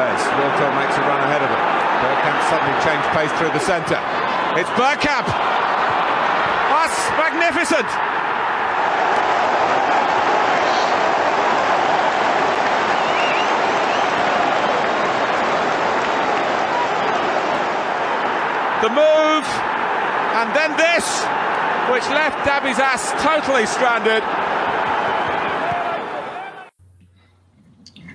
Spurs. 0.00 0.24
Wiltord 0.40 0.74
makes 0.80 0.96
a 0.96 1.02
run 1.04 1.20
ahead 1.20 1.42
of 1.44 1.50
them. 1.52 1.60
Bergkamp 2.00 2.40
suddenly 2.48 2.72
changed 2.80 3.08
pace 3.12 3.32
through 3.36 3.52
the 3.52 3.60
centre. 3.60 4.00
It's 4.56 4.70
Bergkamp. 4.80 5.28
That's 6.72 6.96
magnificent. 7.20 7.84
The 18.80 18.88
move, 18.88 19.44
and 20.40 20.48
then 20.56 20.74
this, 20.78 21.04
which 21.92 22.08
left 22.08 22.38
Dabizas 22.48 23.20
totally 23.20 23.66
stranded. 23.66 24.24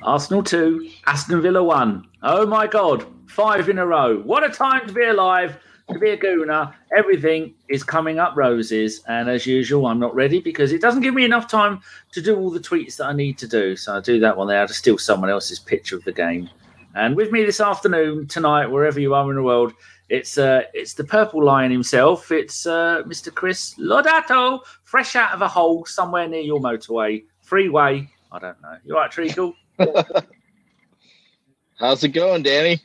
Arsenal 0.06 0.44
2, 0.44 0.88
Aston 1.08 1.42
Villa 1.42 1.64
1. 1.64 2.08
Oh 2.22 2.45
my 2.45 2.68
God, 2.68 3.04
five 3.27 3.70
in 3.70 3.80
a 3.80 3.88
row. 3.88 4.20
What 4.20 4.44
a 4.44 4.54
time 4.54 4.88
to 4.88 4.94
be 4.94 5.04
alive, 5.04 5.58
to 5.91 5.98
be 5.98 6.12
a 6.12 6.18
gooner. 6.18 6.72
Everything 6.95 7.55
is 7.70 7.84
coming 7.84 8.20
up 8.20 8.36
roses. 8.36 9.02
And 9.08 9.28
as 9.28 9.48
usual, 9.48 9.88
I'm 9.88 10.00
not 10.00 10.14
ready 10.14 10.40
because 10.40 10.72
it 10.72 10.80
doesn't 10.80 11.02
give 11.02 11.16
me 11.16 11.26
enough 11.26 11.48
time 11.48 11.81
to 12.12 12.22
do 12.22 12.38
all 12.38 12.52
the 12.52 12.59
tweets 12.59 12.98
that 12.98 13.08
I 13.08 13.14
need 13.14 13.40
to 13.40 13.48
do. 13.48 13.76
So 13.76 13.95
I'll 13.95 14.02
do 14.02 14.20
that 14.20 14.38
one 14.38 14.48
there 14.48 14.68
to 14.68 14.73
steal 14.76 15.00
someone 15.00 15.31
else's 15.31 15.58
picture 15.58 15.95
of 15.95 16.04
the 16.04 16.14
game. 16.14 16.52
And 16.94 17.16
with 17.16 17.31
me 17.31 17.44
this 17.44 17.59
afternoon, 17.59 18.28
tonight, 18.28 18.67
wherever 18.67 19.00
you 19.00 19.16
are 19.16 19.28
in 19.31 19.36
the 19.36 19.44
world, 19.44 19.73
it's 20.09 20.38
uh, 20.38 20.66
it's 20.76 20.94
the 20.94 21.03
purple 21.03 21.44
lion 21.44 21.72
himself. 21.72 22.31
It's 22.31 22.67
uh, 22.67 23.02
Mr. 23.08 23.34
Chris 23.34 23.73
Lodato, 23.80 24.59
fresh 24.84 25.16
out 25.16 25.34
of 25.34 25.42
a 25.42 25.48
hole 25.48 25.84
somewhere 25.86 26.28
near 26.30 26.42
your 26.42 26.59
motorway, 26.59 27.23
freeway. 27.42 28.08
I 28.31 28.38
don't 28.38 28.62
know. 28.62 28.78
You 28.86 28.94
right, 28.94 29.09
Treacle? 29.09 29.56
How's 31.80 32.04
it 32.04 32.10
going, 32.10 32.44
Danny? 32.44 32.82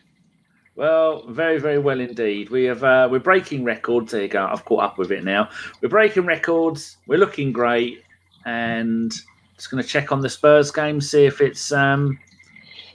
Well, 0.76 1.26
very, 1.28 1.58
very 1.58 1.78
well 1.78 2.00
indeed. 2.00 2.50
We 2.50 2.64
have 2.64 2.82
uh, 2.82 3.08
we're 3.10 3.18
breaking 3.20 3.64
records. 3.64 4.12
There 4.12 4.22
you 4.22 4.28
go. 4.28 4.46
I've 4.46 4.64
caught 4.64 4.82
up 4.82 4.98
with 4.98 5.12
it 5.12 5.24
now. 5.24 5.48
We're 5.82 5.88
breaking 5.88 6.26
records. 6.26 6.96
We're 7.06 7.18
looking 7.18 7.52
great, 7.52 8.02
and 8.46 9.12
just 9.56 9.70
going 9.70 9.82
to 9.82 9.88
check 9.88 10.10
on 10.10 10.20
the 10.20 10.28
Spurs 10.28 10.70
game, 10.70 11.00
see 11.00 11.26
if 11.26 11.40
it's 11.40 11.70
um, 11.70 12.18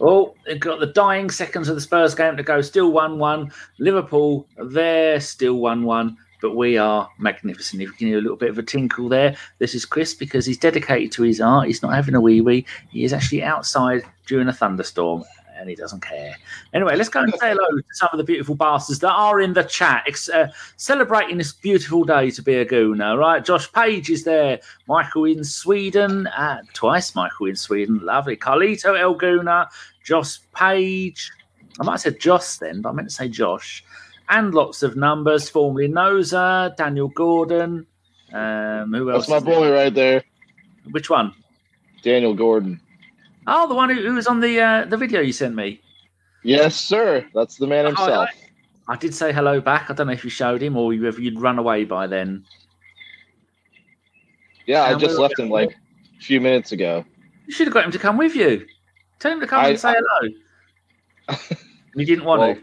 Oh, 0.01 0.35
they've 0.45 0.59
got 0.59 0.79
the 0.79 0.87
dying 0.87 1.29
seconds 1.29 1.69
of 1.69 1.75
the 1.75 1.81
Spurs 1.81 2.15
game 2.15 2.35
to 2.37 2.43
go. 2.43 2.61
Still 2.61 2.91
1 2.91 3.17
1. 3.17 3.51
Liverpool, 3.79 4.47
they're 4.57 5.19
still 5.19 5.55
1 5.55 5.83
1. 5.83 6.17
But 6.41 6.55
we 6.55 6.77
are 6.77 7.09
magnificent. 7.17 7.81
If 7.81 7.89
you 7.89 7.93
can 7.93 8.07
hear 8.07 8.17
a 8.17 8.21
little 8.21 8.37
bit 8.37 8.49
of 8.49 8.57
a 8.57 8.63
tinkle 8.63 9.09
there, 9.09 9.35
this 9.59 9.73
is 9.73 9.85
Chris 9.85 10.13
because 10.13 10.45
he's 10.45 10.57
dedicated 10.57 11.11
to 11.13 11.23
his 11.23 11.41
art. 11.41 11.67
He's 11.67 11.81
not 11.81 11.93
having 11.93 12.15
a 12.15 12.21
wee 12.21 12.41
wee. 12.41 12.65
He 12.89 13.03
is 13.03 13.13
actually 13.13 13.43
outside 13.43 14.03
during 14.25 14.47
a 14.47 14.53
thunderstorm 14.53 15.23
and 15.57 15.69
he 15.69 15.75
doesn't 15.75 16.01
care. 16.01 16.35
Anyway, 16.73 16.95
let's 16.95 17.09
go 17.09 17.21
and 17.21 17.33
say 17.39 17.49
hello 17.49 17.77
to 17.77 17.83
some 17.93 18.09
of 18.11 18.17
the 18.17 18.23
beautiful 18.23 18.55
bastards 18.55 18.99
that 18.99 19.11
are 19.11 19.41
in 19.41 19.53
the 19.53 19.63
chat, 19.63 20.05
uh, 20.33 20.47
celebrating 20.77 21.37
this 21.37 21.53
beautiful 21.53 22.03
day 22.03 22.29
to 22.31 22.41
be 22.41 22.55
a 22.55 22.65
gooner. 22.65 23.17
Right, 23.17 23.43
Josh 23.43 23.71
Page 23.71 24.09
is 24.09 24.23
there, 24.23 24.59
Michael 24.87 25.25
in 25.25 25.43
Sweden, 25.43 26.27
uh, 26.27 26.61
twice 26.73 27.15
Michael 27.15 27.47
in 27.47 27.55
Sweden, 27.55 27.99
lovely. 27.99 28.37
Carlito 28.37 28.99
El 28.99 29.15
Gooner, 29.15 29.67
Josh 30.03 30.39
Page. 30.53 31.31
I 31.79 31.83
might 31.83 31.93
have 31.93 32.01
said 32.01 32.19
Josh 32.19 32.57
then, 32.57 32.81
but 32.81 32.89
I 32.89 32.93
meant 32.93 33.09
to 33.09 33.15
say 33.15 33.27
Josh. 33.27 33.83
And 34.29 34.53
lots 34.53 34.83
of 34.83 34.95
numbers, 34.95 35.49
formerly 35.49 35.87
Noza, 35.87 36.75
Daniel 36.75 37.09
Gordon. 37.09 37.85
Um, 38.33 38.93
who 38.93 39.11
else? 39.11 39.27
That's 39.27 39.43
my 39.43 39.51
boy 39.51 39.65
there? 39.65 39.73
right 39.73 39.93
there. 39.93 40.23
Which 40.91 41.09
one? 41.09 41.33
Daniel 42.01 42.33
Gordon. 42.33 42.81
Oh, 43.47 43.67
the 43.67 43.75
one 43.75 43.89
who, 43.89 44.01
who 44.01 44.15
was 44.15 44.27
on 44.27 44.39
the 44.39 44.59
uh, 44.59 44.85
the 44.85 44.97
video 44.97 45.21
you 45.21 45.31
sent 45.31 45.55
me. 45.55 45.81
Yes, 46.43 46.75
sir. 46.75 47.25
That's 47.33 47.57
the 47.57 47.67
man 47.67 47.85
himself. 47.85 48.29
Oh, 48.31 48.43
I, 48.87 48.93
I, 48.93 48.97
did 48.97 49.13
say 49.13 49.33
hello 49.33 49.59
back. 49.61 49.89
I 49.89 49.93
don't 49.93 50.07
know 50.07 50.13
if 50.13 50.23
you 50.23 50.29
showed 50.29 50.61
him 50.61 50.77
or 50.77 50.93
you, 50.93 51.07
if 51.07 51.17
you'd 51.17 51.39
run 51.39 51.57
away 51.57 51.85
by 51.85 52.05
then. 52.07 52.45
Yeah, 54.65 54.85
and 54.85 54.95
I 54.95 54.99
just 54.99 55.17
left 55.17 55.39
him 55.39 55.49
like 55.49 55.71
a 55.71 56.23
few 56.23 56.41
minutes 56.41 56.71
ago. 56.71 57.03
You 57.47 57.53
should 57.53 57.67
have 57.67 57.73
got 57.73 57.85
him 57.85 57.91
to 57.91 57.99
come 57.99 58.17
with 58.17 58.35
you. 58.35 58.65
Tell 59.19 59.31
him 59.31 59.39
to 59.39 59.47
come 59.47 59.65
I, 59.65 59.69
and 59.69 59.79
say 59.79 59.89
I, 59.89 59.95
hello. 59.97 61.37
you 61.95 62.05
didn't 62.05 62.25
want 62.25 62.41
well, 62.41 62.55
to. 62.55 62.61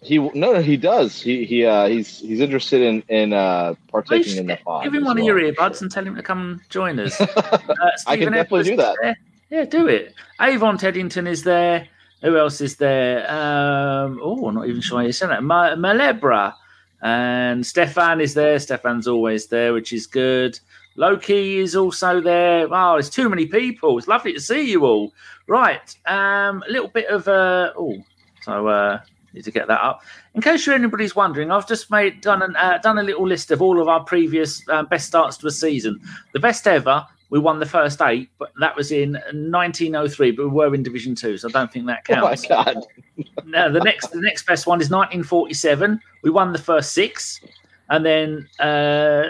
He 0.00 0.18
no, 0.18 0.30
no, 0.34 0.62
he 0.62 0.76
does. 0.76 1.20
He 1.20 1.44
he 1.44 1.64
uh, 1.64 1.88
he's 1.88 2.20
he's 2.20 2.40
interested 2.40 2.82
in 2.82 3.02
in 3.08 3.32
uh, 3.32 3.74
partaking 3.88 4.36
in 4.36 4.46
the 4.46 4.56
pod. 4.56 4.84
Give 4.84 4.94
him 4.94 5.04
one 5.04 5.16
well, 5.16 5.28
of 5.28 5.40
your 5.40 5.52
earbuds 5.52 5.82
and 5.82 5.90
tell 5.90 6.06
him 6.06 6.14
to 6.14 6.22
come 6.22 6.60
join 6.68 6.98
us. 7.00 7.20
Uh, 7.68 7.90
I 8.06 8.16
can 8.16 8.32
definitely 8.32 8.70
do 8.70 8.76
that. 8.76 8.96
There. 9.00 9.18
Yeah, 9.50 9.64
do 9.64 9.86
it. 9.86 10.14
Avon 10.40 10.78
Teddington 10.78 11.26
is 11.26 11.44
there. 11.44 11.86
Who 12.22 12.36
else 12.36 12.60
is 12.60 12.76
there? 12.76 13.30
Um, 13.30 14.18
oh, 14.22 14.50
not 14.50 14.66
even 14.68 14.80
sure 14.80 15.02
you 15.02 15.12
said 15.12 15.30
that. 15.30 15.44
Ma- 15.44 15.76
Malebra 15.76 16.54
and 17.02 17.64
Stefan 17.64 18.20
is 18.20 18.34
there. 18.34 18.58
Stefan's 18.58 19.06
always 19.06 19.46
there, 19.46 19.72
which 19.72 19.92
is 19.92 20.06
good. 20.06 20.58
Loki 20.96 21.58
is 21.58 21.76
also 21.76 22.20
there. 22.20 22.66
Wow, 22.68 22.94
there's 22.94 23.10
too 23.10 23.28
many 23.28 23.46
people. 23.46 23.96
It's 23.98 24.08
lovely 24.08 24.32
to 24.32 24.40
see 24.40 24.68
you 24.68 24.84
all. 24.84 25.12
Right, 25.46 25.94
um, 26.06 26.64
a 26.68 26.72
little 26.72 26.88
bit 26.88 27.06
of 27.06 27.28
uh, 27.28 27.72
oh, 27.76 28.02
so 28.42 28.66
uh, 28.66 29.00
need 29.38 29.44
to 29.44 29.50
get 29.50 29.68
that 29.68 29.80
up. 29.80 30.02
In 30.34 30.42
case 30.42 30.66
you're 30.66 30.74
anybody's 30.74 31.16
wondering, 31.16 31.50
I've 31.50 31.66
just 31.66 31.90
made 31.90 32.20
done 32.20 32.42
an, 32.42 32.56
uh, 32.56 32.78
done 32.78 32.98
a 32.98 33.02
little 33.02 33.26
list 33.26 33.50
of 33.50 33.62
all 33.62 33.80
of 33.80 33.88
our 33.88 34.02
previous 34.04 34.62
uh, 34.68 34.82
best 34.82 35.06
starts 35.06 35.36
to 35.38 35.46
a 35.46 35.50
season. 35.50 36.00
The 36.32 36.40
best 36.40 36.66
ever 36.66 37.06
we 37.30 37.38
won 37.38 37.58
the 37.58 37.66
first 37.66 38.00
eight, 38.02 38.30
but 38.38 38.52
that 38.58 38.74
was 38.74 38.90
in 38.90 39.12
1903. 39.12 40.32
But 40.32 40.44
we 40.44 40.50
were 40.50 40.74
in 40.74 40.82
Division 40.82 41.14
Two, 41.14 41.36
so 41.36 41.48
I 41.48 41.52
don't 41.52 41.72
think 41.72 41.86
that 41.86 42.04
counts. 42.04 42.46
Oh 42.50 42.56
my 42.56 42.64
god! 42.64 42.86
no, 43.44 43.72
the 43.72 43.80
next 43.80 44.08
the 44.08 44.20
next 44.20 44.46
best 44.46 44.66
one 44.66 44.80
is 44.80 44.90
1947. 44.90 46.00
We 46.22 46.30
won 46.30 46.52
the 46.52 46.58
first 46.58 46.92
six, 46.92 47.40
and 47.90 48.04
then 48.04 48.48
uh, 48.58 49.28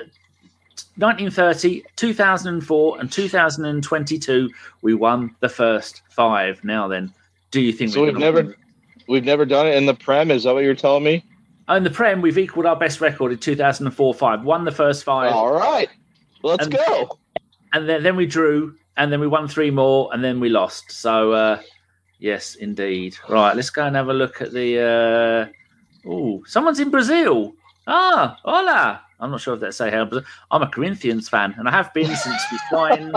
1930, 0.97 1.85
2004, 1.97 3.01
and 3.01 3.13
2022 3.13 4.51
we 4.83 4.95
won 4.95 5.35
the 5.41 5.49
first 5.49 6.03
five. 6.09 6.63
Now 6.65 6.89
then, 6.89 7.13
do 7.51 7.61
you 7.61 7.73
think 7.73 7.93
so? 7.93 8.05
We've 8.05 8.17
never 8.17 8.43
win? 8.43 8.55
We've 9.09 9.25
never 9.25 9.45
done 9.45 9.67
it 9.67 9.75
in 9.75 9.87
the 9.87 9.95
Prem. 9.95 10.31
Is 10.31 10.45
that 10.45 10.55
what 10.55 10.65
you're 10.65 10.75
telling 10.75 11.05
me? 11.05 11.25
In 11.69 11.85
the 11.85 11.91
Prem, 11.91 12.23
we've 12.23 12.39
equaled 12.39 12.67
our 12.67 12.77
best 12.77 13.01
record 13.01 13.33
in 13.33 13.39
2004 13.39 14.15
5. 14.15 14.43
Won 14.45 14.65
the 14.65 14.73
first 14.73 15.05
five. 15.05 15.33
All 15.33 15.53
right. 15.53 15.89
Let's 16.43 16.67
and, 16.67 16.75
go 16.75 17.19
and 17.73 17.89
then, 17.89 18.03
then 18.03 18.17
we 18.17 18.27
drew, 18.27 18.75
and 18.97 19.13
then 19.13 19.21
we 19.21 19.27
won 19.27 19.49
three 19.49 19.71
more, 19.71 20.11
and 20.13 20.23
then 20.23 20.41
we 20.41 20.49
lost. 20.49 20.91
So, 20.91 21.33
uh, 21.33 21.61
yes, 22.19 22.55
indeed. 22.57 23.17
Right, 23.29 23.55
let's 23.55 23.71
go 23.71 23.85
and 23.85 23.97
have 23.97 24.09
a 24.09 24.15
look 24.15 24.41
at 24.41 24.53
the. 24.53 25.51
Uh... 26.05 26.09
Oh, 26.09 26.43
someone's 26.47 26.81
in 26.81 26.91
Brazil. 26.91 27.55
Ah, 27.87 28.39
hola. 28.45 29.03
I'm 29.21 29.31
not 29.33 29.41
sure 29.41 29.55
if 29.55 29.61
that's 29.61 29.77
say 29.77 29.91
how, 29.91 30.05
but 30.05 30.25
I'm 30.51 30.63
a 30.63 30.69
Corinthians 30.69 31.29
fan, 31.29 31.55
and 31.59 31.69
I 31.69 31.73
have 31.73 31.93
been 31.93 32.15
since 32.15 32.43
we 32.53 32.59
signed 32.71 33.15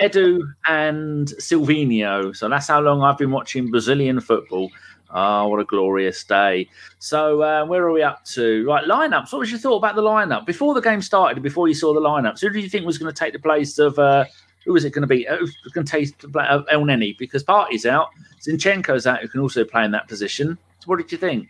Edu 0.00 0.40
and 0.68 1.28
Silvinho. 1.40 2.36
So 2.36 2.48
that's 2.48 2.68
how 2.68 2.80
long 2.80 3.02
I've 3.02 3.18
been 3.18 3.32
watching 3.32 3.70
Brazilian 3.70 4.20
football. 4.20 4.70
Oh, 5.16 5.46
what 5.46 5.60
a 5.60 5.64
glorious 5.64 6.24
day. 6.24 6.68
So, 6.98 7.40
uh, 7.40 7.64
where 7.66 7.84
are 7.84 7.92
we 7.92 8.02
up 8.02 8.24
to? 8.26 8.66
Right, 8.66 8.84
lineups. 8.84 9.32
What 9.32 9.38
was 9.38 9.50
your 9.50 9.60
thought 9.60 9.76
about 9.76 9.94
the 9.94 10.02
lineup? 10.02 10.44
Before 10.44 10.74
the 10.74 10.80
game 10.80 11.00
started, 11.00 11.40
before 11.40 11.68
you 11.68 11.74
saw 11.74 11.94
the 11.94 12.00
lineups, 12.00 12.40
who 12.40 12.50
do 12.50 12.58
you 12.58 12.68
think 12.68 12.84
was 12.84 12.98
going 12.98 13.14
to 13.14 13.18
take 13.18 13.32
the 13.32 13.38
place 13.38 13.78
of, 13.78 13.96
uh, 13.96 14.24
who 14.64 14.72
was 14.72 14.84
it 14.84 14.90
going 14.90 15.02
to 15.02 15.06
be? 15.06 15.26
Uh, 15.28 15.36
who 15.36 15.46
going 15.72 15.86
to 15.86 15.90
take 15.90 16.18
the 16.18 16.28
place 16.28 16.48
of 16.50 16.66
Elneny? 16.66 17.16
Because 17.16 17.44
Partey's 17.44 17.86
out, 17.86 18.08
Zinchenko's 18.40 19.06
out, 19.06 19.20
who 19.20 19.28
can 19.28 19.40
also 19.40 19.64
play 19.64 19.84
in 19.84 19.92
that 19.92 20.08
position. 20.08 20.58
So, 20.80 20.86
what 20.86 20.96
did 20.96 21.12
you 21.12 21.18
think? 21.18 21.48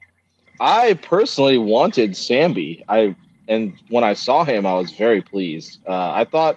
I 0.60 0.94
personally 0.94 1.56
wanted 1.56 2.10
Sambi. 2.10 2.84
I 2.88 3.16
and 3.48 3.74
when 3.88 4.04
I 4.04 4.12
saw 4.12 4.44
him, 4.44 4.66
I 4.66 4.74
was 4.74 4.90
very 4.92 5.22
pleased. 5.22 5.78
Uh, 5.86 6.12
I 6.12 6.24
thought 6.24 6.56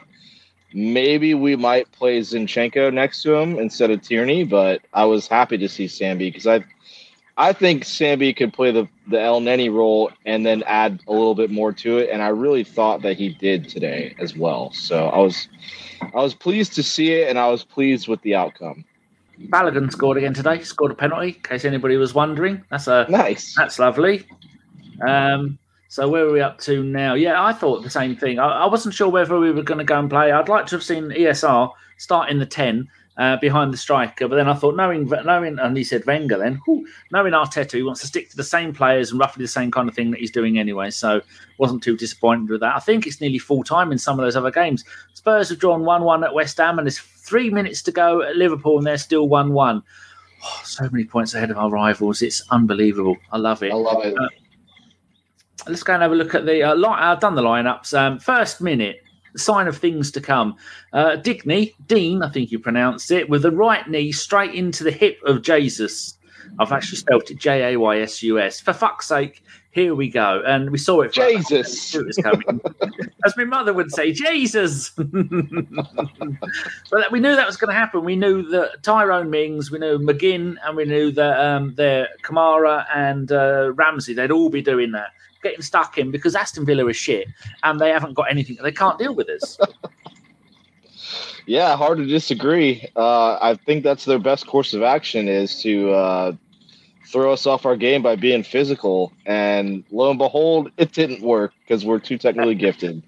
maybe 0.73 1.33
we 1.33 1.55
might 1.55 1.91
play 1.93 2.19
Zinchenko 2.19 2.93
next 2.93 3.23
to 3.23 3.33
him 3.35 3.57
instead 3.59 3.91
of 3.91 4.01
Tierney, 4.01 4.43
but 4.43 4.81
I 4.93 5.05
was 5.05 5.27
happy 5.27 5.57
to 5.57 5.69
see 5.69 5.85
Sambi 5.85 6.31
because 6.31 6.47
I 6.47 6.63
I 7.37 7.53
think 7.53 7.83
Sambi 7.83 8.35
could 8.35 8.51
play 8.53 8.71
the 8.71 8.87
the 9.07 9.17
Elneny 9.17 9.71
role 9.71 10.11
and 10.25 10.45
then 10.45 10.63
add 10.63 10.99
a 11.07 11.11
little 11.11 11.35
bit 11.35 11.51
more 11.51 11.71
to 11.71 11.99
it, 11.99 12.09
and 12.09 12.21
I 12.21 12.29
really 12.29 12.63
thought 12.63 13.03
that 13.03 13.15
he 13.15 13.29
did 13.29 13.69
today 13.69 14.15
as 14.19 14.35
well. 14.35 14.71
So 14.73 15.07
I 15.09 15.19
was 15.19 15.47
I 16.01 16.21
was 16.21 16.33
pleased 16.33 16.73
to 16.73 16.83
see 16.83 17.13
it, 17.13 17.29
and 17.29 17.37
I 17.37 17.49
was 17.49 17.63
pleased 17.63 18.07
with 18.07 18.21
the 18.23 18.35
outcome. 18.35 18.83
Balogun 19.49 19.91
scored 19.91 20.17
again 20.17 20.33
today. 20.33 20.63
Scored 20.63 20.91
a 20.91 20.95
penalty, 20.95 21.29
in 21.29 21.33
case 21.43 21.63
anybody 21.63 21.95
was 21.97 22.15
wondering. 22.15 22.63
That's 22.71 22.87
a 22.87 23.05
nice. 23.07 23.53
That's 23.55 23.77
lovely. 23.77 24.25
Um, 25.07 25.59
so 25.89 26.09
where 26.09 26.25
are 26.25 26.31
we 26.31 26.41
up 26.41 26.57
to 26.61 26.83
now? 26.83 27.13
Yeah, 27.13 27.43
I 27.43 27.53
thought 27.53 27.83
the 27.83 27.89
same 27.89 28.15
thing. 28.15 28.39
I, 28.39 28.63
I 28.63 28.65
wasn't 28.65 28.95
sure 28.95 29.09
whether 29.09 29.39
we 29.39 29.51
were 29.51 29.61
going 29.61 29.77
to 29.77 29.83
go 29.83 29.99
and 29.99 30.09
play. 30.09 30.31
I'd 30.31 30.49
like 30.49 30.65
to 30.67 30.75
have 30.75 30.83
seen 30.83 31.09
ESR 31.09 31.71
start 31.99 32.29
in 32.29 32.39
the 32.39 32.47
ten 32.47 32.87
uh, 33.17 33.37
behind 33.37 33.73
the 33.73 33.77
striker. 33.77 34.27
But 34.27 34.35
then 34.35 34.47
I 34.47 34.53
thought, 34.53 34.75
knowing, 34.75 35.07
knowing, 35.25 35.59
and 35.59 35.75
he 35.75 35.83
said 35.83 36.05
Wenger, 36.05 36.37
then 36.37 36.61
whew, 36.65 36.87
knowing 37.11 37.33
Arteta, 37.33 37.73
he 37.73 37.83
wants 37.83 38.01
to 38.01 38.07
stick 38.07 38.29
to 38.29 38.37
the 38.37 38.43
same 38.43 38.73
players 38.73 39.11
and 39.11 39.19
roughly 39.19 39.43
the 39.43 39.47
same 39.47 39.71
kind 39.71 39.89
of 39.89 39.95
thing 39.95 40.11
that 40.11 40.19
he's 40.19 40.31
doing 40.31 40.59
anyway. 40.59 40.89
So 40.91 41.21
wasn't 41.57 41.83
too 41.83 41.97
disappointed 41.97 42.49
with 42.49 42.61
that. 42.61 42.75
I 42.75 42.79
think 42.79 43.07
it's 43.07 43.19
nearly 43.19 43.39
full 43.39 43.63
time 43.63 43.91
in 43.91 43.97
some 43.97 44.19
of 44.19 44.25
those 44.25 44.35
other 44.35 44.51
games. 44.51 44.85
Spurs 45.13 45.49
have 45.49 45.59
drawn 45.59 45.83
one-one 45.83 46.23
at 46.23 46.33
West 46.33 46.57
Ham, 46.57 46.77
and 46.77 46.85
there's 46.85 46.99
three 46.99 47.49
minutes 47.49 47.81
to 47.83 47.91
go 47.91 48.21
at 48.21 48.35
Liverpool, 48.35 48.77
and 48.77 48.85
they're 48.85 48.97
still 48.97 49.27
one-one. 49.27 49.81
Oh, 50.43 50.61
so 50.63 50.87
many 50.91 51.03
points 51.03 51.33
ahead 51.33 51.49
of 51.49 51.57
our 51.57 51.71
rivals. 51.71 52.21
It's 52.21 52.43
unbelievable. 52.51 53.17
I 53.31 53.37
love 53.37 53.63
it. 53.63 53.71
I 53.71 53.75
love 53.75 54.05
it. 54.05 54.15
Uh, 54.15 54.27
let's 55.67 55.81
go 55.81 55.93
and 55.93 56.03
have 56.03 56.11
a 56.11 56.15
look 56.15 56.35
at 56.35 56.45
the. 56.45 56.61
Uh, 56.61 56.75
li- 56.75 56.85
I've 56.87 57.19
done 57.19 57.33
the 57.33 57.41
lineups. 57.41 57.97
Um, 57.97 58.19
first 58.19 58.61
minute, 58.61 59.01
sign 59.37 59.67
of 59.67 59.77
things 59.77 60.11
to 60.11 60.21
come. 60.21 60.55
Uh, 60.93 61.17
Digney, 61.17 61.75
Dean, 61.87 62.21
I 62.23 62.29
think 62.29 62.51
you 62.51 62.59
pronounced 62.59 63.11
it, 63.11 63.29
with 63.29 63.43
the 63.43 63.51
right 63.51 63.87
knee 63.89 64.11
straight 64.11 64.53
into 64.53 64.83
the 64.83 64.91
hip 64.91 65.19
of 65.25 65.41
Jesus. 65.41 66.17
I've 66.59 66.71
actually 66.71 66.97
spelt 66.97 67.29
it 67.29 67.37
J 67.37 67.73
A 67.73 67.79
Y 67.79 67.99
S 67.99 68.23
U 68.23 68.39
S. 68.39 68.59
For 68.59 68.73
fuck's 68.73 69.07
sake, 69.07 69.43
here 69.77 69.93
we 69.93 70.09
go. 70.09 70.41
And 70.45 70.71
we 70.71 70.79
saw 70.79 71.01
it. 71.01 71.13
Jesus. 71.13 71.93
It 71.93 72.05
was 72.05 72.17
coming. 72.17 72.59
As 73.25 73.37
my 73.37 73.43
mother 73.43 73.73
would 73.73 73.91
say, 73.91 74.11
Jesus. 74.11 74.89
but 74.95 75.05
we 77.11 77.19
knew 77.19 77.35
that 77.35 77.45
was 77.45 77.57
going 77.57 77.69
to 77.69 77.79
happen. 77.79 78.03
We 78.03 78.15
knew 78.15 78.41
that 78.49 78.81
Tyrone 78.81 79.29
Mings, 79.29 79.69
we 79.69 79.77
knew 79.77 79.99
McGinn, 79.99 80.55
and 80.65 80.75
we 80.75 80.85
knew 80.85 81.11
that 81.11 81.39
um, 81.39 81.75
their 81.75 82.07
Kamara 82.23 82.87
and 82.93 83.31
uh, 83.31 83.71
Ramsey, 83.75 84.15
they'd 84.15 84.31
all 84.31 84.49
be 84.49 84.63
doing 84.63 84.93
that, 84.93 85.09
getting 85.41 85.61
stuck 85.61 85.97
in 85.97 86.11
because 86.11 86.35
Aston 86.35 86.65
Villa 86.65 86.85
is 86.87 86.97
shit 86.97 87.27
and 87.63 87.79
they 87.79 87.89
haven't 87.89 88.13
got 88.13 88.29
anything. 88.29 88.57
They 88.61 88.71
can't 88.71 88.97
deal 88.99 89.15
with 89.15 89.29
us. 89.29 89.57
Yeah, 91.47 91.77
hard 91.77 91.99
to 91.99 92.05
disagree. 92.05 92.87
Uh, 92.95 93.37
I 93.41 93.55
think 93.55 93.83
that's 93.83 94.03
their 94.03 94.19
best 94.19 94.45
course 94.47 94.73
of 94.73 94.83
action 94.83 95.29
is 95.29 95.61
to 95.61 95.91
uh, 95.91 96.31
throw 97.07 97.31
us 97.31 97.47
off 97.47 97.65
our 97.65 97.77
game 97.77 98.03
by 98.03 98.17
being 98.17 98.43
physical. 98.43 99.13
And 99.25 99.85
lo 99.89 100.09
and 100.09 100.19
behold, 100.19 100.71
it 100.77 100.91
didn't 100.91 101.21
work 101.21 101.53
because 101.61 101.85
we're 101.85 101.99
too 101.99 102.17
technically 102.17 102.55
gifted. 102.65 103.01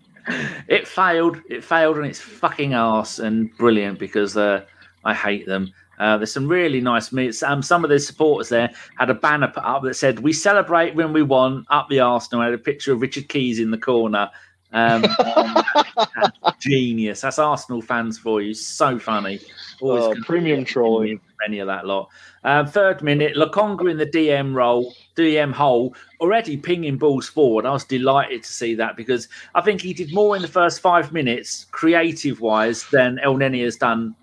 it 0.70 0.88
failed. 0.88 1.42
It 1.50 1.66
failed 1.66 1.98
on 1.98 2.06
its 2.06 2.22
fucking 2.22 2.74
ass 2.74 3.20
and 3.20 3.56
brilliant 3.58 4.00
because 4.00 4.38
uh, 4.38 4.64
I 5.04 5.14
hate 5.14 5.46
them. 5.46 5.74
Uh, 6.00 6.18
there's 6.18 6.32
some 6.32 6.48
really 6.48 6.82
nice 6.82 7.12
meets. 7.12 7.44
Um, 7.44 7.62
some 7.62 7.84
of 7.84 7.90
the 7.90 8.00
supporters 8.00 8.50
there 8.50 8.72
had 8.98 9.10
a 9.10 9.14
banner 9.14 9.50
put 9.50 9.64
up 9.64 9.84
that 9.84 9.96
said, 9.96 10.20
"We 10.20 10.34
celebrate 10.34 10.96
when 10.96 11.14
we 11.14 11.24
won." 11.24 11.66
Up 11.70 11.90
the 11.90 12.00
Arsenal, 12.00 12.42
I 12.42 12.46
had 12.46 12.54
a 12.54 12.58
picture 12.58 12.94
of 12.94 13.02
Richard 13.02 13.28
Keys 13.30 13.60
in 13.60 13.72
the 13.72 13.78
corner. 13.78 14.30
Um, 14.72 15.04
genius. 16.60 17.22
That's 17.22 17.40
Arsenal 17.40 17.82
fans 17.82 18.18
for 18.18 18.42
you. 18.42 18.54
So 18.54 19.00
funny. 19.00 19.40
Always 19.82 20.18
uh, 20.18 20.22
premium 20.26 20.64
trolling. 20.64 21.20
Any 21.46 21.60
of 21.60 21.68
that 21.68 21.86
lot. 21.86 22.10
Um, 22.44 22.68
third 22.68 23.02
minute, 23.02 23.36
Lokonga 23.36 23.90
in 23.90 23.98
the 23.98 24.06
DM 24.06 24.54
role, 24.54 24.94
DM 25.16 25.54
hole, 25.54 25.96
already 26.20 26.58
pinging 26.58 26.98
balls 26.98 27.28
forward. 27.28 27.66
I 27.66 27.72
was 27.72 27.86
delighted 27.86 28.44
to 28.44 28.50
see 28.50 28.76
that 28.76 28.96
because 28.96 29.28
I 29.56 29.62
think 29.62 29.82
he 29.82 29.94
did 29.94 30.14
more 30.14 30.36
in 30.36 30.42
the 30.42 30.48
first 30.48 30.82
five 30.82 31.12
minutes, 31.12 31.66
creative 31.72 32.42
wise, 32.42 32.90
than 32.90 33.20
Elneny 33.24 33.64
has 33.64 33.78
done 33.78 34.16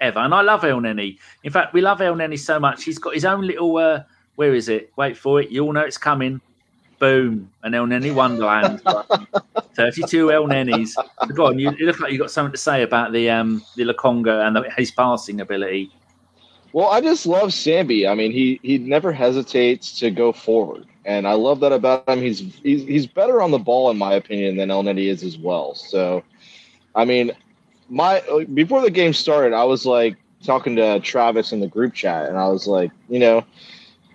ever. 0.00 0.20
And 0.20 0.34
I 0.34 0.42
love 0.42 0.62
Elneny. 0.62 1.18
In 1.44 1.52
fact, 1.52 1.74
we 1.74 1.80
love 1.80 1.98
Elneny 1.98 2.38
so 2.38 2.58
much. 2.58 2.84
He's 2.84 2.98
got 2.98 3.14
his 3.14 3.24
own 3.24 3.46
little. 3.46 3.76
Uh, 3.76 4.02
where 4.36 4.54
is 4.54 4.68
it? 4.68 4.92
Wait 4.96 5.16
for 5.16 5.40
it. 5.40 5.50
You 5.50 5.64
all 5.64 5.72
know 5.72 5.80
it's 5.80 5.98
coming. 5.98 6.40
Boom. 6.98 7.50
An 7.62 7.72
Elneny 7.72 8.14
Wonderland. 8.14 8.82
32 9.74 10.26
Elnenys. 10.26 10.94
Go 11.34 11.46
on, 11.46 11.58
you, 11.58 11.72
you, 11.78 11.86
look 11.86 12.00
like 12.00 12.10
you've 12.10 12.20
got 12.20 12.30
something 12.30 12.52
to 12.52 12.58
say 12.58 12.82
about 12.82 13.12
the 13.12 13.30
um 13.30 13.62
the 13.76 13.84
Lokonga 13.84 14.46
and 14.46 14.56
the, 14.56 14.70
his 14.76 14.90
passing 14.90 15.40
ability. 15.40 15.90
Well, 16.72 16.88
I 16.88 17.00
just 17.00 17.26
love 17.26 17.50
Sambi. 17.50 18.08
I 18.08 18.14
mean, 18.14 18.32
he 18.32 18.60
he 18.62 18.78
never 18.78 19.12
hesitates 19.12 19.98
to 20.00 20.10
go 20.10 20.32
forward, 20.32 20.86
and 21.04 21.26
I 21.26 21.32
love 21.32 21.60
that 21.60 21.72
about 21.72 22.08
him. 22.08 22.20
He's 22.20 22.40
he's 22.62 22.82
he's 22.82 23.06
better 23.06 23.40
on 23.40 23.52
the 23.52 23.58
ball, 23.58 23.90
in 23.90 23.96
my 23.96 24.14
opinion, 24.14 24.56
than 24.56 24.68
Elneny 24.68 25.06
is 25.06 25.22
as 25.22 25.38
well. 25.38 25.74
So, 25.74 26.24
I 26.94 27.04
mean, 27.04 27.32
my 27.88 28.22
before 28.54 28.82
the 28.82 28.90
game 28.90 29.12
started, 29.12 29.54
I 29.54 29.64
was 29.64 29.86
like 29.86 30.16
talking 30.44 30.76
to 30.76 31.00
Travis 31.00 31.52
in 31.52 31.60
the 31.60 31.66
group 31.66 31.94
chat, 31.94 32.28
and 32.28 32.38
I 32.38 32.48
was 32.48 32.66
like, 32.66 32.90
you 33.08 33.18
know, 33.18 33.44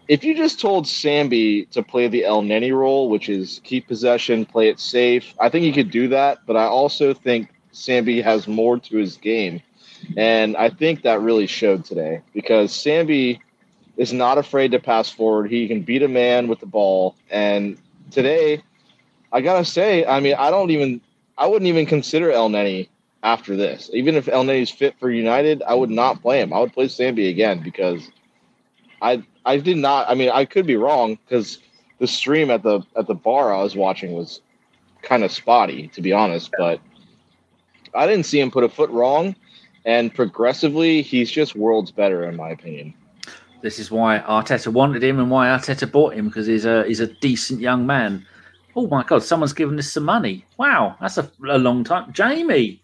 if 0.07 0.23
you 0.23 0.35
just 0.35 0.59
told 0.59 0.85
Sambi 0.85 1.69
to 1.71 1.83
play 1.83 2.07
the 2.07 2.21
Elneny 2.21 2.75
role, 2.75 3.09
which 3.09 3.29
is 3.29 3.61
keep 3.63 3.87
possession, 3.87 4.45
play 4.45 4.69
it 4.69 4.79
safe, 4.79 5.33
I 5.39 5.49
think 5.49 5.63
he 5.63 5.71
could 5.71 5.91
do 5.91 6.07
that. 6.09 6.39
But 6.45 6.57
I 6.57 6.65
also 6.65 7.13
think 7.13 7.49
Sambi 7.73 8.23
has 8.23 8.47
more 8.47 8.79
to 8.79 8.97
his 8.97 9.17
game. 9.17 9.61
And 10.17 10.57
I 10.57 10.69
think 10.69 11.03
that 11.03 11.21
really 11.21 11.47
showed 11.47 11.85
today 11.85 12.21
because 12.33 12.73
Sambi 12.73 13.39
is 13.95 14.11
not 14.11 14.37
afraid 14.37 14.71
to 14.71 14.79
pass 14.79 15.09
forward. 15.09 15.49
He 15.49 15.67
can 15.67 15.81
beat 15.81 16.03
a 16.03 16.07
man 16.07 16.47
with 16.47 16.59
the 16.59 16.65
ball. 16.65 17.15
And 17.29 17.77
today, 18.11 18.61
I 19.31 19.41
got 19.41 19.59
to 19.59 19.65
say, 19.65 20.05
I 20.05 20.19
mean, 20.19 20.35
I 20.37 20.51
don't 20.51 20.71
even, 20.71 20.99
I 21.37 21.47
wouldn't 21.47 21.69
even 21.69 21.85
consider 21.85 22.27
Elneny 22.27 22.89
after 23.23 23.55
this. 23.55 23.89
Even 23.93 24.15
if 24.15 24.27
Elneny's 24.27 24.69
fit 24.69 24.95
for 24.99 25.09
United, 25.09 25.63
I 25.63 25.73
would 25.73 25.89
not 25.89 26.21
play 26.21 26.41
him. 26.41 26.53
I 26.53 26.59
would 26.59 26.73
play 26.73 26.85
Sambi 26.85 27.29
again 27.29 27.61
because 27.63 28.11
I 29.01 29.23
I 29.45 29.57
did 29.57 29.77
not. 29.77 30.09
I 30.09 30.13
mean, 30.13 30.29
I 30.29 30.45
could 30.45 30.67
be 30.67 30.75
wrong 30.75 31.17
because 31.25 31.59
the 31.99 32.07
stream 32.07 32.51
at 32.51 32.63
the 32.63 32.81
at 32.95 33.07
the 33.07 33.15
bar 33.15 33.53
I 33.53 33.63
was 33.63 33.75
watching 33.75 34.11
was 34.11 34.41
kind 35.01 35.23
of 35.23 35.31
spotty, 35.31 35.87
to 35.89 36.01
be 36.01 36.11
honest. 36.13 36.51
But 36.57 36.79
I 37.95 38.05
didn't 38.05 38.25
see 38.25 38.39
him 38.39 38.51
put 38.51 38.63
a 38.63 38.69
foot 38.69 38.89
wrong, 38.89 39.35
and 39.85 40.13
progressively, 40.13 41.01
he's 41.01 41.31
just 41.31 41.55
worlds 41.55 41.91
better, 41.91 42.25
in 42.25 42.35
my 42.35 42.49
opinion. 42.49 42.93
This 43.61 43.79
is 43.79 43.89
why 43.89 44.19
Arteta 44.19 44.67
wanted 44.71 45.03
him, 45.03 45.19
and 45.19 45.31
why 45.31 45.47
Arteta 45.47 45.89
bought 45.89 46.13
him 46.13 46.27
because 46.27 46.45
he's 46.45 46.65
a 46.65 46.83
he's 46.85 46.99
a 46.99 47.07
decent 47.07 47.61
young 47.61 47.85
man. 47.85 48.25
Oh 48.75 48.87
my 48.87 49.03
God! 49.03 49.23
Someone's 49.23 49.53
given 49.53 49.79
us 49.79 49.91
some 49.91 50.03
money. 50.03 50.45
Wow, 50.57 50.97
that's 50.99 51.17
a, 51.17 51.29
a 51.47 51.57
long 51.57 51.85
time. 51.85 52.11
Jamie, 52.11 52.82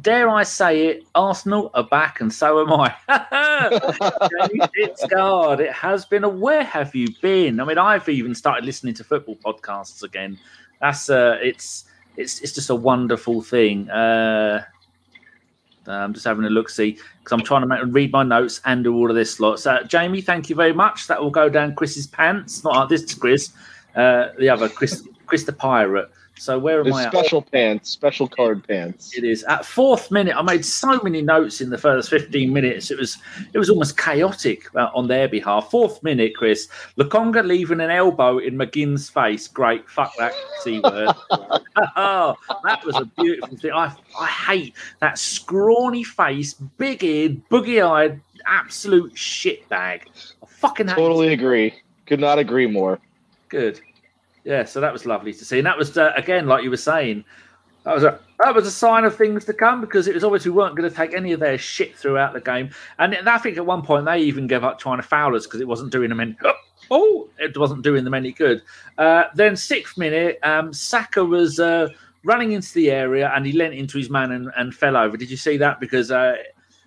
dare 0.00 0.28
I 0.28 0.42
say 0.42 0.86
it, 0.88 1.06
Arsenal 1.14 1.70
are 1.74 1.84
back, 1.84 2.20
and 2.20 2.32
so 2.32 2.60
am 2.60 2.72
I. 2.72 2.94
it's 4.74 5.06
God. 5.06 5.60
It 5.60 5.72
has 5.72 6.04
been 6.04 6.24
a 6.24 6.28
where 6.28 6.64
have 6.64 6.94
you 6.94 7.08
been? 7.20 7.60
I 7.60 7.64
mean, 7.64 7.78
I've 7.78 8.08
even 8.08 8.34
started 8.34 8.64
listening 8.64 8.94
to 8.94 9.04
football 9.04 9.36
podcasts 9.36 10.02
again. 10.02 10.38
That's 10.80 11.10
uh, 11.10 11.38
it's 11.42 11.84
it's 12.16 12.40
it's 12.40 12.52
just 12.52 12.70
a 12.70 12.74
wonderful 12.74 13.42
thing. 13.42 13.90
Uh, 13.90 14.64
I'm 15.86 16.14
just 16.14 16.24
having 16.24 16.44
a 16.44 16.50
look 16.50 16.70
see 16.70 16.92
because 16.92 17.32
I'm 17.32 17.42
trying 17.42 17.62
to 17.62 17.66
make, 17.66 17.80
read 17.86 18.12
my 18.12 18.22
notes 18.22 18.60
and 18.64 18.84
do 18.84 18.94
all 18.94 19.10
of 19.10 19.16
this 19.16 19.38
lot. 19.38 19.60
So, 19.60 19.82
Jamie, 19.86 20.22
thank 20.22 20.48
you 20.48 20.56
very 20.56 20.72
much. 20.72 21.06
That 21.08 21.22
will 21.22 21.30
go 21.30 21.48
down 21.48 21.74
Chris's 21.74 22.06
pants. 22.06 22.64
Not 22.64 22.74
like 22.74 22.88
this, 22.88 23.14
Chris. 23.14 23.52
Uh, 23.94 24.28
the 24.38 24.48
other 24.48 24.68
Chris, 24.68 25.06
Chris 25.26 25.44
the 25.44 25.52
pirate. 25.52 26.10
So 26.36 26.58
where 26.58 26.78
am 26.78 26.84
There's 26.84 26.96
I? 26.96 27.10
Special 27.10 27.40
at? 27.40 27.52
pants, 27.52 27.90
special 27.90 28.28
card 28.28 28.66
pants. 28.66 29.16
It 29.16 29.24
is 29.24 29.44
at 29.44 29.64
fourth 29.64 30.10
minute. 30.10 30.34
I 30.36 30.42
made 30.42 30.64
so 30.64 31.00
many 31.02 31.22
notes 31.22 31.60
in 31.60 31.70
the 31.70 31.78
first 31.78 32.10
fifteen 32.10 32.52
minutes. 32.52 32.90
It 32.90 32.98
was 32.98 33.18
it 33.52 33.58
was 33.58 33.70
almost 33.70 33.96
chaotic 33.96 34.64
uh, 34.74 34.90
on 34.94 35.06
their 35.06 35.28
behalf. 35.28 35.70
Fourth 35.70 36.02
minute, 36.02 36.34
Chris 36.34 36.68
Lokonga 36.98 37.44
leaving 37.46 37.80
an 37.80 37.90
elbow 37.90 38.38
in 38.38 38.56
McGinn's 38.56 39.08
face. 39.08 39.46
Great, 39.46 39.88
fuck 39.88 40.12
that 40.18 40.32
c 40.62 40.80
word. 40.80 41.14
oh, 41.96 42.34
that 42.64 42.84
was 42.84 42.96
a 42.96 43.04
beautiful 43.04 43.56
thing. 43.56 43.72
I 43.72 43.94
I 44.18 44.26
hate 44.26 44.74
that 45.00 45.18
scrawny 45.18 46.02
face, 46.02 46.54
big 46.54 47.04
eared, 47.04 47.48
boogie 47.48 47.86
eyed, 47.86 48.20
absolute 48.46 49.14
shitbag. 49.14 50.02
I 50.42 50.46
fucking 50.46 50.88
totally 50.88 51.32
agree. 51.32 51.74
Could 52.06 52.20
not 52.20 52.38
agree 52.38 52.66
more. 52.66 52.98
Good 53.48 53.80
yeah, 54.44 54.64
so 54.64 54.80
that 54.80 54.92
was 54.92 55.06
lovely 55.06 55.32
to 55.32 55.44
see, 55.44 55.58
and 55.58 55.66
that 55.66 55.76
was 55.76 55.96
uh, 55.96 56.12
again, 56.16 56.46
like 56.46 56.62
you 56.62 56.70
were 56.70 56.76
saying, 56.76 57.24
that 57.84 57.94
was 57.94 58.04
a 58.04 58.18
that 58.40 58.54
was 58.54 58.66
a 58.66 58.70
sign 58.70 59.04
of 59.04 59.16
things 59.16 59.44
to 59.46 59.52
come 59.52 59.80
because 59.80 60.06
it 60.06 60.14
was 60.14 60.24
obviously 60.24 60.50
we 60.50 60.58
weren't 60.58 60.76
going 60.76 60.88
to 60.88 60.94
take 60.94 61.14
any 61.14 61.32
of 61.32 61.40
their 61.40 61.58
shit 61.58 61.96
throughout 61.96 62.32
the 62.32 62.40
game, 62.40 62.70
and 62.98 63.14
I 63.28 63.38
think 63.38 63.56
at 63.56 63.66
one 63.66 63.82
point 63.82 64.04
they 64.04 64.20
even 64.20 64.46
gave 64.46 64.64
up 64.64 64.78
trying 64.78 64.98
to 64.98 65.02
foul 65.02 65.34
us 65.34 65.46
because 65.46 65.60
it 65.60 65.68
wasn't 65.68 65.92
doing 65.92 66.08
them 66.08 66.20
any. 66.20 66.36
Oh, 66.90 67.30
it 67.38 67.56
wasn't 67.56 67.80
doing 67.82 68.04
them 68.04 68.12
any 68.12 68.30
good. 68.30 68.60
Uh, 68.98 69.24
then 69.34 69.56
sixth 69.56 69.96
minute, 69.96 70.38
um, 70.42 70.70
Saka 70.70 71.24
was 71.24 71.58
uh, 71.58 71.88
running 72.24 72.52
into 72.52 72.74
the 72.74 72.90
area 72.90 73.32
and 73.34 73.46
he 73.46 73.52
leant 73.52 73.72
into 73.72 73.96
his 73.96 74.10
man 74.10 74.32
and, 74.32 74.50
and 74.58 74.74
fell 74.74 74.94
over. 74.94 75.16
Did 75.16 75.30
you 75.30 75.38
see 75.38 75.56
that? 75.56 75.80
Because 75.80 76.10
uh, 76.10 76.36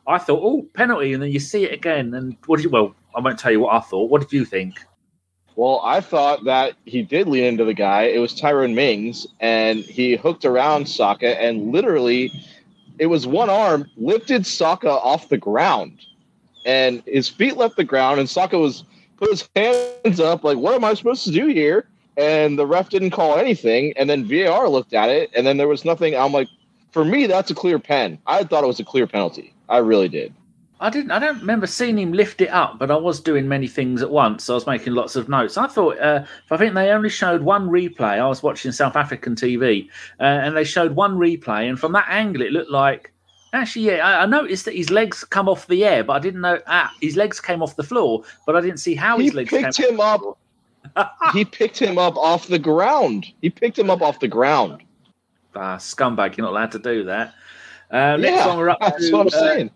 I 0.05 0.19
thought, 0.19 0.41
oh, 0.43 0.67
penalty, 0.73 1.13
and 1.13 1.23
then 1.23 1.31
you 1.31 1.39
see 1.39 1.63
it 1.63 1.73
again. 1.73 2.13
And 2.13 2.37
what 2.45 2.57
did 2.57 2.65
you? 2.65 2.69
Well, 2.69 2.95
I 3.15 3.19
won't 3.19 3.39
tell 3.39 3.51
you 3.51 3.61
what 3.61 3.73
I 3.73 3.79
thought. 3.79 4.11
What 4.11 4.21
did 4.21 4.31
you 4.31 4.45
think? 4.45 4.75
Well, 5.57 5.81
I 5.83 6.01
thought 6.01 6.43
that 6.43 6.75
he 6.85 7.01
did 7.01 7.27
lean 7.27 7.43
into 7.43 7.65
the 7.65 7.73
guy. 7.73 8.03
It 8.03 8.19
was 8.19 8.35
Tyrone 8.35 8.75
Mings, 8.75 9.25
and 9.39 9.79
he 9.79 10.15
hooked 10.15 10.45
around 10.45 10.87
Saka, 10.87 11.41
and 11.41 11.71
literally, 11.71 12.31
it 12.99 13.07
was 13.07 13.25
one 13.25 13.49
arm 13.49 13.89
lifted 13.97 14.45
Saka 14.45 14.91
off 14.91 15.29
the 15.29 15.37
ground, 15.39 16.05
and 16.63 17.01
his 17.07 17.27
feet 17.27 17.57
left 17.57 17.75
the 17.75 17.83
ground, 17.83 18.19
and 18.19 18.29
Saka 18.29 18.59
was 18.59 18.83
put 19.17 19.31
his 19.31 19.49
hands 19.55 20.19
up 20.19 20.43
like, 20.43 20.59
"What 20.59 20.75
am 20.75 20.83
I 20.83 20.93
supposed 20.93 21.23
to 21.23 21.31
do 21.31 21.47
here?" 21.47 21.87
And 22.17 22.59
the 22.59 22.67
ref 22.67 22.89
didn't 22.89 23.09
call 23.09 23.35
anything, 23.35 23.93
and 23.97 24.07
then 24.07 24.25
VAR 24.25 24.69
looked 24.69 24.93
at 24.93 25.09
it, 25.09 25.31
and 25.35 25.47
then 25.47 25.57
there 25.57 25.67
was 25.67 25.83
nothing. 25.83 26.15
I'm 26.15 26.33
like, 26.33 26.49
for 26.91 27.03
me, 27.03 27.25
that's 27.25 27.49
a 27.49 27.55
clear 27.55 27.79
pen. 27.79 28.19
I 28.27 28.43
thought 28.43 28.63
it 28.63 28.67
was 28.67 28.79
a 28.79 28.85
clear 28.85 29.07
penalty. 29.07 29.53
I 29.69 29.79
really 29.79 30.07
did. 30.07 30.35
I 30.79 30.89
didn't. 30.91 31.11
I 31.11 31.19
don't 31.19 31.39
remember 31.39 31.65
seeing 31.65 31.97
him 31.97 32.13
lift 32.13 32.39
it 32.39 32.49
up, 32.49 32.77
but 32.77 32.91
I 32.91 32.95
was 32.95 33.19
doing 33.19 33.47
many 33.47 33.67
things 33.67 34.03
at 34.03 34.11
once. 34.11 34.43
So 34.43 34.53
I 34.53 34.55
was 34.55 34.67
making 34.67 34.93
lots 34.93 35.15
of 35.15 35.27
notes. 35.27 35.57
I 35.57 35.67
thought. 35.67 35.97
Uh, 35.99 36.23
I 36.51 36.57
think 36.57 36.75
they 36.75 36.91
only 36.91 37.09
showed 37.09 37.41
one 37.41 37.67
replay. 37.69 38.19
I 38.19 38.27
was 38.27 38.43
watching 38.43 38.71
South 38.71 38.95
African 38.95 39.35
TV, 39.35 39.89
uh, 40.19 40.23
and 40.23 40.55
they 40.55 40.63
showed 40.63 40.95
one 40.95 41.17
replay, 41.17 41.67
and 41.67 41.79
from 41.79 41.93
that 41.93 42.05
angle, 42.09 42.41
it 42.41 42.51
looked 42.51 42.71
like. 42.71 43.11
Actually, 43.53 43.85
yeah, 43.85 44.05
I, 44.05 44.23
I, 44.23 44.25
noticed 44.25 44.65
that 44.65 44.75
his 44.75 44.89
legs 44.89 45.23
come 45.23 45.47
off 45.47 45.67
the 45.67 45.85
air, 45.85 46.03
but 46.03 46.13
I 46.13 46.19
didn't 46.19 46.41
know 46.41 46.59
ah, 46.67 46.93
his 47.01 47.15
legs 47.15 47.39
came 47.39 47.63
off 47.63 47.77
the 47.77 47.83
floor, 47.83 48.23
but 48.45 48.57
I 48.57 48.61
didn't 48.61 48.79
see 48.79 48.93
how 48.93 49.17
he 49.17 49.25
his 49.25 49.33
legs 49.33 49.49
picked 49.49 49.79
him 49.79 50.01
up. 50.01 50.21
he 51.33 51.45
picked 51.45 51.81
him 51.81 51.97
up 51.97 52.17
off 52.17 52.47
the 52.47 52.59
ground. 52.59 53.25
He 53.41 53.49
picked 53.49 53.79
him 53.79 53.89
up 53.89 54.01
off 54.01 54.19
the 54.19 54.27
ground. 54.27 54.83
Ah, 55.55 55.77
scumbag! 55.77 56.37
You're 56.37 56.45
not 56.45 56.51
allowed 56.51 56.71
to 56.73 56.79
do 56.79 57.05
that. 57.05 57.33
Uh, 57.89 58.17
next 58.17 58.35
yeah, 58.35 58.47
one, 58.47 58.57
we're 58.57 58.69
up 58.69 58.79
that's 58.81 59.09
to, 59.09 59.15
what 59.15 59.21
I'm 59.21 59.27
uh, 59.27 59.39
saying. 59.39 59.71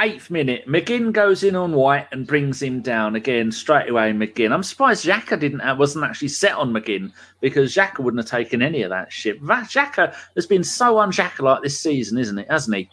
Eighth 0.00 0.30
minute. 0.30 0.66
McGinn 0.66 1.12
goes 1.12 1.42
in 1.42 1.54
on 1.54 1.72
White 1.72 2.06
and 2.12 2.26
brings 2.26 2.62
him 2.62 2.80
down 2.80 3.14
again 3.16 3.52
straight 3.52 3.88
away. 3.88 4.12
McGinn. 4.12 4.52
I'm 4.52 4.62
surprised 4.62 5.04
Xhaka 5.04 5.38
didn't 5.38 5.60
wasn't 5.78 6.04
actually 6.04 6.28
set 6.28 6.52
on 6.54 6.72
McGinn 6.72 7.12
because 7.40 7.74
Xhaka 7.74 8.00
wouldn't 8.00 8.22
have 8.22 8.30
taken 8.30 8.62
any 8.62 8.82
of 8.82 8.90
that 8.90 9.12
shit. 9.12 9.42
Xhaka 9.42 10.14
has 10.34 10.46
been 10.46 10.64
so 10.64 10.94
unXhaka 10.96 11.40
like 11.40 11.62
this 11.62 11.78
season, 11.78 12.18
isn't 12.18 12.38
it? 12.38 12.50
Hasn't 12.50 12.76
he? 12.76 12.90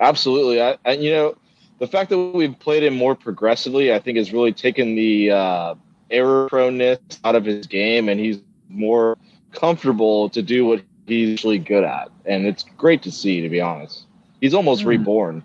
Absolutely. 0.00 0.60
I, 0.62 0.76
and 0.84 1.02
you 1.02 1.10
know, 1.10 1.36
the 1.78 1.86
fact 1.86 2.10
that 2.10 2.18
we've 2.18 2.58
played 2.58 2.82
him 2.82 2.94
more 2.94 3.14
progressively, 3.14 3.92
I 3.92 3.98
think, 3.98 4.18
has 4.18 4.32
really 4.32 4.52
taken 4.52 4.94
the 4.94 5.30
uh, 5.30 5.74
error 6.10 6.48
proneness 6.50 6.98
out 7.24 7.36
of 7.36 7.44
his 7.44 7.66
game, 7.66 8.08
and 8.08 8.18
he's 8.20 8.38
more 8.68 9.16
comfortable 9.52 10.28
to 10.30 10.42
do 10.42 10.64
what 10.66 10.82
he's 11.06 11.30
usually 11.30 11.58
good 11.58 11.84
at. 11.84 12.08
And 12.26 12.46
it's 12.46 12.64
great 12.76 13.02
to 13.02 13.10
see, 13.10 13.40
to 13.40 13.48
be 13.48 13.60
honest. 13.60 14.06
He's 14.40 14.54
almost 14.54 14.82
Hmm. 14.82 14.88
reborn. 14.88 15.42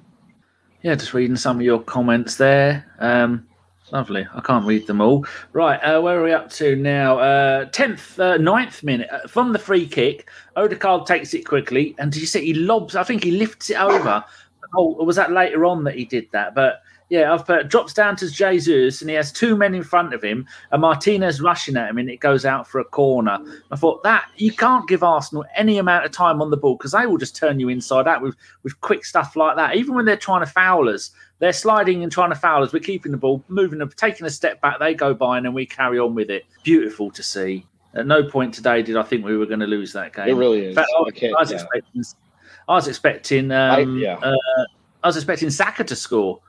Yeah, 0.86 0.94
just 0.94 1.16
reading 1.16 1.36
some 1.36 1.58
of 1.58 1.64
your 1.64 1.82
comments 1.82 2.36
there. 2.36 2.86
Um, 3.00 3.48
lovely. 3.92 4.28
I 4.36 4.40
can't 4.42 4.68
read 4.68 4.86
them 4.86 5.02
all. 5.02 5.26
Right, 5.52 5.78
uh, 5.80 6.00
where 6.00 6.20
are 6.20 6.24
we 6.24 6.32
up 6.32 6.52
to 6.52 6.76
now? 6.76 7.18
Uh, 7.18 7.66
10th, 7.72 8.20
uh, 8.20 8.38
9th 8.38 8.84
minute. 8.84 9.10
Uh, 9.12 9.28
from 9.28 9.52
the 9.52 9.58
free 9.58 9.88
kick, 9.88 10.30
Odegaard 10.56 11.08
takes 11.08 11.34
it 11.34 11.42
quickly. 11.42 11.96
And 11.98 12.12
did 12.12 12.22
you 12.22 12.28
see 12.28 12.46
he 12.46 12.54
lobs? 12.54 12.96
I 12.96 13.02
think 13.02 13.24
he 13.24 13.32
lifts 13.32 13.72
it 13.72 13.82
over. 13.82 14.24
Oh, 14.76 15.04
was 15.04 15.16
that 15.16 15.32
later 15.32 15.66
on 15.66 15.86
that 15.86 15.96
he 15.96 16.06
did 16.06 16.28
that? 16.34 16.54
But 16.54 16.84
yeah, 17.10 17.34
I've 17.34 17.46
put 17.46 17.68
drops 17.70 17.94
down 17.94 18.16
to 18.18 18.30
Jesus 18.30 19.02
and 19.02 19.10
he 19.10 19.16
has 19.16 19.32
two 19.32 19.56
men 19.56 19.76
in 19.76 19.84
front 19.84 20.14
of 20.14 20.24
him 20.24 20.48
and 20.72 20.82
Martinez 20.82 21.40
rushing 21.40 21.78
at 21.78 21.90
him 21.90 21.98
and 22.00 22.10
it 22.10 22.20
goes 22.20 22.46
out 22.46 22.68
for 22.68 22.80
a 22.80 22.86
corner. 22.86 23.40
I 23.72 23.76
thought 23.76 24.02
that 24.04 24.26
you 24.38 24.52
can't 24.52 24.88
give 24.88 25.04
Arsenal 25.04 25.46
any 25.56 25.78
amount 25.78 26.06
of 26.06 26.12
time 26.12 26.42
on 26.42 26.50
the 26.50 26.58
ball 26.58 26.76
because 26.76 26.94
they 26.94 27.06
will 27.06 27.18
just 27.18 27.36
turn 27.36 27.60
you 27.60 27.70
inside 27.70 28.08
out 28.08 28.22
with, 28.22 28.36
with 28.64 28.80
quick 28.82 29.06
stuff 29.06 29.36
like 29.36 29.56
that. 29.56 29.76
Even 29.76 29.94
when 29.94 30.06
they're 30.06 30.18
trying 30.18 30.44
to 30.44 30.52
foul 30.52 30.90
us, 30.90 31.12
they're 31.40 31.54
sliding 31.54 32.02
and 32.02 32.12
trying 32.12 32.32
to 32.32 32.36
foul 32.36 32.64
us. 32.64 32.74
We're 32.74 32.80
keeping 32.80 33.12
the 33.12 33.18
ball, 33.18 33.44
moving, 33.50 33.80
them, 33.80 33.92
taking 33.96 34.26
a 34.26 34.30
step 34.32 34.60
back. 34.62 34.80
They 34.80 34.96
go 34.96 35.14
by 35.14 35.38
and 35.38 35.46
then 35.46 35.54
we 35.54 35.66
carry 35.66 36.00
on 36.00 36.16
with 36.16 36.32
it. 36.32 36.46
Beautiful 36.64 37.12
to 37.12 37.22
see. 37.22 37.68
At 37.94 38.08
no 38.08 38.24
point 38.24 38.54
today 38.54 38.82
did 38.82 38.98
I 38.98 39.04
think 39.04 39.24
we 39.24 39.38
were 39.38 39.46
going 39.46 39.60
to 39.60 39.68
lose 39.68 39.94
that 39.94 40.14
game. 40.14 40.28
It 40.28 40.34
really 40.34 40.66
is. 40.66 40.76
Fact, 40.76 40.90
I, 40.92 41.00
I 41.00 41.40
was 41.40 41.52
yeah. 41.52 41.58
expecting. 41.58 42.04
I 42.68 42.74
was 42.74 42.88
expecting. 42.88 43.52
Um, 43.52 44.00
yeah. 44.00 44.16
uh, 44.16 44.66
I 45.04 45.08
was 45.08 45.18
expecting 45.18 45.52
Saka 45.52 45.84
to 45.84 45.96
score. 45.96 46.42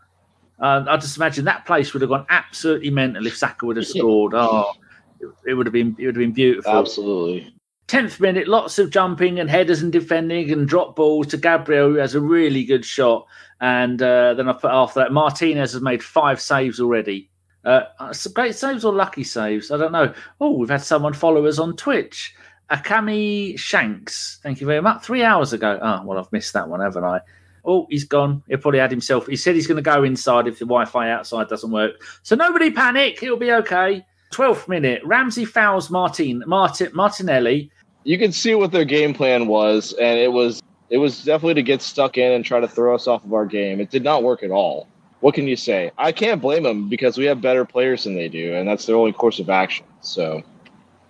Um, 0.58 0.88
I 0.88 0.96
just 0.96 1.16
imagine 1.16 1.44
that 1.44 1.66
place 1.66 1.92
would 1.92 2.00
have 2.02 2.10
gone 2.10 2.26
absolutely 2.30 2.90
mental 2.90 3.26
if 3.26 3.36
Saka 3.36 3.66
would 3.66 3.76
have 3.76 3.86
scored. 3.86 4.32
Oh, 4.34 4.72
it, 5.20 5.28
it 5.46 5.54
would 5.54 5.66
have 5.66 5.72
been. 5.72 5.94
It 5.98 6.06
would 6.06 6.16
have 6.16 6.22
been 6.22 6.32
beautiful. 6.32 6.72
Absolutely. 6.72 7.52
Tenth 7.86 8.18
minute, 8.18 8.48
lots 8.48 8.80
of 8.80 8.90
jumping 8.90 9.38
and 9.38 9.48
headers 9.48 9.80
and 9.80 9.92
defending 9.92 10.50
and 10.50 10.66
drop 10.66 10.96
balls 10.96 11.28
to 11.28 11.36
Gabriel, 11.36 11.90
who 11.90 11.94
has 11.96 12.16
a 12.16 12.20
really 12.20 12.64
good 12.64 12.84
shot. 12.84 13.26
And 13.60 14.02
uh, 14.02 14.34
then 14.34 14.48
I 14.48 14.54
put 14.54 14.72
after 14.72 15.00
that, 15.00 15.12
Martinez 15.12 15.72
has 15.72 15.82
made 15.82 16.02
five 16.02 16.40
saves 16.40 16.80
already. 16.80 17.30
Uh, 17.64 18.12
some 18.12 18.32
great 18.32 18.54
saves 18.54 18.84
or 18.84 18.92
lucky 18.92 19.24
saves? 19.24 19.70
I 19.70 19.76
don't 19.76 19.92
know. 19.92 20.12
Oh, 20.40 20.56
we've 20.56 20.68
had 20.68 20.82
someone 20.82 21.12
follow 21.12 21.46
us 21.46 21.58
on 21.58 21.76
Twitch. 21.76 22.34
Akami 22.70 23.56
Shanks, 23.58 24.40
thank 24.42 24.60
you 24.60 24.66
very 24.66 24.82
much. 24.82 25.04
Three 25.04 25.22
hours 25.22 25.52
ago. 25.52 25.78
Oh, 25.80 26.02
well, 26.04 26.18
I've 26.18 26.32
missed 26.32 26.52
that 26.54 26.68
one, 26.68 26.80
haven't 26.80 27.04
I? 27.04 27.20
Oh, 27.66 27.86
he's 27.90 28.04
gone. 28.04 28.42
He'll 28.48 28.58
probably 28.58 28.80
had 28.80 28.90
himself. 28.90 29.26
He 29.26 29.36
said 29.36 29.54
he's 29.54 29.66
going 29.66 29.76
to 29.76 29.82
go 29.82 30.04
inside 30.04 30.46
if 30.46 30.58
the 30.58 30.64
Wi 30.64 30.84
Fi 30.84 31.10
outside 31.10 31.48
doesn't 31.48 31.70
work. 31.70 32.02
So 32.22 32.36
nobody 32.36 32.70
panic. 32.70 33.22
It'll 33.22 33.36
be 33.36 33.52
okay. 33.52 34.06
12th 34.32 34.68
minute. 34.68 35.02
Ramsey 35.04 35.44
fouls 35.44 35.90
Martin, 35.90 36.42
Martin 36.46 36.90
Martinelli. 36.94 37.70
You 38.04 38.18
can 38.18 38.32
see 38.32 38.54
what 38.54 38.70
their 38.70 38.84
game 38.84 39.14
plan 39.14 39.48
was, 39.48 39.92
and 39.94 40.18
it 40.18 40.32
was 40.32 40.62
it 40.90 40.98
was 40.98 41.24
definitely 41.24 41.54
to 41.54 41.62
get 41.62 41.82
stuck 41.82 42.16
in 42.16 42.32
and 42.32 42.44
try 42.44 42.60
to 42.60 42.68
throw 42.68 42.94
us 42.94 43.08
off 43.08 43.24
of 43.24 43.32
our 43.32 43.46
game. 43.46 43.80
It 43.80 43.90
did 43.90 44.04
not 44.04 44.22
work 44.22 44.42
at 44.42 44.50
all. 44.50 44.86
What 45.20 45.34
can 45.34 45.48
you 45.48 45.56
say? 45.56 45.90
I 45.98 46.12
can't 46.12 46.40
blame 46.40 46.62
them 46.62 46.88
because 46.88 47.18
we 47.18 47.24
have 47.24 47.40
better 47.40 47.64
players 47.64 48.04
than 48.04 48.14
they 48.14 48.28
do, 48.28 48.54
and 48.54 48.68
that's 48.68 48.86
their 48.86 48.96
only 48.96 49.12
course 49.12 49.40
of 49.40 49.50
action. 49.50 49.86
So 50.00 50.42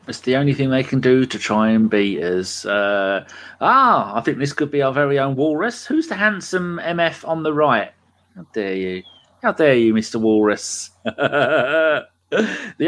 It's 0.09 0.21
the 0.21 0.37
only 0.37 0.55
thing 0.55 0.71
they 0.71 0.85
can 0.85 1.01
do 1.01 1.27
to 1.27 1.39
try 1.39 1.71
and 1.71 1.91
beat 1.91 2.23
us. 2.23 2.65
Uh, 2.65 3.27
ah, 3.61 4.17
I 4.17 4.21
think 4.21 4.39
this 4.39 4.53
could 4.53 4.71
be 4.71 4.83
our 4.83 4.93
very 4.93 5.19
own 5.19 5.35
Walrus. 5.35 5.85
Who's 5.85 6.07
the 6.07 6.15
handsome 6.15 6.81
MF 6.83 7.27
on 7.27 7.43
the 7.43 7.53
right? 7.53 7.93
How 8.37 8.47
dare 8.53 8.75
you? 8.75 9.03
How 9.43 9.53
dare 9.53 9.75
you, 9.75 9.95
Mr. 9.95 10.21
Walrus? 10.21 10.91
the 11.05 12.05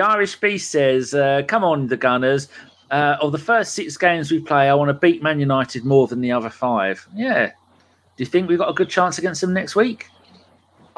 Irish 0.00 0.36
Beast 0.36 0.70
says, 0.70 1.12
uh, 1.12 1.42
Come 1.48 1.64
on, 1.64 1.88
the 1.88 1.96
Gunners. 1.96 2.48
Uh, 2.90 3.16
of 3.20 3.32
the 3.32 3.38
first 3.38 3.74
six 3.74 3.96
games 3.96 4.30
we 4.30 4.40
play, 4.40 4.68
I 4.68 4.74
want 4.74 4.88
to 4.88 4.94
beat 4.94 5.22
Man 5.22 5.40
United 5.40 5.84
more 5.84 6.06
than 6.06 6.20
the 6.20 6.32
other 6.32 6.50
five. 6.50 7.06
Yeah. 7.14 7.48
Do 7.48 8.24
you 8.24 8.26
think 8.26 8.48
we've 8.48 8.58
got 8.58 8.70
a 8.70 8.74
good 8.74 8.88
chance 8.88 9.18
against 9.18 9.40
them 9.40 9.52
next 9.52 9.76
week? 9.76 10.06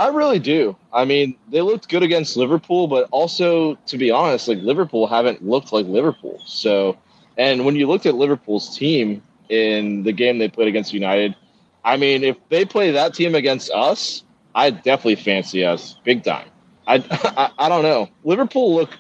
I 0.00 0.08
really 0.08 0.38
do. 0.38 0.76
I 0.94 1.04
mean, 1.04 1.36
they 1.50 1.60
looked 1.60 1.90
good 1.90 2.02
against 2.02 2.34
Liverpool, 2.34 2.88
but 2.88 3.06
also, 3.10 3.74
to 3.86 3.98
be 3.98 4.10
honest, 4.10 4.48
like 4.48 4.56
Liverpool 4.62 5.06
haven't 5.06 5.46
looked 5.46 5.74
like 5.74 5.84
Liverpool. 5.84 6.40
So, 6.46 6.96
and 7.36 7.66
when 7.66 7.76
you 7.76 7.86
looked 7.86 8.06
at 8.06 8.14
Liverpool's 8.14 8.74
team 8.78 9.22
in 9.50 10.02
the 10.02 10.12
game 10.12 10.38
they 10.38 10.48
played 10.48 10.68
against 10.68 10.94
United, 10.94 11.36
I 11.84 11.98
mean, 11.98 12.24
if 12.24 12.38
they 12.48 12.64
play 12.64 12.92
that 12.92 13.12
team 13.12 13.34
against 13.34 13.70
us, 13.72 14.24
I 14.54 14.70
definitely 14.70 15.16
fancy 15.16 15.66
us 15.66 15.96
big 16.02 16.24
time. 16.24 16.48
I, 16.86 17.04
I, 17.36 17.66
I 17.66 17.68
don't 17.68 17.82
know. 17.82 18.08
Liverpool 18.24 18.74
look 18.74 18.90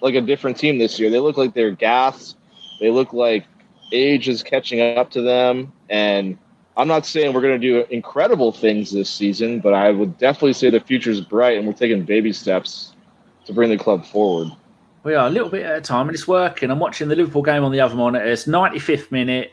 like 0.00 0.14
a 0.14 0.22
different 0.22 0.56
team 0.56 0.78
this 0.78 0.98
year. 0.98 1.10
They 1.10 1.20
look 1.20 1.36
like 1.36 1.52
they're 1.52 1.72
gassed. 1.72 2.38
They 2.80 2.90
look 2.90 3.12
like 3.12 3.44
age 3.92 4.26
is 4.26 4.42
catching 4.42 4.80
up 4.80 5.10
to 5.10 5.20
them, 5.20 5.74
and 5.90 6.38
I'm 6.76 6.88
not 6.88 7.06
saying 7.06 7.32
we're 7.32 7.40
going 7.40 7.58
to 7.58 7.66
do 7.66 7.86
incredible 7.90 8.52
things 8.52 8.92
this 8.92 9.08
season, 9.08 9.60
but 9.60 9.72
I 9.72 9.90
would 9.90 10.18
definitely 10.18 10.52
say 10.52 10.68
the 10.68 10.80
future's 10.80 11.22
bright 11.22 11.56
and 11.56 11.66
we're 11.66 11.72
taking 11.72 12.04
baby 12.04 12.32
steps 12.32 12.92
to 13.46 13.54
bring 13.54 13.70
the 13.70 13.78
club 13.78 14.04
forward. 14.04 14.52
We 15.02 15.14
are 15.14 15.26
a 15.26 15.30
little 15.30 15.48
bit 15.48 15.64
at 15.64 15.78
a 15.78 15.80
time, 15.80 16.08
and 16.08 16.14
it's 16.14 16.26
working. 16.26 16.70
I'm 16.70 16.80
watching 16.80 17.08
the 17.08 17.14
Liverpool 17.16 17.42
game 17.42 17.62
on 17.62 17.70
the 17.70 17.80
other 17.80 17.94
monitor. 17.94 18.26
It's 18.26 18.44
95th 18.44 19.12
minute. 19.12 19.52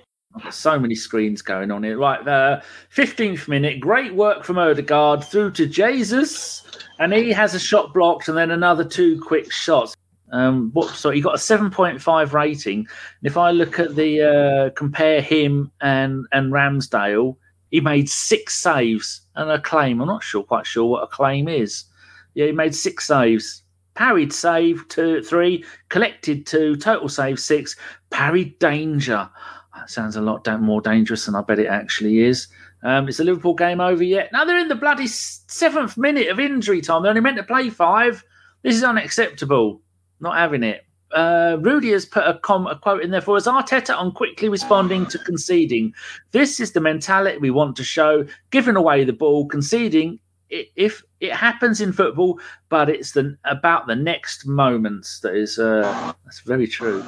So 0.49 0.79
many 0.79 0.95
screens 0.95 1.43
going 1.43 1.69
on 1.69 1.83
here. 1.83 1.97
Right, 1.97 2.25
there, 2.25 2.63
15th 2.95 3.47
minute. 3.47 3.79
Great 3.79 4.15
work 4.15 4.43
from 4.43 4.57
Odegaard 4.57 5.23
through 5.23 5.51
to 5.51 5.67
Jesus, 5.67 6.63
and 6.97 7.13
he 7.13 7.31
has 7.31 7.53
a 7.53 7.59
shot 7.59 7.93
blocked, 7.93 8.27
and 8.27 8.37
then 8.37 8.49
another 8.49 8.83
two 8.83 9.21
quick 9.21 9.51
shots. 9.51 9.93
Um, 10.33 10.71
what? 10.73 10.89
So 10.95 11.09
he 11.11 11.21
got 11.21 11.35
a 11.35 11.37
7.5 11.37 12.33
rating. 12.33 12.79
And 12.79 12.87
if 13.23 13.37
I 13.37 13.51
look 13.51 13.79
at 13.79 13.95
the 13.95 14.21
uh, 14.21 14.69
compare 14.71 15.21
him 15.21 15.71
and 15.79 16.25
and 16.33 16.51
Ramsdale, 16.51 17.37
he 17.71 17.79
made 17.79 18.09
six 18.09 18.55
saves 18.55 19.21
and 19.35 19.49
a 19.49 19.61
claim. 19.61 20.01
I'm 20.01 20.07
not 20.07 20.23
sure, 20.23 20.43
quite 20.43 20.67
sure 20.67 20.85
what 20.85 21.03
a 21.03 21.07
claim 21.07 21.47
is. 21.47 21.85
Yeah, 22.33 22.47
he 22.47 22.51
made 22.51 22.75
six 22.75 23.07
saves 23.07 23.63
parried 23.95 24.33
save 24.33 24.87
two, 24.87 25.21
three, 25.21 25.63
collected 25.89 26.45
two, 26.45 26.75
total 26.75 27.09
save 27.09 27.39
six, 27.39 27.75
parried 28.09 28.57
danger. 28.59 29.29
That 29.75 29.89
sounds 29.89 30.15
a 30.15 30.21
lot 30.21 30.47
more 30.61 30.81
dangerous 30.81 31.25
than 31.25 31.35
I 31.35 31.41
bet 31.41 31.59
it 31.59 31.67
actually 31.67 32.19
is. 32.19 32.47
Um, 32.83 33.07
is 33.07 33.17
the 33.17 33.23
Liverpool 33.23 33.53
game 33.53 33.79
over 33.79 34.03
yet? 34.03 34.31
Now 34.33 34.45
they're 34.45 34.57
in 34.57 34.67
the 34.67 34.75
bloody 34.75 35.07
seventh 35.07 35.97
minute 35.97 36.27
of 36.27 36.39
injury 36.39 36.81
time. 36.81 37.01
They're 37.01 37.09
only 37.09 37.21
meant 37.21 37.37
to 37.37 37.43
play 37.43 37.69
five. 37.69 38.23
This 38.63 38.75
is 38.75 38.83
unacceptable. 38.83 39.81
Not 40.23 40.37
having 40.37 40.63
it. 40.63 40.85
Uh, 41.13 41.57
Rudy 41.59 41.91
has 41.91 42.05
put 42.05 42.23
a, 42.23 42.39
com- 42.39 42.65
a 42.65 42.77
quote 42.77 43.03
in 43.03 43.11
there 43.11 43.21
for 43.21 43.35
us. 43.35 43.45
Arteta 43.45 43.95
on 43.95 44.13
quickly 44.13 44.47
responding 44.47 45.05
to 45.07 45.19
conceding. 45.19 45.93
This 46.31 46.61
is 46.61 46.71
the 46.71 46.79
mentality 46.79 47.37
we 47.37 47.51
want 47.51 47.75
to 47.75 47.83
show. 47.83 48.25
Giving 48.49 48.77
away 48.77 49.03
the 49.03 49.13
ball, 49.13 49.45
conceding. 49.45 50.19
If 50.49 51.03
it 51.19 51.33
happens 51.33 51.81
in 51.81 51.91
football, 51.91 52.39
but 52.69 52.89
it's 52.89 53.11
the 53.11 53.37
about 53.43 53.85
the 53.85 53.95
next 53.95 54.47
moments 54.47 55.19
that 55.19 55.35
is 55.35 55.59
uh, 55.59 56.13
that's 56.23 56.39
very 56.39 56.67
true. 56.67 57.05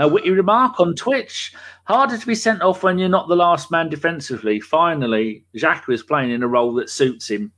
Uh, 0.00 0.08
witty 0.08 0.30
remark 0.30 0.80
on 0.80 0.94
Twitch: 0.94 1.52
harder 1.84 2.16
to 2.16 2.26
be 2.26 2.36
sent 2.36 2.62
off 2.62 2.82
when 2.82 2.98
you're 2.98 3.08
not 3.08 3.28
the 3.28 3.36
last 3.36 3.70
man 3.70 3.88
defensively. 3.88 4.60
Finally, 4.60 5.44
Xhaka 5.56 5.92
is 5.92 6.02
playing 6.02 6.30
in 6.30 6.42
a 6.42 6.48
role 6.48 6.72
that 6.74 6.88
suits 6.88 7.28
him, 7.28 7.52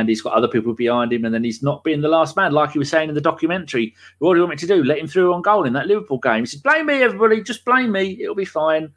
and 0.00 0.08
he's 0.08 0.22
got 0.22 0.32
other 0.32 0.48
people 0.48 0.74
behind 0.74 1.12
him, 1.12 1.24
and 1.24 1.34
then 1.34 1.44
he's 1.44 1.62
not 1.62 1.84
being 1.84 2.00
the 2.00 2.08
last 2.08 2.36
man, 2.36 2.52
like 2.52 2.72
he 2.72 2.78
was 2.78 2.88
saying 2.88 3.08
in 3.08 3.14
the 3.14 3.20
documentary. 3.20 3.94
What 4.18 4.34
do 4.34 4.40
you 4.40 4.46
want 4.46 4.52
me 4.52 4.66
to 4.66 4.66
do? 4.66 4.82
Let 4.82 4.98
him 4.98 5.06
through 5.06 5.34
on 5.34 5.42
goal 5.42 5.64
in 5.64 5.72
that 5.74 5.86
Liverpool 5.86 6.18
game? 6.18 6.40
He 6.40 6.46
said, 6.46 6.62
"Blame 6.62 6.86
me, 6.86 7.02
everybody. 7.02 7.42
Just 7.42 7.64
blame 7.64 7.92
me. 7.92 8.18
It'll 8.20 8.34
be 8.34 8.44
fine." 8.44 8.92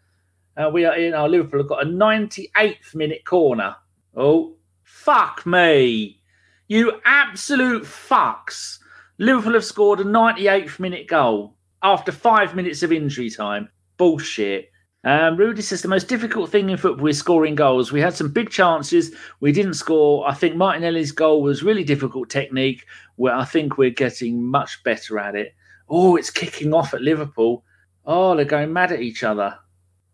Uh, 0.57 0.69
we 0.71 0.85
are 0.85 0.95
in 0.95 1.13
our 1.13 1.27
Liverpool 1.27 1.59
have 1.59 1.67
got 1.67 1.83
a 1.83 1.89
98th 1.89 2.95
minute 2.95 3.25
corner. 3.25 3.75
Oh, 4.15 4.55
fuck 4.83 5.45
me. 5.45 6.21
You 6.67 7.01
absolute 7.03 7.83
fucks. 7.83 8.79
Liverpool 9.17 9.53
have 9.53 9.65
scored 9.65 9.99
a 9.99 10.05
98th 10.05 10.79
minute 10.79 11.07
goal 11.07 11.55
after 11.83 12.11
five 12.11 12.55
minutes 12.55 12.83
of 12.83 12.91
injury 12.91 13.29
time. 13.29 13.69
Bullshit. 13.97 14.71
Um, 15.05 15.38
Rudy 15.38 15.62
says 15.62 15.83
the 15.83 15.88
most 15.88 16.07
difficult 16.07 16.50
thing 16.50 16.71
in 16.71 16.77
football 16.77 17.07
is 17.07 17.19
scoring 17.19 17.53
goals. 17.53 17.91
We 17.91 18.01
had 18.01 18.15
some 18.15 18.31
big 18.31 18.50
chances. 18.50 19.12
We 19.39 19.51
didn't 19.51 19.75
score. 19.75 20.27
I 20.27 20.33
think 20.33 20.55
Martinelli's 20.55 21.12
goal 21.12 21.43
was 21.43 21.62
really 21.62 21.83
difficult 21.83 22.27
technique, 22.27 22.85
where 23.15 23.35
I 23.35 23.45
think 23.45 23.77
we're 23.77 23.91
getting 23.91 24.43
much 24.43 24.83
better 24.83 25.19
at 25.19 25.35
it. 25.35 25.53
Oh, 25.88 26.15
it's 26.15 26.31
kicking 26.31 26.74
off 26.74 26.95
at 26.95 27.03
Liverpool. 27.03 27.63
Oh, 28.03 28.35
they're 28.35 28.45
going 28.45 28.74
mad 28.74 28.91
at 28.91 29.01
each 29.01 29.24
other. 29.24 29.55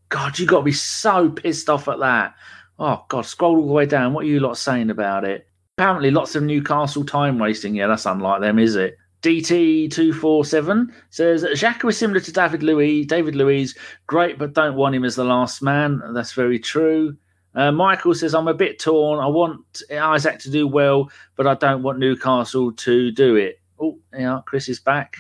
God, 0.10 0.38
you 0.38 0.46
got 0.46 0.60
to 0.60 0.64
be 0.66 0.74
so 0.74 1.30
pissed 1.30 1.70
off 1.70 1.88
at 1.88 2.00
that. 2.00 2.36
Oh, 2.78 3.06
God, 3.08 3.26
scroll 3.26 3.56
all 3.62 3.68
the 3.68 3.74
way 3.74 3.86
down. 3.86 4.12
What 4.12 4.26
are 4.26 4.28
you 4.28 4.42
lot 4.42 4.58
saying 4.58 4.90
about 4.90 5.24
it? 5.24 5.48
Apparently, 5.78 6.12
lots 6.12 6.36
of 6.36 6.44
Newcastle 6.44 7.06
time 7.06 7.40
wasting. 7.40 7.76
Yeah, 7.76 7.88
that's 7.88 8.06
unlike 8.06 8.42
them, 8.42 8.60
is 8.60 8.76
it? 8.76 8.98
DT247 9.22 10.92
says 11.12 11.44
Xhaka 11.44 11.90
is 11.90 11.98
similar 11.98 12.20
to 12.20 12.32
David 12.32 12.64
Luiz. 12.64 13.06
David 13.06 13.36
Luiz, 13.36 13.78
great, 14.08 14.40
but 14.40 14.54
don't 14.54 14.76
want 14.76 14.96
him 14.96 15.06
as 15.06 15.16
the 15.16 15.24
last 15.24 15.62
man. 15.62 16.02
That's 16.14 16.34
very 16.34 16.58
true. 16.58 17.16
Uh, 17.54 17.72
Michael 17.72 18.16
says, 18.16 18.34
I'm 18.34 18.48
a 18.48 18.54
bit 18.54 18.80
torn. 18.80 19.20
I 19.20 19.28
want 19.28 19.84
Isak 19.90 20.40
to 20.40 20.52
do 20.52 20.68
well, 20.68 21.12
but 21.36 21.46
I 21.46 21.54
don't 21.56 21.84
want 21.84 22.00
Newcastle 22.00 22.72
to 22.72 23.12
do 23.12 23.36
it. 23.36 23.60
Oh, 23.80 24.00
yeah, 24.14 24.40
Chris 24.46 24.70
is 24.70 24.80
back. 24.80 25.18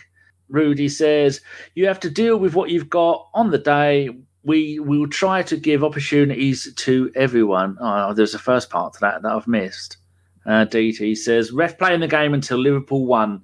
Rudy 0.49 0.89
says, 0.89 1.41
You 1.75 1.87
have 1.87 1.99
to 2.01 2.09
deal 2.09 2.37
with 2.37 2.55
what 2.55 2.69
you've 2.69 2.89
got 2.89 3.27
on 3.33 3.51
the 3.51 3.57
day. 3.57 4.09
We 4.43 4.79
will 4.79 5.07
try 5.07 5.43
to 5.43 5.57
give 5.57 5.83
opportunities 5.83 6.73
to 6.73 7.11
everyone. 7.15 7.77
Oh, 7.79 8.13
there's 8.13 8.33
a 8.33 8.39
first 8.39 8.69
part 8.69 8.93
to 8.93 8.99
that 9.01 9.21
that 9.21 9.31
I've 9.31 9.47
missed. 9.47 9.97
Uh, 10.45 10.65
DT 10.65 11.15
says, 11.17 11.51
Ref 11.51 11.77
playing 11.77 11.99
the 11.99 12.07
game 12.07 12.33
until 12.33 12.57
Liverpool 12.57 13.05
won. 13.05 13.43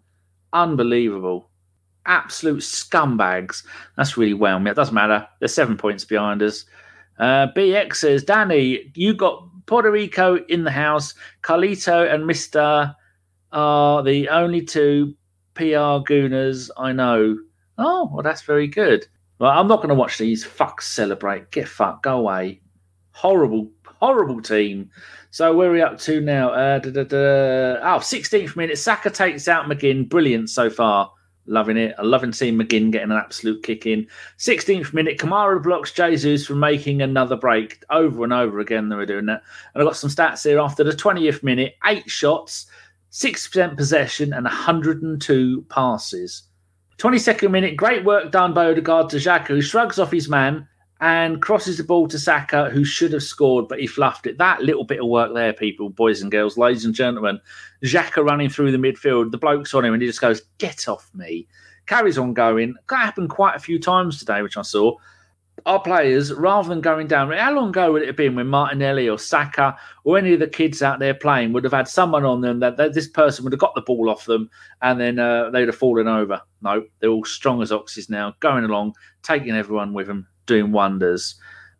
Unbelievable. 0.57 1.49
Absolute 2.07 2.61
scumbags. 2.61 3.63
That's 3.95 4.17
really 4.17 4.33
well. 4.33 4.65
It 4.65 4.73
doesn't 4.73 4.95
matter. 4.95 5.27
They're 5.39 5.47
seven 5.47 5.77
points 5.77 6.03
behind 6.03 6.41
us. 6.41 6.65
Uh, 7.19 7.47
BX 7.55 7.95
says, 7.95 8.23
Danny, 8.23 8.91
you 8.95 9.13
got 9.13 9.47
Puerto 9.67 9.91
Rico 9.91 10.37
in 10.45 10.63
the 10.63 10.71
house. 10.71 11.13
Carlito 11.43 12.11
and 12.11 12.23
Mr. 12.23 12.95
are 13.51 14.03
the 14.03 14.29
only 14.29 14.61
two 14.63 15.15
PR 15.53 16.01
gooners 16.07 16.71
I 16.75 16.91
know. 16.91 17.37
Oh, 17.77 18.09
well, 18.11 18.23
that's 18.23 18.41
very 18.41 18.67
good. 18.67 19.05
Well, 19.37 19.51
I'm 19.51 19.67
not 19.67 19.77
going 19.77 19.89
to 19.89 19.95
watch 19.95 20.17
these 20.17 20.43
fucks 20.43 20.83
celebrate. 20.83 21.51
Get 21.51 21.67
fucked. 21.67 22.03
Go 22.03 22.17
away. 22.17 22.61
Horrible, 23.11 23.69
horrible 23.99 24.41
team. 24.41 24.89
So 25.31 25.53
where 25.55 25.69
are 25.69 25.73
we 25.73 25.81
up 25.81 25.99
to 25.99 26.21
now? 26.21 26.49
Uh, 26.51 26.79
da, 26.79 26.89
da, 26.89 27.03
da. 27.03 27.15
Oh, 27.81 27.99
16th 27.99 28.55
minute. 28.55 28.77
Saka 28.77 29.09
takes 29.09 29.47
out 29.47 29.65
McGinn. 29.65 30.07
Brilliant 30.07 30.49
so 30.49 30.69
far. 30.69 31.11
Loving 31.45 31.77
it. 31.77 31.95
I 31.97 32.03
loving 32.03 32.33
seeing 32.33 32.57
McGinn 32.57 32.91
getting 32.91 33.11
an 33.11 33.17
absolute 33.17 33.63
kick 33.63 33.85
in. 33.85 34.07
16th 34.37 34.93
minute. 34.93 35.17
Kamara 35.17 35.61
blocks 35.61 35.91
Jesus 35.91 36.45
from 36.45 36.59
making 36.59 37.01
another 37.01 37.35
break. 37.35 37.83
Over 37.89 38.23
and 38.23 38.33
over 38.33 38.59
again, 38.59 38.89
they 38.89 38.95
were 38.95 39.05
doing 39.05 39.27
that. 39.27 39.43
And 39.73 39.81
I've 39.81 39.87
got 39.87 39.95
some 39.95 40.09
stats 40.09 40.43
here. 40.43 40.59
After 40.59 40.83
the 40.83 40.91
20th 40.91 41.43
minute, 41.43 41.75
eight 41.85 42.09
shots, 42.09 42.67
6% 43.11 43.77
possession, 43.77 44.33
and 44.33 44.43
102 44.43 45.61
passes. 45.69 46.43
22nd 46.97 47.51
minute, 47.51 47.77
great 47.77 48.03
work 48.03 48.31
done 48.31 48.53
by 48.53 48.65
Odegaard 48.65 49.09
to 49.09 49.17
Xhaka, 49.17 49.47
who 49.47 49.61
shrugs 49.61 49.99
off 49.99 50.11
his 50.11 50.27
man 50.27 50.67
and 50.99 51.41
crosses 51.41 51.77
the 51.77 51.83
ball 51.83 52.07
to 52.07 52.17
Saka, 52.17 52.69
who 52.69 52.83
should 52.83 53.13
have 53.13 53.23
scored, 53.23 53.67
but 53.67 53.79
he 53.79 53.87
fluffed 53.87 54.25
it. 54.25 54.37
That 54.37 54.61
little 54.61 54.83
bit 54.83 54.99
of 54.99 55.07
work 55.07 55.33
there, 55.33 55.53
people, 55.53 55.89
boys 55.89 56.21
and 56.21 56.31
girls, 56.31 56.57
ladies 56.57 56.85
and 56.85 56.95
gentlemen. 56.95 57.39
Xhaka 57.83 58.23
running 58.23 58.49
through 58.49 58.71
the 58.71 58.77
midfield, 58.77 59.31
the 59.31 59.37
bloke's 59.37 59.73
on 59.73 59.85
him, 59.85 59.93
and 59.93 60.01
he 60.01 60.07
just 60.07 60.21
goes, 60.21 60.41
Get 60.57 60.87
off 60.87 61.09
me. 61.13 61.47
Carries 61.85 62.17
on 62.17 62.33
going. 62.33 62.75
That 62.89 62.99
happened 62.99 63.29
quite 63.29 63.55
a 63.55 63.59
few 63.59 63.79
times 63.79 64.19
today, 64.19 64.41
which 64.41 64.57
I 64.57 64.63
saw. 64.63 64.95
Our 65.65 65.81
players, 65.81 66.31
rather 66.33 66.69
than 66.69 66.81
going 66.81 67.07
down, 67.07 67.31
how 67.31 67.53
long 67.53 67.69
ago 67.69 67.91
would 67.91 68.03
it 68.03 68.07
have 68.07 68.15
been 68.15 68.35
when 68.35 68.47
Martinelli 68.47 69.09
or 69.09 69.17
Saka 69.17 69.75
or 70.03 70.17
any 70.17 70.33
of 70.33 70.39
the 70.39 70.47
kids 70.47 70.83
out 70.83 70.99
there 70.99 71.15
playing 71.15 71.51
would 71.51 71.63
have 71.63 71.73
had 71.73 71.87
someone 71.87 72.25
on 72.25 72.41
them 72.41 72.59
that, 72.59 72.77
that 72.77 72.93
this 72.93 73.07
person 73.07 73.43
would 73.43 73.53
have 73.53 73.59
got 73.59 73.73
the 73.73 73.81
ball 73.81 74.09
off 74.09 74.25
them 74.25 74.49
and 74.83 74.99
then 74.99 75.17
uh, 75.17 75.49
they'd 75.49 75.67
have 75.67 75.75
fallen 75.75 76.07
over? 76.07 76.39
No, 76.61 76.85
they're 76.99 77.09
all 77.09 77.25
strong 77.25 77.61
as 77.63 77.71
oxes 77.71 78.07
now, 78.07 78.35
going 78.39 78.65
along, 78.65 78.93
taking 79.23 79.55
everyone 79.55 79.93
with 79.93 80.05
them, 80.05 80.27
doing 80.47 80.71
wonders. 80.71 81.35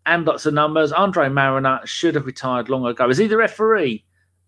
And 0.06 0.26
lots 0.26 0.46
of 0.46 0.54
numbers. 0.54 0.92
Andre 0.92 1.30
Marriner 1.30 1.82
should 1.86 2.16
have 2.16 2.26
retired 2.26 2.70
long 2.70 2.86
ago. 2.86 3.10
Is 3.10 3.18
he 3.18 3.28
the 3.28 3.38
referee? 3.38 4.06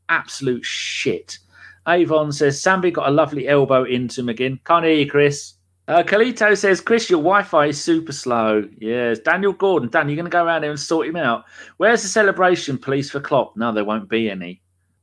Absolute 0.07 0.63
shit. 0.63 1.39
Avon 1.87 2.31
says 2.31 2.61
Sambi 2.61 2.93
got 2.93 3.09
a 3.09 3.11
lovely 3.11 3.47
elbow 3.47 3.83
into 3.83 4.21
McGinn. 4.21 4.63
Can't 4.63 4.85
hear 4.85 4.93
you, 4.93 5.09
Chris. 5.09 5.55
Uh, 5.87 6.03
Carlito 6.03 6.55
says, 6.55 6.81
Chris, 6.81 7.09
your 7.09 7.19
Wi 7.19 7.41
Fi 7.41 7.65
is 7.65 7.83
super 7.83 8.11
slow. 8.11 8.63
Yes. 8.77 9.19
Daniel 9.19 9.53
Gordon. 9.53 9.89
Dan, 9.89 10.07
you're 10.07 10.15
going 10.15 10.25
to 10.25 10.29
go 10.29 10.45
around 10.45 10.61
here 10.61 10.71
and 10.71 10.79
sort 10.79 11.07
him 11.07 11.15
out. 11.15 11.45
Where's 11.77 12.03
the 12.03 12.07
celebration, 12.07 12.77
please, 12.77 13.09
for 13.09 13.19
Klopp? 13.19 13.57
No, 13.57 13.71
there 13.71 13.83
won't 13.83 14.07
be 14.07 14.29
any. 14.29 14.61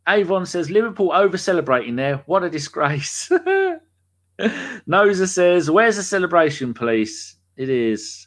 Avon 0.08 0.46
says, 0.46 0.70
Liverpool 0.70 1.12
over 1.12 1.36
celebrating 1.36 1.96
there. 1.96 2.22
What 2.26 2.44
a 2.44 2.50
disgrace. 2.50 3.28
Noza 4.40 5.28
says, 5.28 5.70
Where's 5.70 5.96
the 5.96 6.02
celebration, 6.02 6.72
please? 6.72 7.36
It 7.56 7.68
is. 7.68 8.25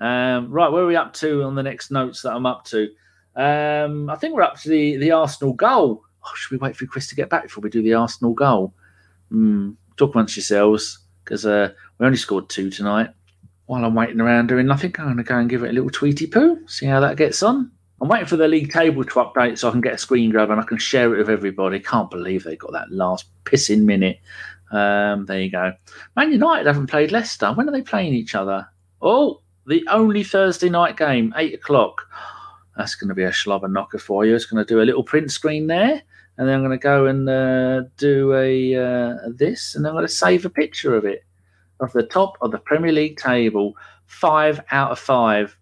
Um, 0.00 0.50
right, 0.50 0.72
where 0.72 0.82
are 0.82 0.86
we 0.86 0.96
up 0.96 1.12
to 1.14 1.42
on 1.42 1.54
the 1.54 1.62
next 1.62 1.90
notes 1.90 2.22
that 2.22 2.32
I'm 2.32 2.46
up 2.46 2.64
to? 2.66 2.88
Um, 3.36 4.08
I 4.10 4.16
think 4.16 4.34
we're 4.34 4.42
up 4.42 4.58
to 4.60 4.68
the, 4.68 4.96
the 4.96 5.12
Arsenal 5.12 5.52
goal. 5.52 6.02
Oh, 6.24 6.30
should 6.34 6.50
we 6.50 6.58
wait 6.58 6.76
for 6.76 6.86
Chris 6.86 7.06
to 7.08 7.14
get 7.14 7.30
back 7.30 7.44
before 7.44 7.62
we 7.62 7.70
do 7.70 7.82
the 7.82 7.94
Arsenal 7.94 8.34
goal? 8.34 8.74
Mm, 9.30 9.76
talk 9.96 10.14
amongst 10.14 10.36
yourselves 10.36 10.98
because 11.24 11.46
uh, 11.46 11.70
we 11.98 12.06
only 12.06 12.18
scored 12.18 12.48
two 12.48 12.70
tonight. 12.70 13.10
While 13.66 13.84
I'm 13.84 13.94
waiting 13.94 14.20
around 14.20 14.48
doing 14.48 14.66
nothing, 14.66 14.92
I'm 14.98 15.04
going 15.04 15.16
to 15.18 15.22
go 15.22 15.38
and 15.38 15.48
give 15.48 15.62
it 15.62 15.70
a 15.70 15.72
little 15.72 15.90
tweety 15.90 16.26
poo, 16.26 16.66
see 16.66 16.86
how 16.86 16.98
that 17.00 17.16
gets 17.16 17.42
on. 17.42 17.70
I'm 18.00 18.08
waiting 18.08 18.26
for 18.26 18.36
the 18.36 18.48
league 18.48 18.72
table 18.72 19.04
to 19.04 19.10
update 19.10 19.58
so 19.58 19.68
I 19.68 19.72
can 19.72 19.82
get 19.82 19.94
a 19.94 19.98
screen 19.98 20.30
grab 20.30 20.50
and 20.50 20.60
I 20.60 20.64
can 20.64 20.78
share 20.78 21.14
it 21.14 21.18
with 21.18 21.28
everybody. 21.28 21.78
Can't 21.78 22.10
believe 22.10 22.42
they 22.42 22.56
got 22.56 22.72
that 22.72 22.90
last 22.90 23.26
pissing 23.44 23.82
minute. 23.82 24.18
Um, 24.72 25.26
there 25.26 25.40
you 25.40 25.50
go. 25.50 25.74
Man 26.16 26.32
United 26.32 26.66
haven't 26.66 26.86
played 26.86 27.12
Leicester. 27.12 27.52
When 27.52 27.68
are 27.68 27.72
they 27.72 27.82
playing 27.82 28.14
each 28.14 28.34
other? 28.34 28.66
Oh, 29.02 29.42
the 29.70 29.86
only 29.88 30.24
Thursday 30.24 30.68
night 30.68 30.96
game, 30.96 31.32
eight 31.36 31.54
o'clock. 31.54 32.06
That's 32.76 32.96
going 32.96 33.08
to 33.08 33.14
be 33.14 33.22
a 33.22 33.32
slobber 33.32 33.68
knocker 33.68 33.98
for 33.98 34.26
you. 34.26 34.34
It's 34.34 34.44
going 34.44 34.64
to 34.64 34.68
do 34.68 34.82
a 34.82 34.84
little 34.84 35.04
print 35.04 35.30
screen 35.30 35.68
there, 35.68 36.02
and 36.36 36.48
then 36.48 36.56
I'm 36.56 36.64
going 36.64 36.78
to 36.78 36.82
go 36.82 37.06
and 37.06 37.28
uh, 37.28 37.82
do 37.96 38.34
a 38.34 38.74
uh, 38.74 39.16
this, 39.28 39.74
and 39.74 39.86
I'm 39.86 39.94
going 39.94 40.06
to 40.06 40.12
save 40.12 40.44
a 40.44 40.50
picture 40.50 40.96
of 40.96 41.04
it 41.04 41.24
of 41.78 41.92
the 41.92 42.02
top 42.02 42.36
of 42.42 42.50
the 42.50 42.58
Premier 42.58 42.92
League 42.92 43.16
table. 43.16 43.76
Five 44.06 44.60
out 44.72 44.90
of 44.90 44.98
five, 44.98 45.56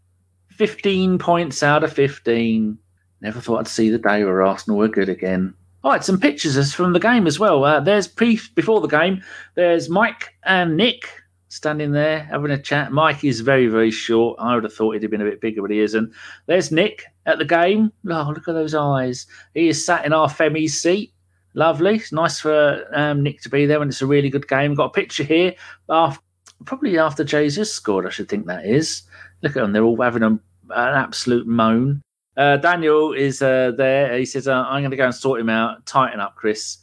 15 0.49 1.19
points 1.19 1.63
out 1.63 1.85
of 1.85 1.93
15. 1.93 2.79
Never 3.21 3.41
thought 3.41 3.59
I'd 3.59 3.69
see 3.69 3.91
the 3.91 3.99
day 3.99 4.25
where 4.25 4.43
Arsenal 4.43 4.79
were 4.79 4.89
good 4.89 5.11
again. 5.11 5.53
All 5.85 5.93
right, 5.93 6.03
some 6.03 6.19
pictures 6.19 6.75
from 6.75 6.93
the 6.95 6.99
game 6.99 7.27
as 7.27 7.39
well. 7.39 7.63
Uh, 7.63 7.81
there's 7.81 8.09
pre 8.09 8.41
before 8.55 8.81
the 8.81 8.89
game. 8.89 9.23
There's 9.55 9.91
Mike 9.91 10.35
and 10.45 10.77
Nick 10.77 11.09
standing 11.49 11.93
there 11.93 12.21
having 12.25 12.51
a 12.51 12.59
chat. 12.59 12.93
Mike 12.93 13.25
is 13.25 13.41
very, 13.41 13.67
very 13.67 13.91
short. 13.91 14.39
I 14.39 14.55
would 14.55 14.65
have 14.65 14.75
thought 14.75 14.93
he'd 14.93 15.03
have 15.03 15.11
been 15.11 15.21
a 15.21 15.25
bit 15.25 15.41
bigger, 15.41 15.63
but 15.63 15.71
he 15.71 15.81
isn't. 15.81 16.13
There's 16.47 16.71
Nick 16.71 17.05
at 17.27 17.39
the 17.39 17.45
game. 17.45 17.93
Oh, 18.09 18.33
look 18.35 18.49
at 18.49 18.55
those 18.55 18.75
eyes. 18.75 19.27
He 19.55 19.69
is 19.69 19.85
sat 19.85 20.05
in 20.05 20.13
our 20.13 20.29
Femi's 20.29 20.81
seat. 20.81 21.13
Lovely. 21.55 21.97
It's 21.97 22.13
nice 22.13 22.39
for 22.39 22.85
um, 22.93 23.23
Nick 23.23 23.41
to 23.43 23.49
be 23.49 23.67
there 23.67 23.79
when 23.79 23.89
it's 23.89 24.03
a 24.03 24.07
really 24.07 24.31
good 24.31 24.47
game. 24.47 24.75
Got 24.75 24.87
a 24.87 24.91
picture 24.91 25.25
here, 25.25 25.55
after, 25.89 26.23
probably 26.65 26.99
after 26.99 27.25
Jesus 27.25 27.73
scored, 27.73 28.07
I 28.07 28.11
should 28.11 28.29
think 28.29 28.47
that 28.47 28.67
is. 28.67 29.03
Look 29.43 29.57
at 29.57 29.63
them. 29.63 29.73
They're 29.73 29.83
all 29.83 30.01
having 30.01 30.23
a, 30.23 30.29
an 30.29 30.41
absolute 30.71 31.47
moan. 31.47 32.03
Uh, 32.37 32.59
Daniel 32.59 33.13
is 33.13 33.43
uh, 33.43 33.73
there. 33.77 34.17
He 34.17 34.25
says, 34.25 34.47
uh, 34.47 34.65
I'm 34.69 34.83
going 34.83 34.93
to 34.93 34.97
go 34.97 35.07
and 35.07 35.15
sort 35.15 35.41
him 35.41 35.51
out. 35.51 35.85
Tighten 35.87 36.21
up, 36.21 36.37
Chris. 36.37 36.79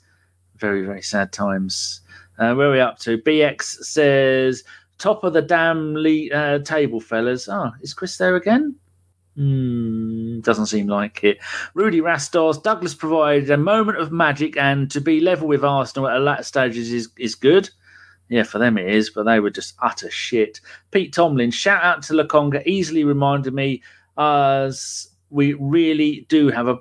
Very, 0.58 0.86
very 0.86 1.02
sad 1.02 1.32
times. 1.32 2.02
Uh, 2.38 2.54
where 2.54 2.70
are 2.70 2.72
we 2.72 2.80
up 2.80 3.00
to? 3.00 3.18
BX 3.18 3.64
says, 3.84 4.64
top 4.98 5.24
of 5.24 5.34
the 5.34 5.42
damn 5.42 5.96
le- 5.96 6.30
uh, 6.30 6.60
table, 6.60 7.00
fellas. 7.00 7.48
Oh, 7.50 7.72
is 7.82 7.94
Chris 7.94 8.18
there 8.18 8.36
again? 8.36 8.76
Hmm, 9.36 10.40
doesn't 10.42 10.68
seem 10.68 10.88
like 10.88 11.24
it. 11.24 11.40
Rudy 11.74 12.00
Rastos, 12.00 12.62
Douglas 12.62 12.96
provided 12.96 13.50
a 13.50 13.58
moment 13.58 13.98
of 13.98 14.12
magic, 14.12 14.56
and 14.58 14.90
to 14.92 15.02
be 15.02 15.20
level 15.20 15.48
with 15.48 15.64
Arsenal 15.64 16.08
at 16.08 16.18
a 16.18 16.20
latter 16.20 16.44
stages 16.44 16.92
is, 16.92 17.10
is 17.18 17.36
good. 17.36 17.70
Yeah, 18.30 18.44
for 18.44 18.60
them 18.60 18.78
it 18.78 18.88
is, 18.88 19.10
but 19.10 19.24
they 19.24 19.40
were 19.40 19.50
just 19.50 19.76
utter 19.82 20.10
shit. 20.10 20.60
Pete 20.92 21.14
Tomlin, 21.14 21.52
shout 21.52 21.84
out 21.84 22.02
to 22.04 22.14
Lokonga, 22.14 22.66
easily 22.66 23.04
reminded 23.04 23.54
me 23.54 23.84
as 24.18 25.10
we 25.30 25.54
really 25.54 26.26
do 26.30 26.50
have 26.50 26.68
a 26.68 26.78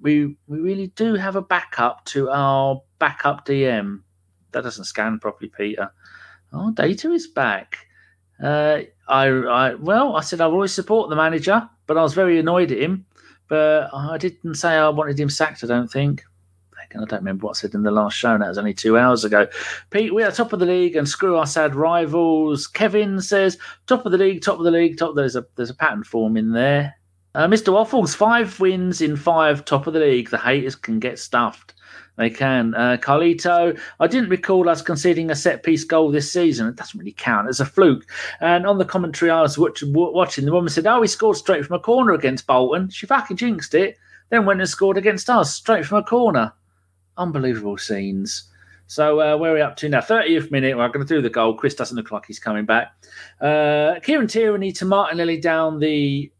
we 0.00 0.36
we 0.46 0.58
really 0.60 0.88
do 0.88 1.14
have 1.14 1.36
a 1.36 1.42
backup 1.42 2.04
to 2.06 2.30
our 2.30 2.80
backup 2.98 3.46
DM 3.46 4.00
that 4.52 4.64
doesn't 4.64 4.84
scan 4.84 5.18
properly, 5.18 5.50
Peter. 5.56 5.90
Oh, 6.52 6.70
data 6.70 7.10
is 7.10 7.26
back. 7.26 7.86
Uh, 8.42 8.80
I, 9.08 9.26
I, 9.26 9.74
well, 9.74 10.16
I 10.16 10.20
said 10.20 10.40
I 10.40 10.46
will 10.46 10.54
always 10.54 10.72
support 10.72 11.10
the 11.10 11.16
manager, 11.16 11.68
but 11.86 11.96
I 11.96 12.02
was 12.02 12.14
very 12.14 12.38
annoyed 12.38 12.72
at 12.72 12.78
him. 12.78 13.06
But 13.48 13.90
I 13.92 14.18
didn't 14.18 14.54
say 14.54 14.74
I 14.74 14.88
wanted 14.90 15.18
him 15.18 15.30
sacked. 15.30 15.64
I 15.64 15.66
don't 15.66 15.90
think. 15.90 16.22
I 16.94 17.04
don't 17.04 17.12
remember 17.12 17.46
what 17.46 17.56
I 17.56 17.60
said 17.60 17.74
in 17.74 17.82
the 17.82 17.90
last 17.90 18.16
show. 18.16 18.36
That 18.38 18.48
was 18.48 18.58
only 18.58 18.74
two 18.74 18.96
hours 18.96 19.24
ago. 19.24 19.46
Pete, 19.90 20.14
we 20.14 20.22
are 20.22 20.30
top 20.30 20.52
of 20.52 20.58
the 20.58 20.66
league 20.66 20.96
and 20.96 21.08
screw 21.08 21.36
our 21.36 21.46
sad 21.46 21.74
rivals. 21.74 22.66
Kevin 22.66 23.20
says 23.20 23.58
top 23.86 24.06
of 24.06 24.12
the 24.12 24.18
league, 24.18 24.42
top 24.42 24.58
of 24.58 24.64
the 24.64 24.70
league, 24.70 24.96
top. 24.96 25.14
There's 25.14 25.36
a 25.36 25.44
there's 25.56 25.70
a 25.70 25.74
pattern 25.74 26.04
forming 26.04 26.46
in 26.46 26.52
there. 26.52 26.94
Uh, 27.34 27.46
Mr. 27.46 27.72
Waffles, 27.72 28.14
five 28.14 28.58
wins 28.58 29.00
in 29.00 29.16
five, 29.16 29.64
top 29.64 29.86
of 29.86 29.92
the 29.92 30.00
league. 30.00 30.30
The 30.30 30.38
haters 30.38 30.74
can 30.74 30.98
get 30.98 31.18
stuffed. 31.18 31.74
They 32.18 32.30
can. 32.30 32.74
Uh, 32.74 32.96
Carlito, 33.00 33.78
I 34.00 34.06
didn't 34.08 34.28
recall 34.28 34.68
us 34.68 34.82
conceding 34.82 35.30
a 35.30 35.36
set 35.36 35.62
piece 35.62 35.84
goal 35.84 36.10
this 36.10 36.32
season. 36.32 36.66
It 36.66 36.74
doesn't 36.74 36.98
really 36.98 37.12
count. 37.12 37.48
It's 37.48 37.60
a 37.60 37.64
fluke. 37.64 38.10
And 38.40 38.66
on 38.66 38.78
the 38.78 38.84
commentary 38.84 39.30
I 39.30 39.40
was 39.40 39.56
watch, 39.56 39.84
watching, 39.86 40.44
the 40.44 40.52
woman 40.52 40.68
said, 40.68 40.86
Oh, 40.88 41.00
he 41.00 41.06
scored 41.06 41.36
straight 41.36 41.64
from 41.64 41.76
a 41.76 41.80
corner 41.80 42.12
against 42.12 42.48
Bolton. 42.48 42.90
She 42.90 43.06
fucking 43.06 43.36
jinxed 43.36 43.72
it. 43.72 43.98
Then 44.30 44.46
went 44.46 44.60
and 44.60 44.68
scored 44.68 44.98
against 44.98 45.30
us 45.30 45.54
straight 45.54 45.86
from 45.86 45.98
a 45.98 46.02
corner. 46.02 46.52
Unbelievable 47.16 47.78
scenes. 47.78 48.50
So 48.88 49.20
uh, 49.20 49.36
where 49.36 49.52
are 49.52 49.54
we 49.54 49.60
up 49.60 49.76
to 49.76 49.88
now? 49.88 50.00
30th 50.00 50.50
minute. 50.50 50.76
We're 50.76 50.88
going 50.88 51.06
to 51.06 51.14
do 51.14 51.22
the 51.22 51.30
goal. 51.30 51.54
Chris 51.54 51.74
doesn't 51.74 51.96
look 51.96 52.10
like 52.10 52.26
he's 52.26 52.40
coming 52.40 52.64
back. 52.64 52.94
Uh, 53.40 54.00
Kieran 54.02 54.26
Tierney 54.26 54.72
to 54.72 54.84
Martinelli 54.84 55.40
down 55.40 55.78
the. 55.78 56.32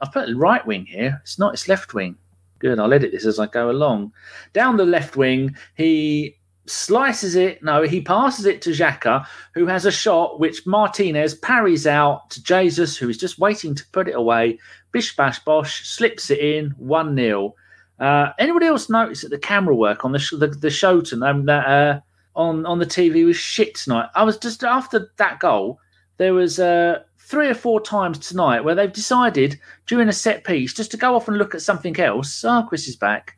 I've 0.00 0.12
put 0.12 0.34
right 0.34 0.66
wing 0.66 0.86
here. 0.86 1.20
It's 1.22 1.38
not. 1.38 1.52
It's 1.52 1.68
left 1.68 1.92
wing. 1.92 2.16
Good. 2.58 2.80
I'll 2.80 2.92
edit 2.92 3.12
this 3.12 3.26
as 3.26 3.38
I 3.38 3.46
go 3.46 3.70
along. 3.70 4.12
Down 4.52 4.76
the 4.76 4.86
left 4.86 5.16
wing, 5.16 5.56
he 5.74 6.36
slices 6.66 7.36
it. 7.36 7.62
No, 7.62 7.82
he 7.82 8.00
passes 8.00 8.46
it 8.46 8.62
to 8.62 8.70
Xhaka, 8.70 9.26
who 9.54 9.66
has 9.66 9.86
a 9.86 9.92
shot 9.92 10.40
which 10.40 10.66
Martinez 10.66 11.34
parries 11.34 11.86
out 11.86 12.30
to 12.30 12.42
Jesus, 12.42 12.96
who 12.96 13.08
is 13.08 13.18
just 13.18 13.38
waiting 13.38 13.74
to 13.74 13.86
put 13.92 14.08
it 14.08 14.14
away. 14.14 14.58
Bish 14.92 15.14
bash 15.16 15.38
bosh 15.40 15.86
slips 15.86 16.30
it 16.30 16.38
in 16.38 16.70
1 16.78 17.16
0. 17.16 17.54
Uh, 17.98 18.32
anybody 18.38 18.66
else 18.66 18.90
notice 18.90 19.22
that 19.22 19.30
the 19.30 19.38
camera 19.38 19.74
work 19.74 20.04
on 20.04 20.12
the 20.12 20.18
sh- 20.18 20.34
the, 20.38 20.48
the 20.48 20.70
show 20.70 21.00
tonight 21.00 21.30
um, 21.30 21.48
uh, 21.48 21.98
on 22.34 22.66
on 22.66 22.78
the 22.78 22.86
TV 22.86 23.24
was 23.24 23.36
shit 23.36 23.74
tonight? 23.74 24.08
I 24.14 24.22
was 24.22 24.36
just 24.36 24.64
after 24.64 25.10
that 25.16 25.40
goal. 25.40 25.80
There 26.18 26.34
was 26.34 26.58
uh, 26.58 27.02
three 27.26 27.48
or 27.48 27.54
four 27.54 27.80
times 27.80 28.20
tonight 28.20 28.60
where 28.60 28.76
they've 28.76 28.92
decided 28.92 29.58
during 29.86 30.08
a 30.08 30.12
set 30.12 30.44
piece 30.44 30.72
just 30.72 30.92
to 30.92 30.96
go 30.96 31.16
off 31.16 31.26
and 31.26 31.36
look 31.36 31.56
at 31.56 31.62
something 31.62 31.98
else. 31.98 32.44
Oh, 32.44 32.64
Chris 32.68 32.86
is 32.86 32.94
back. 32.94 33.36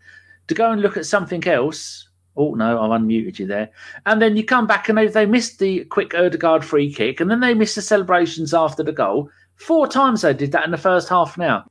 To 0.48 0.54
go 0.54 0.70
and 0.70 0.82
look 0.82 0.98
at 0.98 1.06
something 1.06 1.46
else. 1.46 2.06
Oh, 2.36 2.54
no, 2.54 2.80
I've 2.80 3.00
unmuted 3.00 3.38
you 3.38 3.46
there. 3.46 3.70
And 4.04 4.20
then 4.20 4.36
you 4.36 4.44
come 4.44 4.66
back 4.66 4.88
and 4.88 4.98
they, 4.98 5.06
they 5.06 5.24
missed 5.24 5.58
the 5.58 5.84
quick 5.86 6.14
Odegaard 6.14 6.64
free 6.64 6.92
kick 6.92 7.20
and 7.20 7.30
then 7.30 7.40
they 7.40 7.54
missed 7.54 7.76
the 7.76 7.82
celebrations 7.82 8.52
after 8.52 8.82
the 8.82 8.92
goal. 8.92 9.30
Four 9.56 9.88
times 9.88 10.20
they 10.20 10.34
did 10.34 10.52
that 10.52 10.66
in 10.66 10.70
the 10.70 10.76
first 10.76 11.08
half 11.08 11.38
now. 11.38 11.64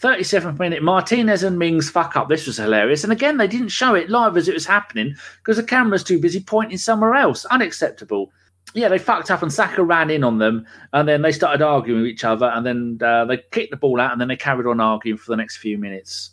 37th 0.00 0.58
minute, 0.58 0.82
Martinez 0.82 1.42
and 1.42 1.58
Mings 1.58 1.90
fuck 1.90 2.16
up. 2.16 2.28
This 2.28 2.46
was 2.46 2.56
hilarious. 2.56 3.04
And 3.04 3.12
again, 3.12 3.36
they 3.36 3.48
didn't 3.48 3.68
show 3.68 3.94
it 3.94 4.08
live 4.08 4.36
as 4.36 4.48
it 4.48 4.54
was 4.54 4.64
happening 4.64 5.14
because 5.38 5.56
the 5.56 5.62
camera's 5.62 6.04
too 6.04 6.20
busy 6.20 6.40
pointing 6.40 6.78
somewhere 6.78 7.14
else. 7.14 7.44
Unacceptable 7.46 8.32
yeah, 8.74 8.88
they 8.88 8.98
fucked 8.98 9.30
up 9.30 9.42
and 9.42 9.52
Saka 9.52 9.82
ran 9.82 10.10
in 10.10 10.24
on 10.24 10.38
them, 10.38 10.66
and 10.92 11.08
then 11.08 11.22
they 11.22 11.32
started 11.32 11.64
arguing 11.64 12.02
with 12.02 12.10
each 12.10 12.24
other, 12.24 12.46
and 12.46 12.64
then 12.64 12.98
uh, 13.02 13.24
they 13.24 13.38
kicked 13.50 13.70
the 13.70 13.76
ball 13.76 14.00
out, 14.00 14.12
and 14.12 14.20
then 14.20 14.28
they 14.28 14.36
carried 14.36 14.66
on 14.66 14.80
arguing 14.80 15.18
for 15.18 15.30
the 15.32 15.36
next 15.36 15.58
few 15.58 15.78
minutes. 15.78 16.30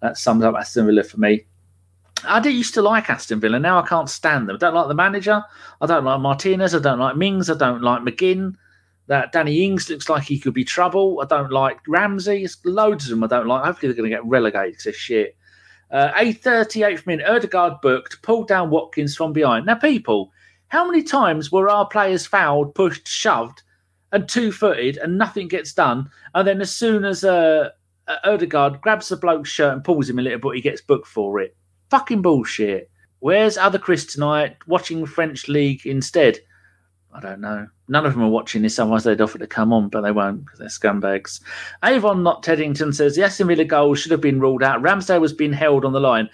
That 0.00 0.16
sums 0.16 0.44
up 0.44 0.54
Aston 0.54 0.86
Villa 0.86 1.02
for 1.02 1.18
me. 1.18 1.46
I 2.26 2.40
did 2.40 2.54
used 2.54 2.74
to 2.74 2.82
like 2.82 3.10
Aston 3.10 3.40
Villa. 3.40 3.58
Now 3.58 3.80
I 3.80 3.86
can't 3.86 4.10
stand 4.10 4.48
them. 4.48 4.56
I 4.56 4.58
don't 4.58 4.74
like 4.74 4.88
the 4.88 4.94
manager. 4.94 5.42
I 5.80 5.86
don't 5.86 6.04
like 6.04 6.20
Martinez. 6.20 6.74
I 6.74 6.80
don't 6.80 6.98
like 6.98 7.16
Mings. 7.16 7.50
I 7.50 7.56
don't 7.56 7.82
like 7.82 8.02
McGinn. 8.02 8.54
That 9.06 9.32
Danny 9.32 9.64
Ings 9.64 9.88
looks 9.88 10.08
like 10.08 10.24
he 10.24 10.38
could 10.38 10.54
be 10.54 10.64
trouble. 10.64 11.20
I 11.22 11.26
don't 11.26 11.50
like 11.50 11.78
Ramsey. 11.86 12.46
Loads 12.64 13.04
of 13.04 13.10
them 13.10 13.24
I 13.24 13.26
don't 13.28 13.46
like. 13.46 13.64
Hopefully 13.64 13.88
they're 13.88 13.96
going 13.96 14.10
to 14.10 14.16
get 14.16 14.24
relegated 14.26 14.80
they're 14.84 14.92
shit. 14.92 15.36
Uh, 15.90 16.12
838th 16.12 17.06
minute, 17.06 17.26
Odegaard 17.26 17.80
booked, 17.80 18.20
pulled 18.20 18.48
down 18.48 18.68
Watkins 18.68 19.16
from 19.16 19.32
behind. 19.32 19.64
Now, 19.64 19.76
people, 19.76 20.30
how 20.68 20.86
many 20.86 21.02
times 21.02 21.50
were 21.50 21.68
our 21.68 21.86
players 21.86 22.26
fouled, 22.26 22.74
pushed, 22.74 23.08
shoved, 23.08 23.62
and 24.12 24.28
two 24.28 24.52
footed, 24.52 24.96
and 24.98 25.18
nothing 25.18 25.48
gets 25.48 25.72
done? 25.72 26.10
And 26.34 26.46
then 26.46 26.60
as 26.60 26.74
soon 26.74 27.04
as 27.04 27.24
uh, 27.24 27.70
uh, 28.06 28.16
Odegaard 28.24 28.80
grabs 28.80 29.08
the 29.08 29.16
bloke's 29.16 29.50
shirt 29.50 29.72
and 29.72 29.84
pulls 29.84 30.08
him 30.08 30.18
a 30.18 30.22
little 30.22 30.38
bit, 30.38 30.56
he 30.56 30.60
gets 30.60 30.80
booked 30.80 31.08
for 31.08 31.40
it. 31.40 31.56
Fucking 31.90 32.22
bullshit. 32.22 32.90
Where's 33.20 33.58
other 33.58 33.78
Chris 33.78 34.06
tonight 34.06 34.56
watching 34.66 35.04
French 35.06 35.48
League 35.48 35.86
instead? 35.86 36.38
I 37.12 37.20
don't 37.20 37.40
know. 37.40 37.66
None 37.88 38.04
of 38.06 38.12
them 38.12 38.22
are 38.22 38.28
watching 38.28 38.62
this, 38.62 38.78
otherwise 38.78 39.04
they'd 39.04 39.20
offer 39.20 39.38
to 39.38 39.46
come 39.46 39.72
on, 39.72 39.88
but 39.88 40.02
they 40.02 40.12
won't 40.12 40.44
because 40.44 40.58
they're 40.58 40.68
scumbags. 40.68 41.40
Avon 41.82 42.22
Not 42.22 42.42
Teddington 42.42 42.92
says 42.94 43.16
the 43.16 43.24
Aston 43.24 43.48
Villa 43.48 43.64
goal 43.64 43.94
should 43.94 44.12
have 44.12 44.20
been 44.20 44.40
ruled 44.40 44.62
out. 44.62 44.82
Ramsdale 44.82 45.20
was 45.20 45.32
being 45.32 45.52
held 45.52 45.84
on 45.84 45.92
the 45.92 46.00
line. 46.00 46.28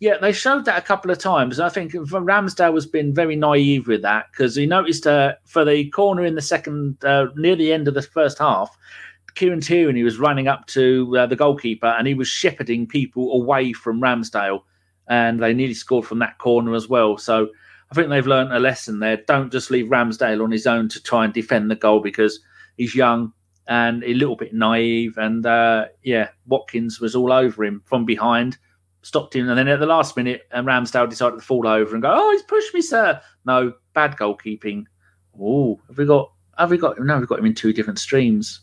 Yeah, 0.00 0.18
they 0.18 0.32
showed 0.32 0.64
that 0.66 0.78
a 0.78 0.86
couple 0.86 1.10
of 1.10 1.18
times. 1.18 1.58
I 1.58 1.68
think 1.68 1.92
Ramsdale 1.92 2.74
has 2.74 2.86
been 2.86 3.12
very 3.12 3.34
naive 3.34 3.88
with 3.88 4.02
that 4.02 4.26
because 4.30 4.54
he 4.54 4.64
noticed 4.64 5.06
uh, 5.08 5.34
for 5.44 5.64
the 5.64 5.88
corner 5.90 6.24
in 6.24 6.36
the 6.36 6.42
second, 6.42 7.04
uh, 7.04 7.26
near 7.34 7.56
the 7.56 7.72
end 7.72 7.88
of 7.88 7.94
the 7.94 8.02
first 8.02 8.38
half, 8.38 8.76
Kieran 9.34 9.60
Tierney 9.60 10.04
was 10.04 10.18
running 10.18 10.46
up 10.46 10.66
to 10.68 11.16
uh, 11.18 11.26
the 11.26 11.34
goalkeeper 11.34 11.86
and 11.86 12.06
he 12.06 12.14
was 12.14 12.28
shepherding 12.28 12.86
people 12.86 13.32
away 13.32 13.72
from 13.72 14.00
Ramsdale, 14.00 14.60
and 15.08 15.42
they 15.42 15.52
nearly 15.52 15.74
scored 15.74 16.06
from 16.06 16.20
that 16.20 16.38
corner 16.38 16.76
as 16.76 16.88
well. 16.88 17.18
So 17.18 17.48
I 17.90 17.94
think 17.94 18.08
they've 18.08 18.26
learned 18.26 18.52
a 18.52 18.60
lesson 18.60 19.00
there. 19.00 19.16
Don't 19.26 19.50
just 19.50 19.70
leave 19.70 19.86
Ramsdale 19.86 20.44
on 20.44 20.52
his 20.52 20.66
own 20.66 20.88
to 20.90 21.02
try 21.02 21.24
and 21.24 21.34
defend 21.34 21.70
the 21.70 21.76
goal 21.76 22.00
because 22.00 22.38
he's 22.76 22.94
young 22.94 23.32
and 23.66 24.04
a 24.04 24.14
little 24.14 24.36
bit 24.36 24.54
naive. 24.54 25.18
And 25.18 25.44
uh, 25.44 25.86
yeah, 26.04 26.28
Watkins 26.46 27.00
was 27.00 27.16
all 27.16 27.32
over 27.32 27.64
him 27.64 27.82
from 27.84 28.04
behind 28.04 28.58
stopped 29.08 29.34
him, 29.34 29.48
and 29.48 29.58
then 29.58 29.68
at 29.68 29.80
the 29.80 29.86
last 29.86 30.16
minute, 30.16 30.42
and 30.52 30.68
um, 30.68 30.84
Ramsdale 30.84 31.08
decided 31.08 31.36
to 31.36 31.44
fall 31.44 31.66
over 31.66 31.94
and 31.94 32.02
go, 32.02 32.12
"Oh, 32.14 32.30
he's 32.30 32.42
pushed 32.42 32.74
me, 32.74 32.82
sir." 32.82 33.20
No, 33.46 33.72
bad 33.94 34.16
goalkeeping. 34.16 34.84
Oh, 35.40 35.80
have 35.88 35.96
we 35.96 36.04
got? 36.04 36.30
Have 36.58 36.70
we 36.70 36.76
got? 36.76 37.00
No, 37.00 37.18
we've 37.18 37.28
got 37.28 37.38
him 37.38 37.46
in 37.46 37.54
two 37.54 37.72
different 37.72 37.98
streams. 37.98 38.60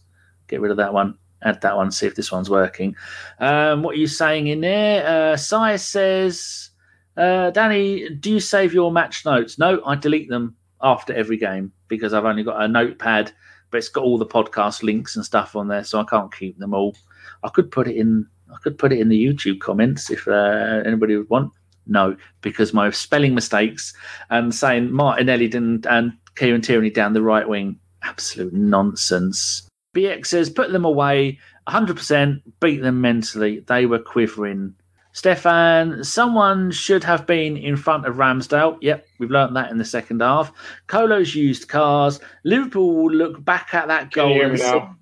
Get 0.48 0.62
rid 0.62 0.72
of 0.72 0.78
that 0.78 0.94
one. 0.94 1.18
Add 1.44 1.62
that 1.62 1.76
one. 1.76 1.92
See 1.92 2.06
if 2.06 2.16
this 2.16 2.32
one's 2.32 2.50
working. 2.50 2.96
Um, 3.40 3.82
what 3.82 3.96
are 3.96 4.00
you 4.00 4.08
saying 4.08 4.48
in 4.48 4.62
there? 4.62 5.34
Uh, 5.34 5.36
Sai 5.36 5.78
says, 5.78 6.70
uh, 7.18 7.50
"Danny, 7.50 8.10
do 8.10 8.32
you 8.32 8.40
save 8.40 8.74
your 8.74 8.92
match 8.92 9.26
notes?" 9.26 9.58
No, 9.58 9.84
I 9.84 9.96
delete 9.96 10.30
them 10.30 10.56
after 10.82 11.14
every 11.14 11.38
game 11.38 11.72
because 11.88 12.14
I've 12.14 12.26
only 12.26 12.44
got 12.44 12.62
a 12.62 12.68
notepad, 12.68 13.32
but 13.72 13.80
it's 13.80 13.90
got 13.90 14.04
all 14.04 14.20
the 14.20 14.26
podcast 14.28 14.84
links 14.84 15.16
and 15.16 15.26
stuff 15.26 15.56
on 15.56 15.68
there, 15.68 15.84
so 15.84 16.00
I 16.00 16.04
can't 16.04 16.34
keep 16.34 16.60
them 16.60 16.76
all. 16.76 16.96
I 17.44 17.50
could 17.50 17.72
put 17.72 17.88
it 17.88 17.96
in 17.96 18.28
I 18.56 18.58
could 18.64 18.78
put 18.78 18.94
it 18.94 19.00
in 19.00 19.10
the 19.10 19.26
YouTube 19.26 19.60
comments 19.60 20.10
if 20.10 20.28
uh, 20.28 20.82
anybody 20.86 21.16
would 21.18 21.30
want. 21.30 21.52
No, 21.88 22.16
because 22.42 22.74
my 22.74 22.90
spelling 22.90 23.36
mistakes 23.36 23.94
and 24.30 24.54
saying 24.56 24.92
Martinelli 24.92 25.52
and, 25.54 25.86
and 25.86 26.14
Kieran 26.36 26.62
Tierney 26.62 26.90
down 26.90 27.14
the 27.14 27.22
right 27.22 27.48
wing, 27.48 27.80
absolute 28.04 28.54
nonsense. 28.54 29.68
BX 29.96 30.28
says 30.28 30.50
put 30.50 30.72
them 30.72 30.86
away, 30.86 31.40
100%, 31.68 32.42
beat 32.60 32.82
them 32.82 33.02
mentally. 33.02 33.60
They 33.60 33.86
were 33.86 34.00
quivering. 34.00 34.76
Stefan, 35.14 36.04
someone 36.04 36.72
should 36.72 37.04
have 37.06 37.26
been 37.26 37.56
in 37.56 37.78
front 37.78 38.06
of 38.06 38.16
Ramsdale. 38.16 38.78
Yep, 38.82 39.08
we've 39.18 39.32
learned 39.32 39.56
that 39.56 39.72
in 39.72 39.78
the 39.78 39.86
second 39.86 40.22
half. 40.22 40.52
Colo's 40.88 41.34
used 41.34 41.70
cars. 41.70 42.20
Liverpool 42.44 42.96
will 42.96 43.14
look 43.14 43.44
back 43.46 43.74
at 43.74 43.88
that 43.88 44.12
goal. 44.12 44.28
Can 44.28 44.36
you 44.36 44.42
hear 44.42 44.54
me 44.54 44.60
now? 44.60 44.96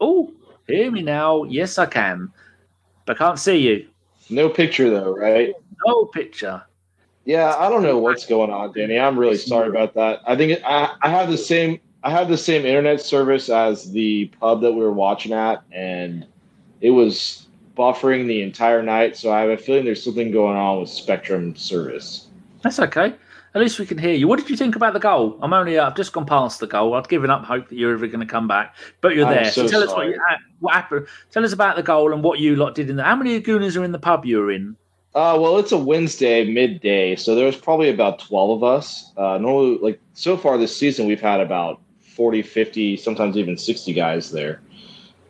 Oh, 0.00 0.32
hear 0.68 0.90
me 0.92 1.02
now. 1.02 1.42
Yes, 1.42 1.78
I 1.78 1.86
can. 1.86 2.32
I 3.10 3.14
can't 3.14 3.38
see 3.38 3.56
you. 3.56 3.86
No 4.28 4.48
picture 4.48 4.88
though, 4.88 5.16
right? 5.16 5.52
No 5.86 6.06
picture. 6.06 6.62
Yeah, 7.24 7.54
I 7.58 7.68
don't 7.68 7.82
know 7.82 7.98
what's 7.98 8.24
going 8.24 8.50
on, 8.50 8.72
Danny. 8.72 8.98
I'm 8.98 9.18
really 9.18 9.36
sorry 9.36 9.68
about 9.68 9.94
that. 9.94 10.20
I 10.26 10.36
think 10.36 10.60
I, 10.64 10.94
I 11.02 11.10
have 11.10 11.30
the 11.30 11.38
same 11.38 11.80
I 12.02 12.10
have 12.10 12.28
the 12.28 12.38
same 12.38 12.64
internet 12.64 13.00
service 13.00 13.48
as 13.50 13.90
the 13.90 14.26
pub 14.40 14.62
that 14.62 14.72
we 14.72 14.80
were 14.80 14.92
watching 14.92 15.32
at, 15.32 15.62
and 15.70 16.26
it 16.80 16.90
was 16.90 17.46
buffering 17.76 18.26
the 18.26 18.42
entire 18.42 18.82
night. 18.82 19.16
So 19.16 19.32
I 19.32 19.40
have 19.40 19.50
a 19.50 19.56
feeling 19.56 19.84
there's 19.84 20.02
something 20.02 20.30
going 20.30 20.56
on 20.56 20.80
with 20.80 20.88
Spectrum 20.88 21.54
service. 21.56 22.26
That's 22.62 22.78
okay. 22.78 23.14
At 23.54 23.60
least 23.60 23.78
we 23.80 23.86
can 23.86 23.98
hear 23.98 24.14
you. 24.14 24.28
What 24.28 24.38
did 24.38 24.48
you 24.48 24.56
think 24.56 24.76
about 24.76 24.92
the 24.92 25.00
goal? 25.00 25.36
I'm 25.42 25.52
only 25.52 25.78
I've 25.78 25.96
just 25.96 26.12
gone 26.12 26.26
past 26.26 26.60
the 26.60 26.68
goal. 26.68 26.94
I've 26.94 27.08
given 27.08 27.30
up 27.30 27.44
hope 27.44 27.68
that 27.68 27.74
you're 27.74 27.92
ever 27.92 28.06
going 28.06 28.20
to 28.20 28.26
come 28.26 28.46
back, 28.46 28.76
but 29.00 29.14
you're 29.16 29.28
there. 29.28 29.46
So 29.46 29.66
so 29.66 29.70
tell 29.70 29.88
sorry. 29.88 29.88
us 29.88 29.94
what, 29.94 30.06
you, 30.06 30.36
what 30.60 30.74
happened. 30.74 31.06
Tell 31.32 31.44
us 31.44 31.52
about 31.52 31.74
the 31.76 31.82
goal 31.82 32.12
and 32.12 32.22
what 32.22 32.38
you 32.38 32.54
lot 32.54 32.74
did 32.76 32.88
in 32.88 32.96
there. 32.96 33.06
How 33.06 33.16
many 33.16 33.40
Gooners 33.40 33.76
are 33.80 33.84
in 33.84 33.90
the 33.92 33.98
pub 33.98 34.24
you 34.24 34.38
were 34.38 34.52
in? 34.52 34.76
Uh, 35.12 35.36
well, 35.40 35.58
it's 35.58 35.72
a 35.72 35.78
Wednesday 35.78 36.44
midday, 36.44 37.16
so 37.16 37.34
there's 37.34 37.56
probably 37.56 37.90
about 37.90 38.20
12 38.20 38.62
of 38.62 38.62
us. 38.62 39.10
Uh, 39.16 39.38
normally, 39.38 39.78
like 39.78 40.00
so 40.12 40.36
far 40.36 40.56
this 40.56 40.76
season, 40.76 41.08
we've 41.08 41.20
had 41.20 41.40
about 41.40 41.80
40, 41.98 42.42
50, 42.42 42.96
sometimes 42.96 43.36
even 43.36 43.58
60 43.58 43.92
guys 43.92 44.30
there. 44.30 44.60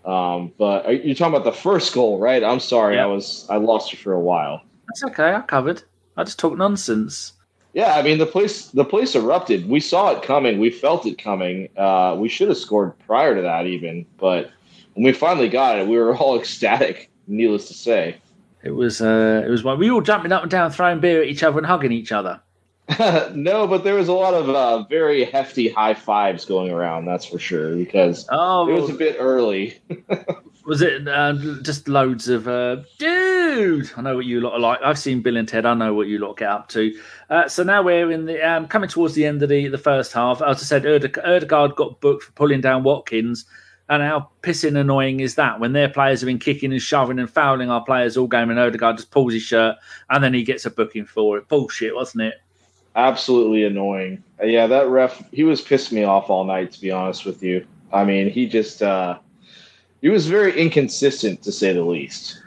Um, 0.05 0.53
but 0.59 0.87
you're 1.05 1.15
talking 1.15 1.35
about 1.35 1.45
the 1.45 1.57
first 1.59 1.95
goal, 1.95 2.19
right? 2.19 2.45
I'm 2.45 2.61
sorry, 2.61 2.97
Yeah. 2.97 3.05
I 3.05 3.07
was 3.07 3.47
I 3.49 3.57
lost 3.57 3.93
you 3.93 3.99
for 3.99 4.13
a 4.13 4.21
while. 4.21 4.63
That's 4.89 5.05
okay. 5.05 5.33
I 5.33 5.41
covered. 5.41 5.83
I 6.19 6.25
just 6.25 6.39
talk 6.39 6.59
nonsense. 6.59 7.33
Yeah, 7.73 7.95
I 7.95 8.03
mean 8.03 8.19
the 8.19 8.27
place 8.27 8.67
the 8.69 8.85
place 8.85 9.15
erupted. 9.15 9.69
We 9.69 9.81
saw 9.81 10.11
it 10.11 10.23
coming. 10.23 10.59
We 10.59 10.71
felt 10.71 11.07
it 11.07 11.19
coming. 11.19 11.69
Uh, 11.77 12.17
we 12.19 12.29
should 12.29 12.49
have 12.49 12.59
scored 12.59 12.99
prior 13.01 13.35
to 13.37 13.43
that 13.43 13.67
even, 13.67 14.07
but 14.19 14.51
when 14.95 15.05
we 15.05 15.13
finally 15.13 15.49
got 15.49 15.79
it, 15.79 15.87
we 15.87 15.97
were 15.97 16.17
all 16.17 16.37
ecstatic. 16.41 17.11
Needless 17.29 17.69
to 17.69 17.75
say. 17.75 18.17
It 18.63 18.73
was 18.73 19.01
uh, 19.01 19.43
it 19.47 19.51
was 19.51 19.63
one. 19.63 19.79
We 19.79 19.89
were 19.89 19.95
all 19.95 20.01
jumping 20.01 20.33
up 20.33 20.43
and 20.43 20.51
down, 20.51 20.71
throwing 20.71 21.01
beer 21.01 21.23
at 21.23 21.29
each 21.29 21.43
other 21.43 21.59
and 21.59 21.67
hugging 21.67 21.93
each 21.93 22.13
other. 22.13 22.41
no, 23.35 23.69
but 23.69 23.85
there 23.85 23.95
was 23.95 24.09
a 24.09 24.13
lot 24.13 24.35
of 24.35 24.49
uh, 24.49 24.83
very 24.85 25.25
hefty 25.25 25.69
high 25.69 25.95
fives 25.95 26.45
going 26.45 26.73
around. 26.73 27.05
That's 27.05 27.25
for 27.25 27.39
sure 27.39 27.77
because 27.77 28.27
Oh, 28.31 28.69
it 28.69 28.73
was 28.73 28.91
a 28.91 28.95
bit 28.95 29.17
early. 29.21 29.79
Was 30.71 30.83
it 30.83 31.09
uh, 31.09 31.33
just 31.63 31.89
loads 31.89 32.29
of 32.29 32.47
uh, 32.47 32.77
dude? 32.97 33.91
I 33.97 34.03
know 34.03 34.15
what 34.15 34.25
you 34.25 34.41
lot 34.41 34.53
are 34.53 34.61
like. 34.61 34.79
I've 34.85 35.01
seen 35.01 35.21
Bill 35.21 35.37
and 35.37 35.49
Ted. 35.49 35.67
I 35.67 35.75
know 35.75 35.95
what 35.95 36.07
you 36.07 36.21
lot 36.21 36.37
get 36.37 36.49
up 36.49 36.69
to. 36.69 36.97
Uh, 37.29 37.49
so 37.49 37.65
now 37.65 37.83
we're 37.83 38.13
in 38.13 38.27
the 38.27 38.41
um, 38.49 38.69
coming 38.69 38.89
towards 38.89 39.15
the 39.15 39.27
end 39.27 39.43
of 39.43 39.49
the, 39.49 39.67
the 39.67 39.79
first 39.79 40.13
half. 40.13 40.41
As 40.41 40.59
I 40.59 40.65
said, 40.65 40.85
Erde- 40.85 41.09
Erdegaard 41.27 41.75
got 41.75 42.01
booked 42.01 42.23
for 42.23 42.31
pulling 42.35 42.61
down 42.61 42.85
Watkins. 42.85 43.47
And 43.89 44.01
how 44.01 44.29
pissing 44.43 44.79
annoying 44.79 45.19
is 45.19 45.35
that 45.35 45.59
when 45.59 45.73
their 45.73 45.89
players 45.89 46.21
have 46.21 46.29
been 46.29 46.39
kicking 46.39 46.71
and 46.71 46.81
shoving 46.81 47.19
and 47.19 47.29
fouling 47.29 47.69
our 47.69 47.85
players 47.85 48.17
all 48.17 48.29
game, 48.29 48.49
and 48.49 48.59
Erdegaard 48.61 48.99
just 48.99 49.11
pulls 49.11 49.33
his 49.33 49.43
shirt 49.43 49.75
and 50.09 50.23
then 50.23 50.35
he 50.35 50.45
gets 50.45 50.67
a 50.67 50.71
booking 50.71 51.05
for 51.05 51.37
it. 51.37 51.49
Bullshit, 51.49 51.97
wasn't 51.97 52.23
it? 52.23 52.35
Absolutely 52.95 53.65
annoying. 53.65 54.23
Uh, 54.41 54.47
yeah, 54.47 54.69
that 54.69 54.87
ref 54.87 55.21
he 55.33 55.43
was 55.43 55.61
pissing 55.61 55.95
me 55.95 56.05
off 56.05 56.31
all 56.31 56.45
night. 56.45 56.71
To 56.71 56.81
be 56.81 56.93
honest 56.93 57.25
with 57.25 57.43
you, 57.43 57.67
I 57.93 58.05
mean 58.05 58.31
he 58.31 58.47
just 58.47 58.85
uh, 58.85 59.19
he 60.03 60.09
was 60.09 60.27
very 60.27 60.59
inconsistent 60.59 61.43
to 61.43 61.53
say 61.53 61.73
the 61.73 61.83
least. 61.83 62.41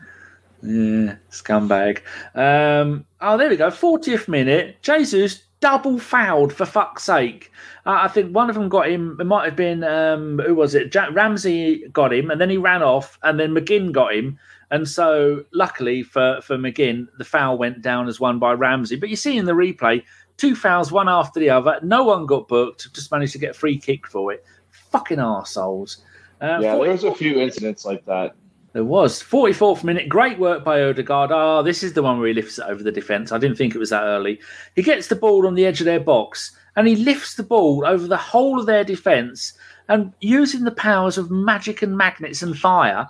Yeah, 0.61 1.15
scumbag. 1.29 1.99
Um, 2.35 3.05
oh, 3.19 3.37
there 3.37 3.49
we 3.49 3.57
go. 3.57 3.69
40th 3.69 4.27
minute. 4.27 4.81
Jesus 4.81 5.43
double 5.59 5.97
fouled 5.97 6.53
for 6.53 6.65
fuck's 6.65 7.03
sake. 7.03 7.51
Uh, 7.85 7.99
I 8.01 8.07
think 8.07 8.33
one 8.35 8.49
of 8.49 8.55
them 8.55 8.69
got 8.69 8.89
him. 8.89 9.17
It 9.19 9.25
might 9.25 9.45
have 9.45 9.55
been 9.55 9.83
um, 9.83 10.39
who 10.39 10.55
was 10.55 10.73
it? 10.75 10.93
Ja- 10.93 11.09
Ramsey 11.11 11.87
got 11.89 12.13
him, 12.13 12.31
and 12.31 12.39
then 12.39 12.49
he 12.49 12.57
ran 12.57 12.81
off, 12.83 13.19
and 13.23 13.39
then 13.39 13.53
McGinn 13.53 13.91
got 13.91 14.13
him. 14.13 14.39
And 14.71 14.87
so, 14.87 15.43
luckily 15.53 16.01
for 16.01 16.39
for 16.41 16.57
McGinn, 16.57 17.07
the 17.17 17.25
foul 17.25 17.57
went 17.57 17.81
down 17.81 18.07
as 18.07 18.19
one 18.19 18.39
by 18.39 18.53
Ramsey. 18.53 18.95
But 18.95 19.09
you 19.09 19.15
see 19.15 19.37
in 19.37 19.45
the 19.45 19.53
replay, 19.53 20.03
two 20.37 20.55
fouls, 20.55 20.91
one 20.91 21.09
after 21.09 21.39
the 21.39 21.49
other. 21.49 21.79
No 21.83 22.03
one 22.03 22.25
got 22.25 22.47
booked. 22.47 22.93
Just 22.93 23.11
managed 23.11 23.33
to 23.33 23.39
get 23.39 23.51
a 23.51 23.53
free 23.53 23.77
kick 23.77 24.07
for 24.07 24.31
it. 24.31 24.45
Fucking 24.91 25.19
arseholes. 25.19 25.97
Uh, 26.43 26.59
yeah, 26.61 26.73
40 26.73 26.83
there 26.83 26.91
was 26.91 27.03
a 27.05 27.15
few 27.15 27.39
incidents 27.39 27.85
like 27.85 28.03
that. 28.05 28.35
there 28.73 28.83
was 28.83 29.23
44th 29.23 29.83
minute, 29.85 30.09
great 30.09 30.37
work 30.37 30.65
by 30.65 30.81
Odegaard. 30.81 31.31
Ah, 31.31 31.61
this 31.61 31.83
is 31.83 31.93
the 31.93 32.03
one 32.03 32.19
where 32.19 32.27
he 32.27 32.33
lifts 32.33 32.59
it 32.59 32.65
over 32.67 32.83
the 32.83 32.91
defence. 32.91 33.31
I 33.31 33.37
didn't 33.37 33.57
think 33.57 33.73
it 33.73 33.79
was 33.79 33.91
that 33.91 34.03
early. 34.03 34.41
He 34.75 34.83
gets 34.83 35.07
the 35.07 35.15
ball 35.15 35.47
on 35.47 35.55
the 35.55 35.65
edge 35.65 35.79
of 35.79 35.85
their 35.85 36.01
box 36.01 36.51
and 36.75 36.85
he 36.85 36.97
lifts 36.97 37.35
the 37.35 37.43
ball 37.43 37.85
over 37.85 38.07
the 38.07 38.17
whole 38.17 38.59
of 38.59 38.65
their 38.65 38.83
defence 38.83 39.53
and 39.89 40.13
using 40.21 40.63
the 40.63 40.71
powers 40.71 41.17
of 41.17 41.31
magic 41.31 41.81
and 41.81 41.97
magnets 41.97 42.41
and 42.41 42.57
fire, 42.57 43.07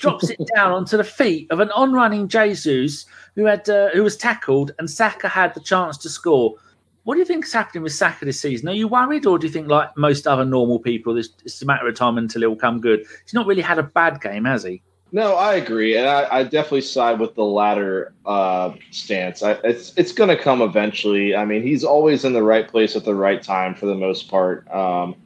drops 0.00 0.30
it 0.30 0.38
down 0.54 0.72
onto 0.72 0.96
the 0.96 1.04
feet 1.04 1.50
of 1.50 1.60
an 1.60 1.70
on-running 1.72 2.28
Jesus 2.28 3.06
who 3.34 3.44
had 3.44 3.68
uh, 3.68 3.90
who 3.90 4.02
was 4.02 4.16
tackled 4.16 4.72
and 4.78 4.90
Saka 4.90 5.28
had 5.28 5.54
the 5.54 5.60
chance 5.60 5.96
to 5.98 6.08
score. 6.08 6.56
What 7.10 7.16
do 7.16 7.18
you 7.18 7.26
think 7.26 7.44
is 7.44 7.52
happening 7.52 7.82
with 7.82 7.92
Saka 7.92 8.24
this 8.24 8.40
season? 8.40 8.68
Are 8.68 8.72
you 8.72 8.86
worried, 8.86 9.26
or 9.26 9.36
do 9.36 9.44
you 9.44 9.52
think, 9.52 9.66
like 9.66 9.96
most 9.96 10.28
other 10.28 10.44
normal 10.44 10.78
people, 10.78 11.12
this 11.12 11.28
it's 11.44 11.60
a 11.60 11.66
matter 11.66 11.88
of 11.88 11.96
time 11.96 12.16
until 12.16 12.44
it 12.44 12.46
will 12.46 12.54
come 12.54 12.80
good? 12.80 13.04
He's 13.24 13.34
not 13.34 13.48
really 13.48 13.62
had 13.62 13.80
a 13.80 13.82
bad 13.82 14.20
game, 14.20 14.44
has 14.44 14.62
he? 14.62 14.80
No, 15.10 15.34
I 15.34 15.54
agree, 15.54 15.96
and 15.96 16.06
I, 16.08 16.28
I 16.30 16.42
definitely 16.44 16.82
side 16.82 17.18
with 17.18 17.34
the 17.34 17.42
latter 17.42 18.12
uh, 18.26 18.74
stance. 18.92 19.42
I, 19.42 19.54
it's 19.64 19.92
it's 19.96 20.12
going 20.12 20.28
to 20.28 20.40
come 20.40 20.62
eventually. 20.62 21.34
I 21.34 21.44
mean, 21.44 21.64
he's 21.64 21.82
always 21.82 22.24
in 22.24 22.32
the 22.32 22.44
right 22.44 22.68
place 22.68 22.94
at 22.94 23.04
the 23.04 23.16
right 23.16 23.42
time 23.42 23.74
for 23.74 23.86
the 23.86 23.96
most 23.96 24.28
part. 24.30 24.70
Um, 24.70 25.16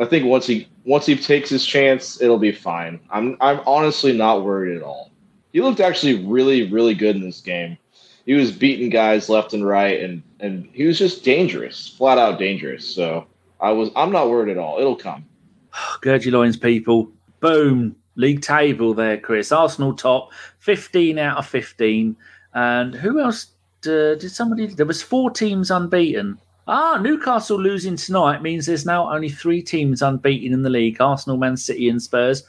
I 0.00 0.06
think 0.06 0.24
once 0.26 0.48
he 0.48 0.66
once 0.84 1.06
he 1.06 1.14
takes 1.14 1.48
his 1.48 1.64
chance, 1.64 2.20
it'll 2.20 2.40
be 2.40 2.50
fine. 2.50 2.98
I'm 3.08 3.36
I'm 3.40 3.60
honestly 3.68 4.12
not 4.12 4.42
worried 4.42 4.76
at 4.76 4.82
all. 4.82 5.12
He 5.52 5.60
looked 5.60 5.78
actually 5.78 6.26
really 6.26 6.68
really 6.72 6.94
good 6.94 7.14
in 7.14 7.22
this 7.22 7.40
game. 7.40 7.78
He 8.26 8.34
was 8.34 8.50
beating 8.50 8.90
guys 8.90 9.28
left 9.28 9.54
and 9.54 9.64
right, 9.64 10.00
and 10.00 10.24
and 10.40 10.68
he 10.72 10.84
was 10.84 10.98
just 10.98 11.24
dangerous, 11.24 11.88
flat 11.88 12.18
out 12.18 12.38
dangerous. 12.38 12.86
So 12.88 13.26
I 13.60 13.70
was 13.70 13.90
I'm 13.96 14.12
not 14.12 14.30
worried 14.30 14.50
at 14.50 14.58
all. 14.58 14.78
It'll 14.78 14.96
come. 14.96 15.24
Gurgy 16.02 16.30
Loins 16.30 16.56
people, 16.56 17.10
boom, 17.40 17.96
league 18.16 18.42
table 18.42 18.94
there, 18.94 19.18
Chris. 19.18 19.52
Arsenal 19.52 19.94
top, 19.94 20.30
15 20.58 21.18
out 21.18 21.38
of 21.38 21.46
15. 21.46 22.16
And 22.54 22.94
who 22.94 23.20
else 23.20 23.46
uh, 23.86 24.14
did 24.14 24.30
somebody? 24.30 24.66
There 24.66 24.86
was 24.86 25.02
four 25.02 25.30
teams 25.30 25.70
unbeaten. 25.70 26.38
Ah, 26.66 26.98
Newcastle 27.00 27.60
losing 27.60 27.96
tonight 27.96 28.42
means 28.42 28.66
there's 28.66 28.86
now 28.86 29.12
only 29.12 29.28
three 29.28 29.62
teams 29.62 30.02
unbeaten 30.02 30.52
in 30.52 30.62
the 30.62 30.70
league: 30.70 31.00
Arsenal, 31.00 31.36
Man 31.36 31.56
City, 31.56 31.88
and 31.88 32.02
Spurs. 32.02 32.44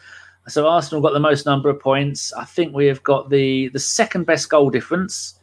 So 0.48 0.68
Arsenal 0.68 1.02
got 1.02 1.14
the 1.14 1.20
most 1.20 1.46
number 1.46 1.70
of 1.70 1.80
points. 1.80 2.34
I 2.34 2.46
think 2.46 2.74
we 2.74 2.88
have 2.88 3.04
got 3.04 3.30
the 3.30 3.70
the 3.70 3.80
second 3.80 4.26
best 4.26 4.50
goal 4.50 4.70
difference. 4.70 5.36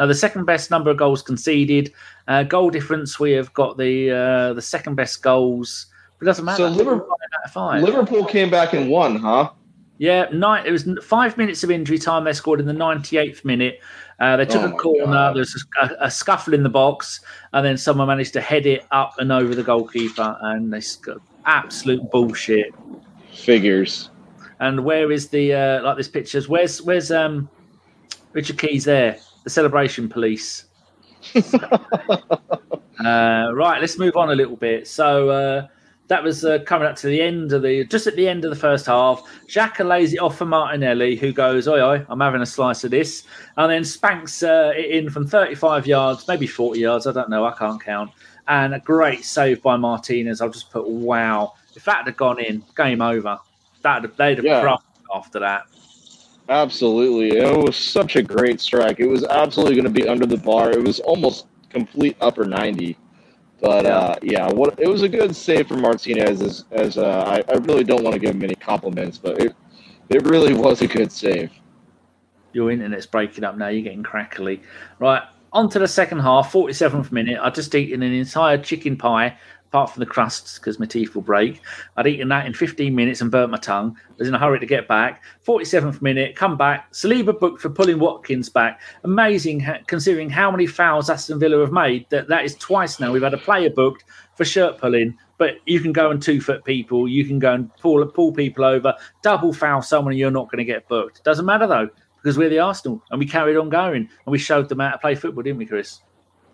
Now 0.00 0.06
the 0.06 0.14
second 0.14 0.46
best 0.46 0.70
number 0.70 0.90
of 0.90 0.96
goals 0.96 1.20
conceded. 1.20 1.92
Uh, 2.26 2.42
goal 2.42 2.70
difference. 2.70 3.20
We 3.20 3.32
have 3.32 3.52
got 3.52 3.76
the 3.76 4.10
uh, 4.10 4.52
the 4.54 4.62
second 4.62 4.94
best 4.94 5.22
goals. 5.22 5.86
But 6.18 6.24
it 6.24 6.26
doesn't 6.30 6.44
matter. 6.46 6.56
So 6.56 6.68
Liverpool- 6.68 7.06
Five 7.06 7.38
out 7.38 7.44
of 7.44 7.52
five. 7.52 7.82
Liverpool 7.82 8.24
came 8.24 8.48
back 8.50 8.72
and 8.72 8.88
won, 8.90 9.16
huh? 9.16 9.50
Yeah, 9.98 10.28
nine. 10.32 10.64
It 10.66 10.70
was 10.70 10.88
five 11.02 11.36
minutes 11.36 11.62
of 11.64 11.70
injury 11.70 11.98
time. 11.98 12.24
They 12.24 12.32
scored 12.32 12.60
in 12.60 12.66
the 12.66 12.72
98th 12.72 13.44
minute. 13.44 13.80
Uh, 14.18 14.38
they 14.38 14.46
took 14.46 14.62
Oh 14.62 14.74
a 14.74 14.78
corner. 14.78 15.04
God. 15.12 15.34
There 15.36 15.40
was 15.40 15.66
a, 15.82 15.90
a 16.00 16.10
scuffle 16.10 16.54
in 16.54 16.62
the 16.62 16.70
box, 16.70 17.20
and 17.52 17.64
then 17.66 17.76
someone 17.76 18.08
managed 18.08 18.32
to 18.32 18.40
head 18.40 18.64
it 18.64 18.86
up 18.92 19.18
and 19.18 19.30
over 19.30 19.54
the 19.54 19.62
goalkeeper. 19.62 20.34
And 20.40 20.72
they 20.72 20.80
sc- 20.80 21.08
absolute 21.44 22.10
bullshit. 22.10 22.74
Figures. 23.34 24.08
And 24.60 24.82
where 24.86 25.12
is 25.12 25.28
the 25.28 25.52
uh, 25.52 25.82
like 25.82 25.98
this 25.98 26.08
pictures? 26.08 26.48
Where's 26.48 26.80
where's 26.80 27.10
um 27.12 27.50
Richard 28.32 28.56
Keys 28.58 28.84
there? 28.84 29.18
The 29.44 29.50
celebration 29.50 30.08
police. 30.08 30.64
uh, 33.04 33.50
right, 33.54 33.80
let's 33.80 33.98
move 33.98 34.16
on 34.16 34.30
a 34.30 34.34
little 34.34 34.56
bit. 34.56 34.86
So 34.86 35.30
uh, 35.30 35.66
that 36.08 36.22
was 36.22 36.44
uh, 36.44 36.58
coming 36.66 36.88
up 36.88 36.96
to 36.96 37.06
the 37.06 37.22
end 37.22 37.52
of 37.52 37.62
the 37.62 37.84
just 37.84 38.06
at 38.06 38.16
the 38.16 38.28
end 38.28 38.44
of 38.44 38.50
the 38.50 38.56
first 38.56 38.86
half. 38.86 39.22
Xhaka 39.48 39.86
lays 39.86 40.12
it 40.12 40.18
off 40.18 40.36
for 40.38 40.44
Martinelli, 40.44 41.16
who 41.16 41.32
goes, 41.32 41.68
"Oi, 41.68 41.80
oi, 41.80 42.04
I'm 42.08 42.20
having 42.20 42.42
a 42.42 42.46
slice 42.46 42.84
of 42.84 42.90
this," 42.90 43.24
and 43.56 43.70
then 43.70 43.84
spanks 43.84 44.42
uh, 44.42 44.72
it 44.76 44.90
in 44.90 45.08
from 45.10 45.26
35 45.26 45.86
yards, 45.86 46.26
maybe 46.26 46.46
40 46.46 46.80
yards. 46.80 47.06
I 47.06 47.12
don't 47.12 47.30
know. 47.30 47.44
I 47.44 47.52
can't 47.52 47.82
count. 47.82 48.10
And 48.48 48.74
a 48.74 48.80
great 48.80 49.24
save 49.24 49.62
by 49.62 49.76
Martinez. 49.76 50.40
I'll 50.40 50.50
just 50.50 50.70
put 50.70 50.88
wow. 50.88 51.54
If 51.76 51.84
that 51.84 52.04
had 52.04 52.16
gone 52.16 52.40
in, 52.40 52.64
game 52.76 53.00
over. 53.00 53.38
That 53.82 54.16
they'd 54.16 54.38
have 54.38 54.44
Yeah. 54.44 54.60
crushed 54.60 54.84
after 55.14 55.38
that. 55.38 55.62
Absolutely. 56.50 57.38
It 57.38 57.56
was 57.56 57.76
such 57.76 58.16
a 58.16 58.22
great 58.22 58.60
strike. 58.60 58.98
It 58.98 59.06
was 59.06 59.24
absolutely 59.24 59.76
going 59.76 59.84
to 59.84 60.00
be 60.02 60.08
under 60.08 60.26
the 60.26 60.36
bar. 60.36 60.72
It 60.72 60.82
was 60.82 60.98
almost 60.98 61.46
complete 61.70 62.16
upper 62.20 62.44
90. 62.44 62.98
But 63.60 63.86
uh, 63.86 64.16
yeah, 64.20 64.50
what 64.50 64.78
it 64.80 64.88
was 64.88 65.02
a 65.02 65.08
good 65.08 65.36
save 65.36 65.68
for 65.68 65.76
Martinez. 65.76 66.42
As, 66.42 66.64
as 66.72 66.98
uh, 66.98 67.24
I, 67.24 67.52
I 67.52 67.56
really 67.58 67.84
don't 67.84 68.02
want 68.02 68.14
to 68.14 68.18
give 68.18 68.34
him 68.34 68.42
any 68.42 68.56
compliments, 68.56 69.16
but 69.16 69.40
it 69.40 69.54
it 70.08 70.24
really 70.24 70.54
was 70.54 70.82
a 70.82 70.88
good 70.88 71.12
save. 71.12 71.52
Your 72.52 72.70
internet's 72.70 73.06
breaking 73.06 73.44
up 73.44 73.56
now. 73.56 73.68
You're 73.68 73.82
getting 73.82 74.02
crackly. 74.02 74.62
Right, 74.98 75.22
on 75.52 75.68
to 75.70 75.78
the 75.78 75.86
second 75.86 76.20
half, 76.20 76.52
47th 76.52 77.12
minute. 77.12 77.38
I'd 77.40 77.54
just 77.54 77.74
eaten 77.74 78.02
an 78.02 78.12
entire 78.12 78.58
chicken 78.58 78.96
pie, 78.96 79.36
apart 79.70 79.90
from 79.90 80.00
the 80.00 80.06
crusts, 80.06 80.58
because 80.58 80.80
my 80.80 80.86
teeth 80.86 81.14
will 81.14 81.22
break. 81.22 81.60
I'd 81.96 82.08
eaten 82.08 82.28
that 82.28 82.44
in 82.44 82.52
15 82.52 82.92
minutes 82.92 83.20
and 83.20 83.30
burnt 83.30 83.52
my 83.52 83.56
tongue. 83.56 83.96
I 84.08 84.14
was 84.18 84.26
in 84.26 84.34
a 84.34 84.38
hurry 84.38 84.58
to 84.58 84.66
get 84.66 84.88
back. 84.88 85.22
47th 85.46 86.02
minute, 86.02 86.34
come 86.34 86.56
back. 86.56 86.92
Saliba 86.92 87.38
booked 87.38 87.62
for 87.62 87.70
pulling 87.70 88.00
Watkins 88.00 88.48
back. 88.48 88.80
Amazing, 89.04 89.64
considering 89.86 90.28
how 90.28 90.50
many 90.50 90.66
fouls 90.66 91.08
Aston 91.08 91.38
Villa 91.38 91.60
have 91.60 91.72
made. 91.72 92.04
That 92.10 92.26
That 92.26 92.44
is 92.44 92.56
twice 92.56 92.98
now. 92.98 93.12
We've 93.12 93.22
had 93.22 93.32
a 93.32 93.38
player 93.38 93.70
booked 93.70 94.04
for 94.34 94.44
shirt 94.44 94.78
pulling. 94.78 95.16
But 95.38 95.58
you 95.66 95.78
can 95.78 95.92
go 95.92 96.10
and 96.10 96.20
two 96.20 96.40
foot 96.40 96.64
people. 96.64 97.06
You 97.06 97.24
can 97.24 97.38
go 97.38 97.54
and 97.54 97.74
pull 97.76 98.04
pull 98.06 98.32
people 98.32 98.64
over, 98.64 98.94
double 99.22 99.52
foul 99.52 99.82
someone, 99.82 100.12
and 100.12 100.18
you're 100.18 100.32
not 100.32 100.50
going 100.50 100.58
to 100.58 100.64
get 100.64 100.88
booked. 100.88 101.22
Doesn't 101.22 101.46
matter 101.46 101.68
though 101.68 101.88
because 102.22 102.36
we're 102.36 102.50
the 102.50 102.58
Arsenal 102.58 103.02
and 103.10 103.18
we 103.18 103.24
carried 103.24 103.56
on 103.56 103.68
going 103.68 104.02
and 104.26 104.32
we 104.32 104.38
showed 104.38 104.68
them 104.68 104.80
how 104.80 104.90
to 104.90 104.98
play 104.98 105.14
football, 105.14 105.42
didn't 105.42 105.58
we, 105.58 105.66
Chris? 105.66 106.00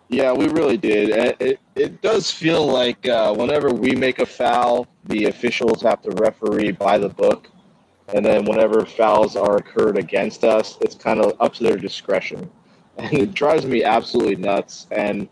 Yeah, 0.09 0.31
we 0.31 0.47
really 0.47 0.77
did. 0.77 1.09
It, 1.09 1.37
it, 1.39 1.59
it 1.75 2.01
does 2.01 2.31
feel 2.31 2.65
like 2.65 3.07
uh, 3.07 3.33
whenever 3.33 3.69
we 3.73 3.91
make 3.91 4.19
a 4.19 4.25
foul, 4.25 4.87
the 5.05 5.25
officials 5.25 5.81
have 5.81 6.01
to 6.03 6.11
referee 6.11 6.71
by 6.71 6.97
the 6.97 7.09
book. 7.09 7.49
And 8.13 8.25
then 8.25 8.45
whenever 8.45 8.85
fouls 8.85 9.35
are 9.35 9.57
occurred 9.57 9.97
against 9.97 10.45
us, 10.45 10.77
it's 10.79 10.95
kind 10.95 11.19
of 11.19 11.33
up 11.41 11.53
to 11.55 11.63
their 11.63 11.77
discretion. 11.77 12.49
And 12.99 13.13
it 13.13 13.35
drives 13.35 13.63
me 13.63 13.83
absolutely 13.83 14.37
nuts. 14.37 14.87
And 14.89 15.29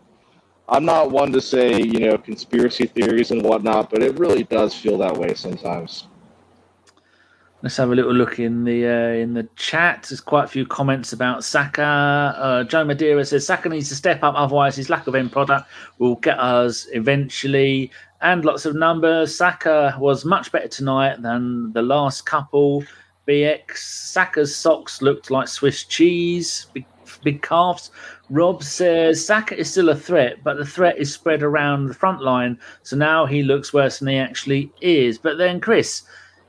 I'm 0.68 0.84
not 0.84 1.10
one 1.10 1.32
to 1.32 1.40
say, 1.40 1.80
you 1.80 1.98
know, 1.98 2.16
conspiracy 2.16 2.86
theories 2.86 3.32
and 3.32 3.42
whatnot, 3.42 3.90
but 3.90 4.04
it 4.04 4.16
really 4.20 4.44
does 4.44 4.72
feel 4.72 4.98
that 4.98 5.16
way 5.16 5.34
sometimes. 5.34 6.06
Let's 7.62 7.78
have 7.78 7.90
a 7.90 7.94
little 7.94 8.12
look 8.12 8.38
in 8.38 8.64
the 8.64 8.86
uh, 8.86 9.14
in 9.14 9.32
the 9.32 9.48
chat. 9.56 10.06
There's 10.08 10.20
quite 10.20 10.44
a 10.44 10.48
few 10.48 10.66
comments 10.66 11.14
about 11.14 11.42
Saka. 11.42 12.34
Uh, 12.36 12.64
Joe 12.64 12.84
Madeira 12.84 13.24
says 13.24 13.46
Saka 13.46 13.70
needs 13.70 13.88
to 13.88 13.94
step 13.94 14.22
up, 14.22 14.34
otherwise 14.36 14.76
his 14.76 14.90
lack 14.90 15.06
of 15.06 15.14
end 15.14 15.32
product 15.32 15.66
will 15.98 16.16
get 16.16 16.38
us 16.38 16.86
eventually. 16.92 17.90
And 18.20 18.44
lots 18.44 18.66
of 18.66 18.74
numbers. 18.74 19.34
Saka 19.36 19.96
was 19.98 20.24
much 20.24 20.52
better 20.52 20.68
tonight 20.68 21.22
than 21.22 21.72
the 21.72 21.82
last 21.82 22.26
couple. 22.26 22.84
BX. 23.26 23.76
Saka's 23.76 24.54
socks 24.54 25.02
looked 25.02 25.30
like 25.30 25.48
Swiss 25.48 25.84
cheese, 25.84 26.66
big, 26.74 26.84
big 27.22 27.42
calves. 27.42 27.90
Rob 28.28 28.62
says 28.62 29.24
Saka 29.24 29.56
is 29.56 29.70
still 29.70 29.88
a 29.88 29.96
threat, 29.96 30.44
but 30.44 30.58
the 30.58 30.64
threat 30.66 30.98
is 30.98 31.12
spread 31.12 31.42
around 31.42 31.86
the 31.86 31.94
front 31.94 32.22
line. 32.22 32.58
So 32.82 32.96
now 32.96 33.24
he 33.24 33.42
looks 33.42 33.72
worse 33.72 33.98
than 33.98 34.08
he 34.08 34.16
actually 34.16 34.70
is. 34.80 35.18
But 35.18 35.38
then, 35.38 35.60
Chris, 35.60 36.02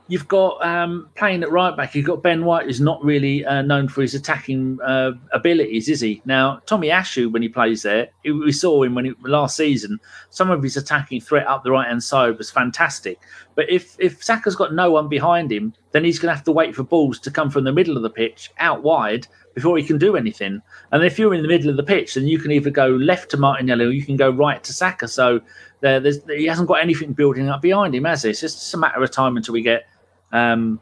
you've 0.08 0.26
got 0.26 0.64
um, 0.64 1.08
playing 1.14 1.42
at 1.42 1.50
right 1.50 1.76
back. 1.76 1.94
You've 1.94 2.06
got 2.06 2.22
Ben 2.22 2.44
White, 2.44 2.64
who's 2.64 2.80
not 2.80 3.02
really 3.04 3.44
uh, 3.44 3.62
known 3.62 3.88
for 3.88 4.00
his 4.00 4.14
attacking 4.14 4.78
uh, 4.82 5.12
abilities, 5.32 5.88
is 5.88 6.00
he? 6.00 6.22
Now, 6.24 6.60
Tomiyasu, 6.66 7.30
when 7.30 7.42
he 7.42 7.48
plays 7.48 7.82
there, 7.82 8.08
we 8.24 8.50
saw 8.52 8.82
him 8.82 8.94
when 8.94 9.04
he, 9.04 9.12
last 9.22 9.56
season. 9.56 10.00
Some 10.30 10.50
of 10.50 10.62
his 10.62 10.76
attacking 10.76 11.20
threat 11.20 11.46
up 11.46 11.62
the 11.62 11.70
right 11.70 11.86
hand 11.86 12.02
side 12.02 12.38
was 12.38 12.50
fantastic. 12.50 13.20
But 13.54 13.68
if 13.70 13.96
if 13.98 14.22
Saka's 14.22 14.56
got 14.56 14.74
no 14.74 14.90
one 14.90 15.08
behind 15.08 15.52
him, 15.52 15.74
then 15.92 16.04
he's 16.04 16.18
going 16.18 16.30
to 16.30 16.34
have 16.34 16.44
to 16.44 16.52
wait 16.52 16.74
for 16.74 16.82
balls 16.82 17.18
to 17.20 17.30
come 17.30 17.50
from 17.50 17.64
the 17.64 17.72
middle 17.72 17.96
of 17.96 18.02
the 18.02 18.10
pitch 18.10 18.50
out 18.58 18.82
wide 18.82 19.26
before 19.54 19.76
he 19.76 19.84
can 19.84 19.98
do 19.98 20.16
anything. 20.16 20.62
And 20.92 21.04
if 21.04 21.18
you're 21.18 21.34
in 21.34 21.42
the 21.42 21.48
middle 21.48 21.68
of 21.68 21.76
the 21.76 21.82
pitch, 21.82 22.14
then 22.14 22.28
you 22.28 22.38
can 22.38 22.52
either 22.52 22.70
go 22.70 22.88
left 22.88 23.30
to 23.32 23.36
Martinelli 23.36 23.84
or 23.84 23.90
you 23.90 24.04
can 24.04 24.16
go 24.16 24.30
right 24.30 24.62
to 24.62 24.72
Saka. 24.72 25.08
So 25.08 25.40
there, 25.80 26.00
he 26.28 26.46
hasn't 26.46 26.68
got 26.68 26.80
anything 26.80 27.12
building 27.12 27.48
up 27.48 27.60
behind 27.60 27.94
him, 27.94 28.04
has 28.04 28.22
he? 28.22 28.30
It's 28.30 28.40
just 28.40 28.72
a 28.74 28.76
matter 28.76 29.02
of 29.02 29.10
time 29.10 29.36
until 29.36 29.54
we 29.54 29.62
get 29.62 29.86
um, 30.32 30.80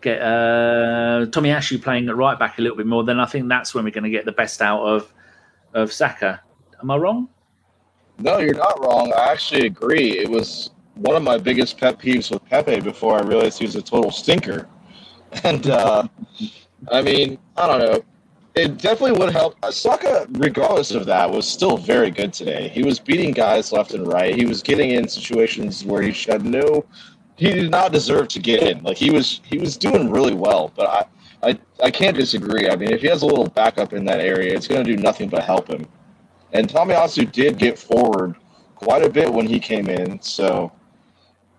get 0.00 0.20
uh, 0.20 1.26
Tomiyasu 1.26 1.82
playing 1.82 2.08
at 2.08 2.16
right 2.16 2.38
back 2.38 2.58
a 2.58 2.62
little 2.62 2.76
bit 2.76 2.86
more, 2.86 3.04
then 3.04 3.20
I 3.20 3.26
think 3.26 3.48
that's 3.48 3.74
when 3.74 3.84
we're 3.84 3.90
going 3.90 4.04
to 4.04 4.10
get 4.10 4.24
the 4.24 4.32
best 4.32 4.62
out 4.62 4.82
of 4.82 5.12
of 5.74 5.92
Saka. 5.92 6.40
Am 6.82 6.90
I 6.90 6.96
wrong? 6.96 7.28
No, 8.18 8.38
you're 8.38 8.54
not 8.54 8.80
wrong. 8.80 9.12
I 9.16 9.32
actually 9.32 9.66
agree. 9.66 10.18
It 10.18 10.28
was 10.28 10.70
one 10.94 11.16
of 11.16 11.22
my 11.22 11.38
biggest 11.38 11.78
pet 11.78 11.98
peeves 11.98 12.30
with 12.30 12.44
Pepe 12.46 12.80
before 12.80 13.18
I 13.18 13.22
realized 13.22 13.58
he 13.58 13.64
was 13.64 13.76
a 13.76 13.82
total 13.82 14.10
stinker. 14.10 14.68
And 15.44 15.70
uh, 15.70 16.08
I 16.90 17.02
mean, 17.02 17.38
I 17.56 17.68
don't 17.68 17.78
know. 17.78 18.02
It 18.56 18.78
definitely 18.78 19.16
would 19.20 19.32
help. 19.32 19.54
Saka, 19.72 20.26
regardless 20.32 20.90
of 20.90 21.06
that, 21.06 21.30
was 21.30 21.46
still 21.46 21.76
very 21.76 22.10
good 22.10 22.32
today. 22.32 22.68
He 22.68 22.82
was 22.82 22.98
beating 22.98 23.30
guys 23.30 23.70
left 23.70 23.94
and 23.94 24.08
right. 24.08 24.34
He 24.34 24.44
was 24.44 24.60
getting 24.60 24.90
in 24.90 25.06
situations 25.06 25.84
where 25.84 26.02
he 26.02 26.12
had 26.28 26.44
no 26.44 26.84
he 27.40 27.52
did 27.54 27.70
not 27.70 27.90
deserve 27.90 28.28
to 28.28 28.38
get 28.38 28.62
in. 28.62 28.82
Like 28.82 28.98
he 28.98 29.10
was 29.10 29.40
he 29.44 29.58
was 29.58 29.78
doing 29.78 30.10
really 30.10 30.34
well, 30.34 30.70
but 30.76 30.86
I 30.86 31.04
I, 31.48 31.58
I 31.82 31.90
can't 31.90 32.14
disagree. 32.14 32.68
I 32.68 32.76
mean, 32.76 32.92
if 32.92 33.00
he 33.00 33.06
has 33.06 33.22
a 33.22 33.26
little 33.26 33.48
backup 33.48 33.94
in 33.94 34.04
that 34.04 34.20
area, 34.20 34.54
it's 34.54 34.68
going 34.68 34.84
to 34.84 34.96
do 34.96 35.02
nothing 35.02 35.30
but 35.30 35.42
help 35.42 35.68
him. 35.68 35.86
And 36.52 36.68
Tomiyasu 36.68 37.32
did 37.32 37.56
get 37.56 37.78
forward 37.78 38.36
quite 38.74 39.02
a 39.02 39.08
bit 39.08 39.32
when 39.32 39.46
he 39.46 39.58
came 39.58 39.88
in, 39.88 40.20
so 40.20 40.70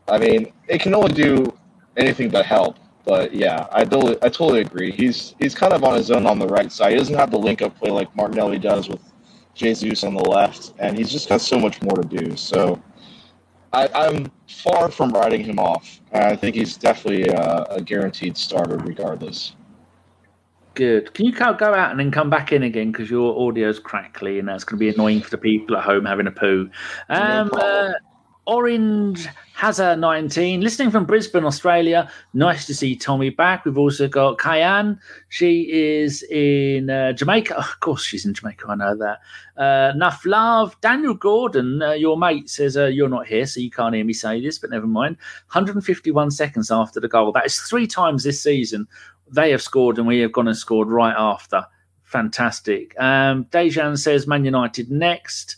I 0.08 0.20
mean, 0.20 0.54
it 0.68 0.82
can 0.82 0.94
only 0.94 1.14
do 1.14 1.58
anything 1.98 2.30
but 2.30 2.46
help. 2.46 2.78
But 3.04 3.34
yeah, 3.34 3.66
I 3.72 3.84
totally 3.84 4.18
I 4.22 4.30
totally 4.30 4.62
agree. 4.62 4.92
He's 4.92 5.34
he's 5.40 5.56
kind 5.56 5.74
of 5.74 5.84
on 5.84 5.96
his 5.96 6.12
own 6.12 6.28
on 6.28 6.38
the 6.38 6.48
right 6.48 6.72
side. 6.72 6.92
He 6.92 6.98
doesn't 7.00 7.16
have 7.16 7.32
the 7.32 7.40
link 7.40 7.64
up 7.64 7.76
play 7.80 7.90
like 7.90 8.16
Martinelli 8.16 8.60
does 8.60 8.88
with 8.88 9.02
Jesus 9.56 10.04
on 10.04 10.14
the 10.14 10.24
left, 10.24 10.74
and 10.78 10.96
he's 10.96 11.12
just 11.12 11.28
got 11.28 11.42
so 11.42 11.60
much 11.60 11.82
more 11.82 11.96
to 11.96 12.08
do. 12.08 12.38
So 12.38 12.80
I, 13.74 14.08
am 14.08 14.32
far 14.48 14.92
from 14.92 15.12
writing 15.12 15.44
him 15.44 15.60
off. 15.60 16.02
I 16.14 16.36
think 16.36 16.56
he's 16.56 16.76
definitely 16.76 17.28
a, 17.28 17.66
a, 17.70 17.82
guaranteed 17.82 18.38
starter, 18.38 18.78
regardless. 18.78 19.56
Good. 20.74 21.14
Can 21.14 21.26
you 21.26 21.32
go 21.32 21.46
out 21.46 21.92
and 21.92 22.00
then 22.00 22.12
come 22.12 22.30
back 22.30 22.52
in 22.52 22.64
again 22.64 22.92
because 22.92 23.10
your 23.10 23.34
audio's 23.34 23.80
crackly 23.80 24.40
and 24.40 24.48
that's 24.48 24.64
going 24.64 24.78
to 24.78 24.80
be 24.80 24.90
annoying 24.90 25.22
for 25.22 25.30
the 25.30 25.38
people 25.38 25.76
at 25.78 25.84
home 25.84 26.06
having 26.06 26.28
a 26.28 26.32
poo. 26.32 26.70
Um, 27.10 27.50
no 27.54 27.94
Orange 28.52 29.30
Hazard 29.54 30.00
19, 30.00 30.60
listening 30.60 30.92
from 30.92 31.06
Brisbane, 31.06 31.46
Australia. 31.46 32.12
Nice 32.34 32.66
to 32.66 32.76
see 32.76 32.98
Tommy 32.98 33.30
back. 33.30 33.64
We've 33.64 33.78
also 33.78 34.10
got 34.10 34.40
Kyan. 34.40 35.00
She 35.30 35.72
is 35.72 36.22
in 36.24 36.90
uh, 36.90 37.14
Jamaica. 37.14 37.56
Oh, 37.56 37.62
of 37.62 37.80
course, 37.80 38.04
she's 38.04 38.26
in 38.26 38.34
Jamaica. 38.34 38.66
I 38.68 38.76
know 38.76 38.98
that. 38.98 39.20
Uh, 39.56 40.12
love. 40.26 40.76
Daniel 40.82 41.14
Gordon, 41.14 41.82
uh, 41.82 41.92
your 41.94 42.18
mate, 42.18 42.50
says 42.50 42.76
uh, 42.76 42.88
you're 42.88 43.08
not 43.08 43.26
here, 43.26 43.46
so 43.46 43.62
you 43.62 43.72
can't 43.72 43.96
hear 43.96 44.04
me 44.04 44.12
say 44.12 44.42
this, 44.42 44.60
but 44.60 44.70
never 44.70 44.86
mind. 44.88 45.16
151 45.54 46.30
seconds 46.32 46.70
after 46.72 47.00
the 47.00 47.08
goal. 47.08 47.32
That 47.32 47.46
is 47.46 47.58
three 47.58 47.88
times 47.88 48.26
this 48.26 48.42
season 48.42 48.86
they 49.30 49.52
have 49.52 49.62
scored 49.62 49.98
and 49.98 50.06
we 50.06 50.20
have 50.20 50.34
gone 50.34 50.50
and 50.50 50.58
scored 50.58 50.90
right 50.90 51.16
after. 51.18 51.66
Fantastic. 52.04 53.00
Um, 53.00 53.46
Dejan 53.46 53.98
says 53.98 54.28
Man 54.28 54.44
United 54.44 54.92
next. 54.92 55.56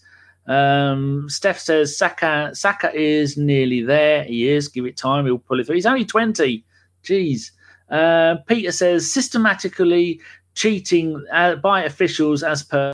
Um, 0.48 1.30
Steph 1.30 1.60
says 1.60 1.98
Saka 1.98 2.52
Saka 2.54 2.94
is 2.94 3.38
nearly 3.38 3.82
there. 3.82 4.24
He 4.24 4.50
is. 4.50 4.68
Give 4.68 4.86
it 4.86 4.98
time. 4.98 5.26
He'll 5.26 5.38
pull 5.38 5.60
it 5.60 5.66
through. 5.66 5.76
He's 5.76 5.86
only 5.86 6.06
twenty. 6.06 6.66
Jeez. 7.04 7.52
Uh, 7.90 8.36
Peter 8.48 8.72
says 8.72 9.12
systematically 9.12 10.20
cheating 10.56 11.24
uh, 11.32 11.56
by 11.56 11.84
officials 11.84 12.44
as 12.44 12.64
per. 12.64 12.94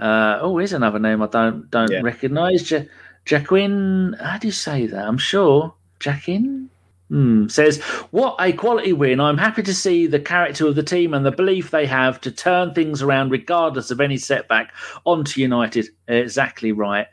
Uh, 0.00 0.38
oh, 0.40 0.58
here's 0.58 0.72
another 0.72 0.98
name 0.98 1.22
I 1.22 1.26
don't 1.26 1.70
don't 1.70 1.90
yeah. 1.90 2.00
recognise. 2.02 2.70
Ja- 2.70 2.84
Jacquin. 3.24 4.20
How 4.20 4.38
do 4.38 4.48
you 4.48 4.52
say 4.52 4.86
that? 4.86 5.06
I'm 5.06 5.18
sure 5.18 5.74
Jacquin. 6.00 6.68
Hmm, 7.12 7.46
says, 7.48 7.78
What 8.10 8.36
a 8.40 8.54
quality 8.54 8.94
win. 8.94 9.20
I'm 9.20 9.36
happy 9.36 9.62
to 9.64 9.74
see 9.74 10.06
the 10.06 10.18
character 10.18 10.66
of 10.66 10.76
the 10.76 10.82
team 10.82 11.12
and 11.12 11.26
the 11.26 11.30
belief 11.30 11.70
they 11.70 11.84
have 11.84 12.18
to 12.22 12.30
turn 12.30 12.72
things 12.72 13.02
around 13.02 13.30
regardless 13.30 13.90
of 13.90 14.00
any 14.00 14.16
setback 14.16 14.72
onto 15.04 15.42
United. 15.42 15.88
Exactly 16.08 16.72
right. 16.72 17.06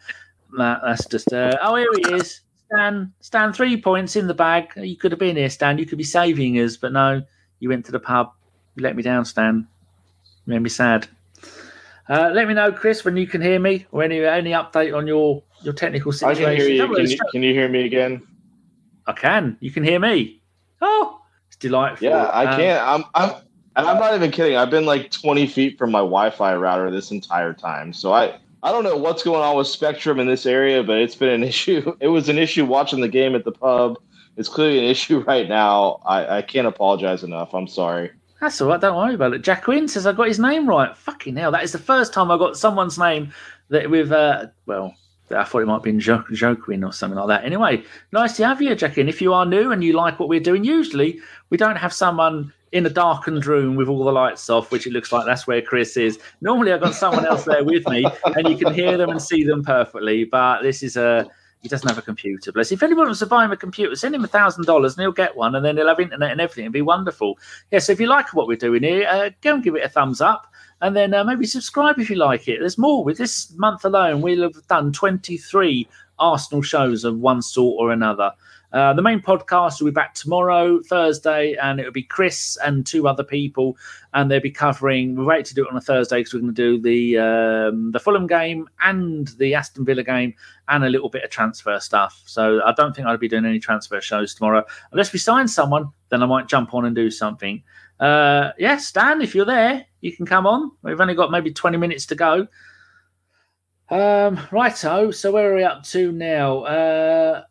That, 0.57 0.79
that's 0.85 1.05
just. 1.05 1.33
Uh, 1.33 1.57
oh, 1.61 1.75
here 1.75 1.89
he 1.97 2.13
is. 2.13 2.39
Stan, 2.67 3.11
Stan, 3.19 3.51
three 3.51 3.81
points 3.81 4.15
in 4.15 4.27
the 4.27 4.33
bag. 4.33 4.71
You 4.77 4.95
could 4.95 5.11
have 5.11 5.19
been 5.19 5.35
here, 5.35 5.49
Stan. 5.49 5.77
You 5.77 5.85
could 5.85 5.97
be 5.97 6.05
saving 6.05 6.55
us, 6.59 6.77
but 6.77 6.93
no, 6.93 7.21
you 7.59 7.67
went 7.67 7.85
to 7.87 7.91
the 7.91 7.99
pub. 7.99 8.31
You 8.75 8.83
let 8.83 8.95
me 8.95 9.03
down, 9.03 9.25
Stan. 9.25 9.67
You 10.45 10.53
made 10.53 10.61
me 10.61 10.69
sad. 10.69 11.09
Uh, 12.07 12.31
let 12.33 12.47
me 12.47 12.53
know, 12.53 12.71
Chris, 12.71 13.03
when 13.03 13.17
you 13.17 13.27
can 13.27 13.41
hear 13.41 13.59
me 13.59 13.85
or 13.91 14.01
any 14.01 14.23
any 14.23 14.51
update 14.51 14.95
on 14.95 15.07
your 15.07 15.43
your 15.61 15.73
technical 15.73 16.13
situation. 16.13 16.45
I 16.45 16.55
can 16.55 16.65
hear 16.65 16.69
you. 16.69 16.95
Can 16.95 17.09
you, 17.09 17.17
can 17.33 17.43
you 17.43 17.53
hear 17.53 17.67
me 17.67 17.85
again? 17.85 18.21
I 19.09 19.13
can. 19.13 19.57
You 19.59 19.71
can 19.71 19.83
hear 19.83 19.99
me. 19.99 20.39
Oh, 20.81 21.19
it's 21.47 21.55
delightful. 21.55 22.07
Yeah, 22.07 22.25
I 22.25 22.45
um, 22.45 22.59
can't. 22.59 22.87
I'm. 22.87 23.03
I'm. 23.15 23.41
and 23.75 23.87
I'm 23.87 23.97
not 23.97 24.13
even 24.13 24.29
kidding. 24.29 24.55
I've 24.55 24.69
been 24.69 24.85
like 24.85 25.09
20 25.09 25.47
feet 25.47 25.79
from 25.79 25.91
my 25.91 25.99
Wi-Fi 25.99 26.55
router 26.55 26.91
this 26.91 27.09
entire 27.11 27.53
time. 27.53 27.91
So 27.91 28.13
I. 28.13 28.39
I 28.61 28.73
don't 28.73 28.83
know 28.83 28.97
what's 28.97 29.23
going 29.23 29.41
on 29.41 29.55
with 29.55 29.67
Spectrum 29.67 30.19
in 30.19 30.27
this 30.27 30.45
area, 30.45 30.83
but 30.83 30.97
it's 30.97 31.15
been 31.15 31.29
an 31.29 31.43
issue. 31.47 31.95
It 32.01 32.09
was 32.09 32.29
an 32.29 32.37
issue 32.37 32.65
watching 32.65 32.99
the 32.99 33.07
game 33.07 33.33
at 33.33 33.45
the 33.45 33.53
pub. 33.53 33.97
It's 34.35 34.49
clearly 34.49 34.79
an 34.79 34.85
issue 34.85 35.19
right 35.27 35.47
now. 35.47 36.01
I, 36.05 36.37
I 36.37 36.41
can't 36.41 36.67
apologize 36.67 37.23
enough. 37.23 37.55
I'm 37.55 37.67
sorry. 37.67 38.11
That's 38.41 38.61
all 38.61 38.67
right. 38.67 38.79
Don't 38.79 38.97
worry 38.97 39.15
about 39.15 39.33
it. 39.33 39.41
Jack 39.41 39.63
Quinn 39.63 39.87
says 39.87 40.05
I 40.05 40.11
got 40.11 40.27
his 40.27 40.39
name 40.39 40.67
right. 40.67 40.95
Fucking 40.95 41.37
hell. 41.37 41.51
That 41.51 41.63
is 41.63 41.71
the 41.71 41.79
first 41.79 42.13
time 42.13 42.29
I 42.29 42.37
got 42.37 42.57
someone's 42.57 42.99
name 42.99 43.31
that 43.69 43.89
with, 43.89 44.11
uh, 44.11 44.47
well, 44.65 44.93
I 45.31 45.43
thought 45.43 45.61
it 45.61 45.67
might 45.67 45.83
be 45.83 45.91
in 45.91 45.99
jo- 45.99 46.23
Joquin 46.31 46.83
or 46.83 46.93
something 46.93 47.17
like 47.17 47.27
that. 47.27 47.45
Anyway, 47.45 47.83
nice 48.11 48.35
to 48.37 48.47
have 48.47 48.61
you, 48.61 48.75
Jackin. 48.75 49.07
If 49.07 49.21
you 49.21 49.33
are 49.33 49.45
new 49.45 49.71
and 49.71 49.83
you 49.83 49.93
like 49.93 50.19
what 50.19 50.29
we're 50.29 50.39
doing, 50.39 50.63
usually 50.63 51.19
we 51.49 51.57
don't 51.57 51.75
have 51.75 51.93
someone 51.93 52.51
in 52.71 52.85
a 52.85 52.89
darkened 52.89 53.45
room 53.45 53.75
with 53.75 53.87
all 53.87 54.03
the 54.03 54.11
lights 54.11 54.49
off, 54.49 54.71
which 54.71 54.85
it 54.85 54.93
looks 54.93 55.11
like 55.11 55.25
that's 55.25 55.47
where 55.47 55.61
Chris 55.61 55.97
is. 55.97 56.19
Normally, 56.41 56.71
I've 56.71 56.81
got 56.81 56.95
someone 56.95 57.25
else 57.25 57.43
there 57.45 57.63
with 57.63 57.87
me, 57.87 58.05
and 58.25 58.47
you 58.47 58.57
can 58.57 58.73
hear 58.73 58.97
them 58.97 59.09
and 59.09 59.21
see 59.21 59.43
them 59.43 59.63
perfectly. 59.63 60.25
But 60.25 60.61
this 60.61 60.83
is 60.83 60.97
a 60.97 61.27
he 61.61 61.67
doesn't 61.67 61.87
have 61.89 61.97
a 61.97 62.01
computer. 62.01 62.51
Bless. 62.51 62.71
If 62.71 62.83
anyone 62.83 63.05
wants 63.05 63.19
to 63.19 63.25
buy 63.25 63.43
him 63.43 63.51
a 63.51 63.57
computer, 63.57 63.95
send 63.95 64.15
him 64.15 64.23
a 64.23 64.27
thousand 64.27 64.65
dollars 64.65 64.95
and 64.95 65.01
he'll 65.01 65.11
get 65.11 65.35
one, 65.35 65.55
and 65.55 65.65
then 65.65 65.77
he'll 65.77 65.87
have 65.87 65.99
internet 65.99 66.31
and 66.31 66.39
everything. 66.39 66.65
It'd 66.65 66.73
be 66.73 66.81
wonderful. 66.81 67.37
Yeah. 67.71 67.79
So 67.79 67.91
if 67.91 67.99
you 67.99 68.07
like 68.07 68.33
what 68.33 68.47
we're 68.47 68.55
doing 68.55 68.83
here, 68.83 69.07
uh, 69.09 69.31
go 69.41 69.55
and 69.55 69.63
give 69.63 69.75
it 69.75 69.83
a 69.83 69.89
thumbs 69.89 70.21
up 70.21 70.47
and 70.81 70.95
then 70.95 71.13
uh, 71.13 71.23
maybe 71.23 71.45
subscribe 71.45 71.99
if 71.99 72.09
you 72.09 72.15
like 72.15 72.47
it. 72.47 72.59
There's 72.59 72.77
more. 72.77 73.03
With 73.03 73.17
this 73.17 73.53
month 73.57 73.85
alone, 73.85 74.21
we'll 74.21 74.43
have 74.43 74.67
done 74.67 74.91
23 74.91 75.87
Arsenal 76.19 76.61
shows 76.61 77.03
of 77.03 77.17
one 77.17 77.41
sort 77.41 77.79
or 77.79 77.91
another. 77.91 78.31
Uh, 78.71 78.93
the 78.93 79.01
main 79.01 79.19
podcast 79.19 79.81
will 79.81 79.87
be 79.87 79.93
back 79.93 80.13
tomorrow, 80.13 80.79
Thursday, 80.83 81.55
and 81.55 81.79
it'll 81.79 81.91
be 81.91 82.03
Chris 82.03 82.55
and 82.63 82.85
two 82.85 83.07
other 83.07 83.23
people, 83.23 83.75
and 84.13 84.29
they'll 84.29 84.39
be 84.39 84.51
covering. 84.51 85.15
We're 85.15 85.25
waiting 85.25 85.45
to 85.45 85.55
do 85.55 85.65
it 85.65 85.71
on 85.71 85.77
a 85.77 85.81
Thursday 85.81 86.19
because 86.19 86.35
we're 86.35 86.41
going 86.41 86.53
to 86.53 86.77
do 86.77 86.81
the 86.81 87.17
um, 87.17 87.91
the 87.91 87.99
Fulham 87.99 88.27
game 88.27 88.69
and 88.81 89.27
the 89.39 89.55
Aston 89.55 89.85
Villa 89.85 90.03
game 90.03 90.35
and 90.67 90.83
a 90.83 90.89
little 90.89 91.09
bit 91.09 91.23
of 91.23 91.31
transfer 91.31 91.79
stuff. 91.79 92.21
So 92.27 92.61
I 92.63 92.73
don't 92.73 92.95
think 92.95 93.07
I'll 93.07 93.17
be 93.17 93.27
doing 93.27 93.45
any 93.45 93.59
transfer 93.59 94.01
shows 94.01 94.35
tomorrow 94.35 94.63
unless 94.91 95.13
we 95.13 95.19
sign 95.19 95.47
someone. 95.47 95.89
Then 96.09 96.21
I 96.21 96.27
might 96.27 96.47
jump 96.47 96.73
on 96.75 96.85
and 96.85 96.95
do 96.95 97.09
something. 97.09 97.63
Uh, 97.99 98.51
yeah, 98.57 98.77
Stan, 98.77 99.21
if 99.21 99.35
you're 99.35 99.45
there, 99.45 99.85
you 100.01 100.15
can 100.15 100.25
come 100.25 100.47
on. 100.47 100.71
We've 100.81 100.99
only 100.99 101.15
got 101.15 101.31
maybe 101.31 101.51
20 101.51 101.77
minutes 101.77 102.05
to 102.07 102.15
go. 102.15 102.47
Um, 103.89 104.39
righto. 104.51 105.11
So 105.11 105.31
where 105.31 105.51
are 105.51 105.55
we 105.55 105.63
up 105.63 105.83
to 105.85 106.11
now? 106.11 106.59
Uh, 106.59 107.43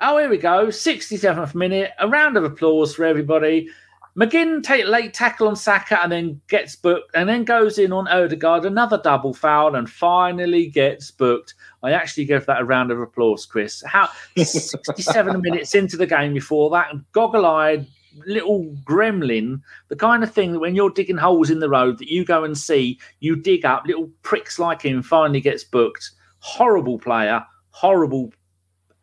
oh, 0.00 0.18
here 0.18 0.28
we 0.28 0.38
go. 0.38 0.68
67th 0.68 1.54
minute. 1.54 1.92
A 1.98 2.08
round 2.08 2.36
of 2.36 2.44
applause 2.44 2.94
for 2.94 3.04
everybody. 3.04 3.68
McGinn 4.16 4.62
take 4.62 4.86
late 4.86 5.12
tackle 5.12 5.46
on 5.46 5.56
Saka 5.56 6.02
and 6.02 6.10
then 6.10 6.40
gets 6.48 6.74
booked 6.74 7.14
and 7.14 7.28
then 7.28 7.44
goes 7.44 7.78
in 7.78 7.92
on 7.92 8.08
Odegaard, 8.08 8.64
another 8.64 8.98
double 9.02 9.34
foul 9.34 9.74
and 9.74 9.90
finally 9.90 10.68
gets 10.68 11.10
booked. 11.10 11.52
I 11.82 11.92
actually 11.92 12.24
give 12.24 12.46
that 12.46 12.62
a 12.62 12.64
round 12.64 12.90
of 12.90 12.98
applause, 12.98 13.44
Chris. 13.44 13.82
How 13.86 14.08
67 14.38 15.40
minutes 15.42 15.74
into 15.74 15.98
the 15.98 16.06
game 16.06 16.32
before 16.32 16.70
that, 16.70 16.94
goggle-eyed 17.12 17.86
little 18.26 18.74
gremlin, 18.84 19.60
the 19.88 19.96
kind 19.96 20.22
of 20.22 20.32
thing 20.32 20.52
that 20.52 20.60
when 20.60 20.74
you're 20.74 20.90
digging 20.90 21.16
holes 21.16 21.50
in 21.50 21.60
the 21.60 21.68
road 21.68 21.98
that 21.98 22.10
you 22.10 22.24
go 22.24 22.44
and 22.44 22.56
see, 22.56 22.98
you 23.20 23.36
dig 23.36 23.64
up 23.64 23.84
little 23.86 24.10
pricks 24.22 24.58
like 24.58 24.82
him. 24.82 25.02
Finally 25.02 25.40
gets 25.40 25.64
booked. 25.64 26.10
Horrible 26.38 26.98
player, 26.98 27.44
horrible 27.70 28.32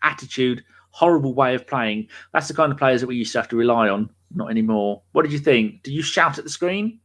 attitude, 0.01 0.63
horrible 0.91 1.33
way 1.33 1.55
of 1.55 1.67
playing. 1.67 2.07
That's 2.33 2.47
the 2.47 2.53
kind 2.53 2.71
of 2.71 2.77
players 2.77 3.01
that 3.01 3.07
we 3.07 3.15
used 3.15 3.33
to 3.33 3.39
have 3.39 3.49
to 3.49 3.55
rely 3.55 3.89
on. 3.89 4.09
Not 4.33 4.49
anymore. 4.49 5.01
What 5.11 5.23
did 5.23 5.31
you 5.31 5.39
think? 5.39 5.83
Did 5.83 5.91
you 5.91 6.01
shout 6.01 6.37
at 6.37 6.43
the 6.43 6.49
screen? 6.49 6.99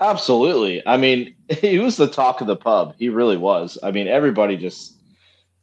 Absolutely. 0.00 0.86
I 0.86 0.96
mean, 0.96 1.34
he 1.48 1.78
was 1.78 1.96
the 1.96 2.08
talk 2.08 2.40
of 2.40 2.46
the 2.46 2.56
pub. 2.56 2.94
He 2.98 3.08
really 3.08 3.36
was. 3.36 3.78
I 3.82 3.90
mean, 3.90 4.08
everybody 4.08 4.56
just 4.56 4.96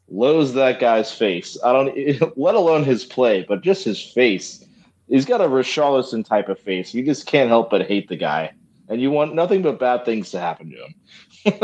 loathes 0.09 0.53
that 0.53 0.80
guy's 0.80 1.11
face. 1.11 1.57
I 1.63 1.74
don't, 1.74 2.38
let 2.38 2.55
alone 2.55 2.84
his 2.84 3.05
play, 3.05 3.45
but 3.47 3.61
just 3.61 3.84
his 3.84 4.01
face. 4.01 4.65
He's 5.10 5.26
got 5.26 5.41
a 5.41 5.45
Richarlison 5.45 6.26
type 6.26 6.49
of 6.49 6.60
face. 6.60 6.93
You 6.93 7.03
just 7.03 7.26
can't 7.26 7.49
help 7.49 7.70
but 7.70 7.88
hate 7.88 8.07
the 8.07 8.16
guy, 8.16 8.53
and 8.88 9.01
you 9.01 9.12
want 9.12 9.36
nothing 9.36 9.62
but 9.62 9.80
bad 9.80 10.05
things 10.05 10.32
to 10.32 10.39
happen 10.39 10.72
to 10.72 10.78
him. 10.86 11.60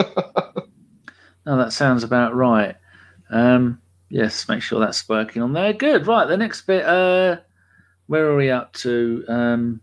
no, 1.45 1.57
that 1.57 1.73
sounds 1.73 2.03
about 2.03 2.35
right. 2.35 2.75
Um, 3.29 3.81
yes, 4.09 4.47
make 4.49 4.61
sure 4.61 4.79
that's 4.79 5.07
working 5.07 5.41
on 5.41 5.53
there. 5.53 5.73
Good. 5.73 6.07
Right. 6.07 6.27
The 6.27 6.37
next 6.37 6.63
bit. 6.63 6.85
Uh, 6.85 7.37
where 8.07 8.27
are 8.27 8.35
we 8.35 8.49
up 8.51 8.73
to? 8.73 9.23
Um, 9.27 9.81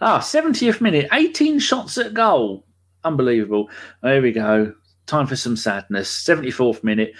ah, 0.00 0.20
70th 0.20 0.80
minute, 0.80 1.08
18 1.12 1.58
shots 1.58 1.98
at 1.98 2.14
goal. 2.14 2.66
Unbelievable. 3.04 3.70
There 4.02 4.20
we 4.20 4.32
go. 4.32 4.74
Time 5.06 5.26
for 5.26 5.36
some 5.36 5.56
sadness. 5.56 6.10
74th 6.24 6.84
minute. 6.84 7.14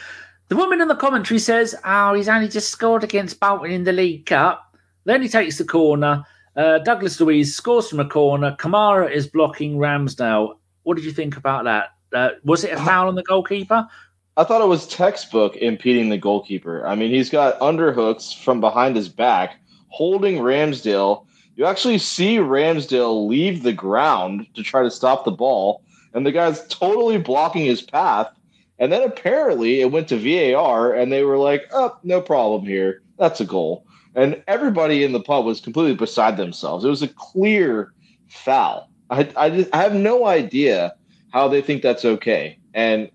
The 0.49 0.57
woman 0.57 0.81
in 0.81 0.89
the 0.89 0.97
commentary 0.97 1.39
says, 1.39 1.75
Oh, 1.85 2.15
he's 2.15 2.29
only 2.29 2.49
just 2.49 2.71
scored 2.71 3.05
against 3.05 3.39
Bolton 3.39 3.71
in 3.71 3.85
the 3.85 3.93
League 3.93 4.27
Cup. 4.27 4.77
Then 5.05 5.23
he 5.23 5.29
takes 5.29 5.59
the 5.59 5.65
corner. 5.65 6.25
Uh, 6.57 6.79
Douglas 6.79 7.21
Luiz 7.21 7.55
scores 7.55 7.89
from 7.89 8.01
a 8.01 8.09
corner. 8.09 8.57
Kamara 8.59 9.11
is 9.11 9.27
blocking 9.27 9.77
Ramsdale. 9.77 10.57
What 10.83 10.97
did 10.97 11.05
you 11.05 11.13
think 11.13 11.37
about 11.37 11.65
that? 11.65 11.91
Uh, 12.13 12.31
was 12.45 12.65
it 12.65 12.73
a 12.73 12.79
foul 12.79 13.09
on 13.09 13.15
the 13.15 13.23
goalkeeper? 13.23 13.87
I 14.39 14.45
thought 14.45 14.63
it 14.63 14.69
was 14.69 14.87
textbook 14.87 15.57
impeding 15.57 16.09
the 16.09 16.17
goalkeeper. 16.17 16.87
I 16.87 16.95
mean, 16.95 17.11
he's 17.11 17.29
got 17.29 17.59
underhooks 17.61 18.35
from 18.43 18.61
behind 18.61 18.97
his 18.97 19.09
back, 19.09 19.57
holding 19.89 20.39
Ramsdale. 20.39 21.27
You 21.57 21.67
actually 21.67 21.99
see 21.99 22.37
Ramsdale 22.37 23.29
leave 23.29 23.63
the 23.63 23.73
ground 23.73 24.47
to 24.55 24.63
try 24.63 24.83
to 24.83 24.91
stop 24.91 25.25
the 25.25 25.33
ball, 25.33 25.83
and 26.15 26.25
the 26.25 26.33
guy's 26.33 26.67
totally 26.69 27.19
blocking 27.19 27.65
his 27.65 27.83
path. 27.83 28.29
And 28.79 28.93
then 28.93 29.03
apparently 29.03 29.81
it 29.81 29.91
went 29.91 30.09
to 30.09 30.17
VAR, 30.17 30.93
and 30.93 31.13
they 31.13 31.25
were 31.25 31.39
like, 31.39 31.69
"Oh, 31.73 31.97
no 32.03 32.21
problem 32.21 32.65
here. 32.65 33.03
That's 33.19 33.41
a 33.41 33.45
goal." 33.45 33.85
And 34.15 34.43
everybody 34.47 35.05
in 35.05 35.13
the 35.13 35.21
pub 35.21 35.45
was 35.45 35.61
completely 35.61 35.95
beside 35.95 36.37
themselves. 36.37 36.85
It 36.85 36.89
was 36.89 37.03
a 37.03 37.09
clear 37.09 37.93
foul. 38.29 38.91
I, 39.11 39.29
I, 39.37 39.51
just, 39.51 39.75
I 39.75 39.83
have 39.83 39.95
no 39.95 40.27
idea 40.27 40.95
how 41.33 41.49
they 41.49 41.63
think 41.63 41.83
that's 41.83 42.05
okay. 42.05 42.59
And 42.75 43.11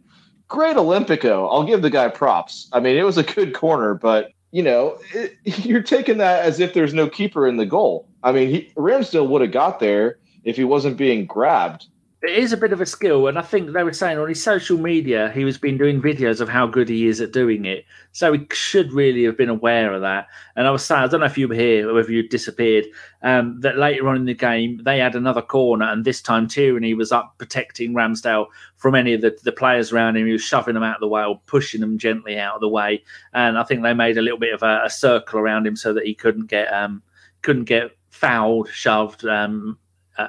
great 0.47 0.78
Olympico. 0.78 1.47
I'll 1.51 1.66
give 1.66 1.82
the 1.82 1.89
guy 1.89 2.09
props. 2.09 2.70
I 2.74 2.80
mean, 2.80 2.95
it 2.95 3.03
was 3.03 3.18
a 3.18 3.24
good 3.24 3.53
corner, 3.53 3.93
but 3.93 4.32
you 4.51 4.64
know, 4.64 4.97
it, 5.14 5.36
you're 5.66 5.84
taking 5.84 6.18
that 6.20 6.45
as 6.45 6.59
if 6.59 6.74
there's 6.74 6.93
no 6.93 7.09
keeper 7.09 7.47
in 7.47 7.57
the 7.57 7.66
goal. 7.66 8.07
I 8.24 8.32
mean, 8.32 8.49
he, 8.49 8.72
Ramsdale 8.76 9.28
would 9.28 9.41
have 9.41 9.51
got 9.51 9.80
there 9.80 10.20
if 10.43 10.55
he 10.55 10.64
wasn't 10.64 10.97
being 10.97 11.26
grabbed 11.26 11.88
it 12.24 12.38
is 12.38 12.53
a 12.53 12.57
bit 12.57 12.71
of 12.71 12.80
a 12.80 12.86
skill, 12.86 13.28
and 13.28 13.38
I 13.38 13.41
think 13.41 13.71
they 13.71 13.84
were 13.84 13.91
saying 13.91 14.17
on 14.17 14.30
his 14.30 14.41
social 14.41 14.78
media 14.78 15.30
he 15.36 15.43
was 15.43 15.57
been 15.57 15.78
doing 15.78 16.01
videos 16.01 16.39
of 16.39 16.47
how 16.47 16.65
good 16.65 16.88
he 16.88 17.07
is 17.07 17.19
at 17.19 17.34
doing 17.34 17.65
it. 17.65 17.84
So 18.13 18.32
he 18.32 18.47
should 18.53 18.93
really 18.93 19.26
have 19.26 19.36
been 19.36 19.49
aware 19.49 19.93
of 19.93 20.01
that. 20.01 20.28
And 20.55 20.65
I 20.65 20.71
was 20.71 20.86
saying, 20.86 21.03
I 21.03 21.07
don't 21.07 21.19
know 21.19 21.26
if 21.26 21.38
you 21.38 21.49
were 21.49 21.55
here 21.55 21.89
or 21.89 21.99
if 21.99 22.09
you 22.09 22.26
disappeared, 22.26 22.86
um, 23.24 23.59
that 23.59 23.78
later 23.78 24.07
on 24.07 24.15
in 24.15 24.26
the 24.26 24.34
game 24.34 24.80
they 24.86 24.99
had 24.99 25.15
another 25.15 25.41
corner, 25.41 25.86
and 25.86 26.05
this 26.05 26.21
time 26.21 26.47
Tierney 26.47 26.93
was 26.93 27.11
up 27.11 27.36
protecting 27.38 27.93
Ramsdale 27.93 28.47
from 28.78 28.95
any 28.95 29.13
of 29.13 29.19
the, 29.19 29.38
the 29.43 29.51
players 29.51 29.91
around 29.91 30.15
him. 30.15 30.26
He 30.26 30.32
was 30.32 30.41
shoving 30.41 30.76
them 30.76 30.84
out 30.84 30.95
of 30.95 31.01
the 31.01 31.09
way 31.09 31.26
or 31.26 31.41
pushing 31.45 31.82
them 31.82 31.97
gently 31.97 32.39
out 32.39 32.55
of 32.55 32.61
the 32.61 32.69
way. 32.69 33.03
And 33.34 33.57
I 33.57 33.63
think 33.63 33.84
they 33.84 33.93
made 33.93 34.17
a 34.17 34.21
little 34.21 34.39
bit 34.39 34.53
of 34.53 34.63
a, 34.63 34.84
a 34.86 34.89
circle 34.89 35.39
around 35.39 35.67
him 35.67 35.76
so 35.76 35.93
that 35.93 36.05
he 36.05 36.15
couldn't 36.15 36.47
get 36.47 36.71
um, 36.71 37.03
couldn't 37.41 37.65
get 37.65 37.91
fouled, 38.11 38.69
shoved 38.69 39.26
um, 39.26 39.78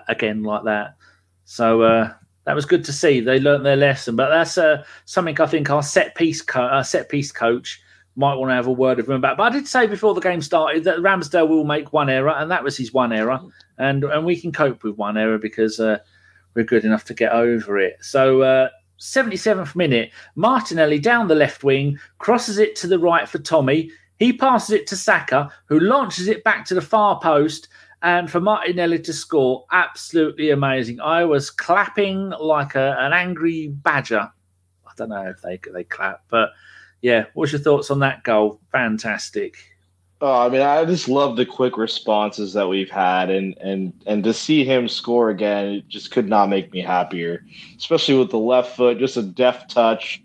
again 0.09 0.43
like 0.43 0.65
that. 0.65 0.97
So 1.45 1.83
uh, 1.83 2.13
that 2.45 2.55
was 2.55 2.67
good 2.67 2.85
to 2.85 2.93
see. 2.93 3.21
They 3.21 3.41
learnt 3.41 3.65
their 3.65 3.77
lesson. 3.77 4.17
But 4.17 4.31
that's 4.31 4.59
uh, 4.59 4.85
something 5.05 5.41
I 5.41 5.47
think 5.47 5.71
our 5.71 5.83
set 5.83 6.15
piece 6.15 6.43
co- 6.43 6.63
uh, 6.63 6.83
set 6.83 7.09
piece 7.09 7.33
coach 7.33 7.81
might 8.17 8.35
want 8.35 8.51
to 8.51 8.55
have 8.55 8.67
a 8.67 8.73
word 8.73 8.99
with 8.99 9.09
him 9.09 9.17
about. 9.17 9.37
But 9.37 9.53
I 9.53 9.57
did 9.57 9.67
say 9.67 9.87
before 9.87 10.15
the 10.15 10.21
game 10.21 10.41
started 10.41 10.85
that 10.85 10.99
Ramsdale 10.99 11.49
will 11.49 11.65
make 11.65 11.93
one 11.93 12.09
error, 12.09 12.31
and 12.31 12.51
that 12.51 12.63
was 12.63 12.77
his 12.77 12.93
one 12.93 13.13
error, 13.13 13.41
and 13.79 14.05
and 14.05 14.25
we 14.25 14.41
can 14.41 14.53
cope 14.53 14.85
with 14.85 14.97
one 14.97 15.17
error 15.17 15.39
because 15.39 15.81
uh, 15.81 15.99
we're 16.55 16.65
good 16.65 16.85
enough 16.85 17.05
to 17.05 17.15
get 17.15 17.33
over 17.33 17.79
it. 17.79 17.97
So. 18.01 18.43
Uh, 18.43 18.69
77th 19.01 19.75
minute, 19.75 20.13
Martinelli 20.37 21.01
down 21.01 21.27
the 21.27 21.35
left 21.35 21.65
wing, 21.65 21.99
crosses 22.19 22.59
it 22.59 22.77
to 22.77 22.87
the 22.87 22.99
right 22.99 23.29
for 23.29 23.39
Tommy. 23.39 23.91
He 24.19 24.33
passes 24.33 24.71
it 24.71 24.87
to 24.87 24.97
Saka, 24.97 25.51
who 25.67 25.81
launches 25.81 26.29
it 26.29 26.45
back 26.45 26.65
to 26.67 26.75
the 26.75 26.81
far 26.81 27.19
post, 27.21 27.69
and 28.05 28.31
for 28.31 28.39
Martinelli 28.39 28.99
to 29.01 29.13
score, 29.15 29.65
absolutely 29.73 30.51
amazing. 30.51 31.01
I 31.01 31.25
was 31.25 31.51
clapping 31.51 32.31
like 32.39 32.75
a, 32.75 32.97
an 33.01 33.15
angry 33.15 33.69
badger. 33.69 34.31
I 34.87 34.91
don't 34.97 35.09
know 35.09 35.27
if 35.27 35.41
they 35.41 35.59
they 35.73 35.85
clap, 35.85 36.23
but 36.29 36.51
yeah. 37.01 37.25
What's 37.33 37.53
your 37.53 37.63
thoughts 37.63 37.91
on 37.91 38.01
that 38.01 38.23
goal? 38.23 38.61
Fantastic. 38.71 39.57
Oh, 40.21 40.47
I 40.47 40.49
mean, 40.51 40.61
I 40.61 40.85
just 40.85 41.09
love 41.09 41.37
the 41.37 41.47
quick 41.47 41.77
responses 41.79 42.53
that 42.53 42.69
we've 42.69 42.91
had, 42.91 43.31
and 43.31 43.57
and 43.59 43.95
and 44.07 44.23
to 44.25 44.35
see 44.35 44.65
him 44.65 44.87
score 44.87 45.31
again, 45.31 45.67
it 45.67 45.89
just 45.89 46.11
could 46.11 46.29
not 46.29 46.51
make 46.51 46.73
me 46.73 46.83
happier. 46.83 47.43
Especially 47.77 48.19
with 48.19 48.31
the 48.31 48.39
left 48.39 48.77
foot, 48.77 48.99
just 48.99 49.17
a 49.17 49.23
deft 49.23 49.71
touch, 49.71 50.23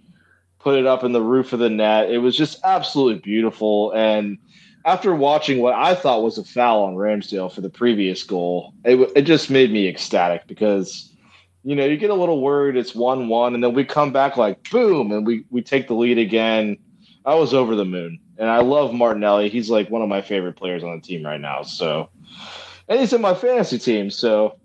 put 0.59 0.77
it 0.77 0.86
up 0.86 1.05
in 1.05 1.13
the 1.13 1.21
roof 1.21 1.53
of 1.53 1.59
the 1.59 1.69
net. 1.69 2.11
It 2.11 2.17
was 2.17 2.36
just 2.36 2.59
absolutely 2.65 3.21
beautiful, 3.21 3.93
and 3.93 4.38
after 4.86 5.13
watching 5.13 5.59
what 5.59 5.73
I 5.73 5.95
thought 5.95 6.23
was 6.23 6.38
a 6.38 6.43
foul 6.43 6.84
on 6.84 6.95
Ramsdale 6.95 7.53
for 7.53 7.61
the 7.61 7.69
previous 7.69 8.23
goal, 8.23 8.73
it, 8.86 9.11
it 9.15 9.21
just 9.23 9.49
made 9.49 9.71
me 9.71 9.88
ecstatic 9.88 10.47
because, 10.47 11.11
you 11.63 11.75
know, 11.75 11.86
you 11.86 11.97
get 11.97 12.09
a 12.09 12.15
little 12.15 12.41
worried 12.41 12.75
it's 12.75 12.95
1 12.95 13.27
1, 13.27 13.53
and 13.53 13.63
then 13.63 13.73
we 13.73 13.84
come 13.84 14.11
back 14.11 14.38
like 14.38 14.69
boom, 14.69 15.11
and 15.11 15.25
we, 15.25 15.45
we 15.49 15.61
take 15.61 15.88
the 15.88 15.93
lead 15.93 16.17
again. 16.17 16.77
I 17.25 17.36
was 17.36 17.53
over 17.53 17.75
the 17.75 17.86
moon. 17.86 18.19
And 18.39 18.49
I 18.49 18.61
love 18.61 18.93
Martinelli. 18.93 19.49
He's 19.49 19.69
like 19.69 19.89
one 19.89 20.01
of 20.01 20.07
my 20.07 20.21
favorite 20.21 20.55
players 20.55 20.82
on 20.82 20.95
the 20.95 21.05
team 21.05 21.25
right 21.25 21.41
now. 21.41 21.61
So, 21.61 22.09
and 22.88 22.97
he's 22.97 23.11
in 23.11 23.19
my 23.19 23.34
fantasy 23.34 23.77
team. 23.77 24.09
So, 24.09 24.57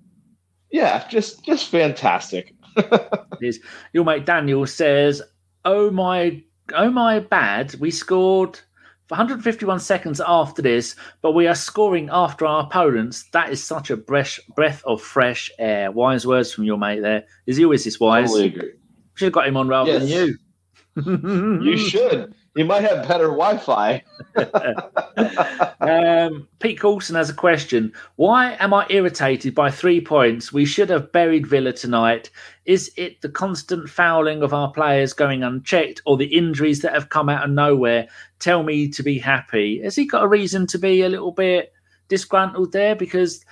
yeah, 0.70 1.06
just 1.08 1.44
just 1.44 1.68
fantastic. 1.68 2.54
Your 3.92 4.04
mate 4.04 4.26
Daniel 4.26 4.64
says, 4.66 5.22
"Oh 5.64 5.90
my, 5.90 6.40
oh 6.72 6.90
my 6.90 7.18
bad, 7.18 7.74
we 7.80 7.90
scored 7.90 8.60
151 9.14 9.78
seconds 9.78 10.20
after 10.26 10.60
this, 10.60 10.96
but 11.22 11.32
we 11.32 11.46
are 11.46 11.54
scoring 11.54 12.08
after 12.12 12.46
our 12.46 12.64
opponents. 12.64 13.24
That 13.32 13.52
is 13.52 13.62
such 13.62 13.90
a 13.90 13.96
breath, 13.96 14.40
breath 14.56 14.82
of 14.84 15.00
fresh 15.00 15.50
air. 15.58 15.92
Wise 15.92 16.26
words 16.26 16.52
from 16.52 16.64
your 16.64 16.76
mate 16.76 17.00
there. 17.00 17.24
Is 17.46 17.56
he 17.56 17.64
always 17.64 17.84
this 17.84 18.00
wise? 18.00 18.30
Totally 18.30 18.46
agree. 18.48 18.72
Should 19.14 19.26
have 19.26 19.32
got 19.32 19.46
him 19.46 19.56
on 19.56 19.68
rather 19.68 19.92
yes. 19.92 20.00
than 20.02 20.08
you. 21.06 21.62
you 21.62 21.78
should. 21.90 22.34
You 22.56 22.64
might 22.64 22.84
have 22.84 23.08
better 23.08 23.26
Wi-Fi. 23.26 24.04
um, 25.80 26.46
Pete 26.60 26.78
Coulson 26.78 27.16
has 27.16 27.28
a 27.28 27.34
question. 27.34 27.92
Why 28.14 28.56
am 28.60 28.72
I 28.72 28.86
irritated 28.90 29.56
by 29.56 29.72
three 29.72 30.00
points? 30.00 30.52
We 30.52 30.64
should 30.64 30.88
have 30.90 31.10
buried 31.10 31.48
Villa 31.48 31.72
tonight. 31.72 32.30
Is 32.64 32.92
it 32.96 33.20
the 33.22 33.28
constant 33.28 33.88
fouling 33.88 34.42
of 34.42 34.54
our 34.54 34.70
players 34.70 35.12
going 35.12 35.42
unchecked, 35.42 36.00
or 36.06 36.16
the 36.16 36.26
injuries 36.26 36.80
that 36.82 36.94
have 36.94 37.08
come 37.08 37.28
out 37.28 37.44
of 37.44 37.50
nowhere? 37.50 38.06
Tell 38.38 38.62
me 38.62 38.88
to 38.88 39.02
be 39.02 39.18
happy. 39.18 39.82
Has 39.82 39.96
he 39.96 40.06
got 40.06 40.22
a 40.22 40.28
reason 40.28 40.68
to 40.68 40.78
be 40.78 41.02
a 41.02 41.08
little 41.08 41.32
bit 41.32 41.72
disgruntled 42.08 42.70
there? 42.70 42.94
Because 42.94 43.44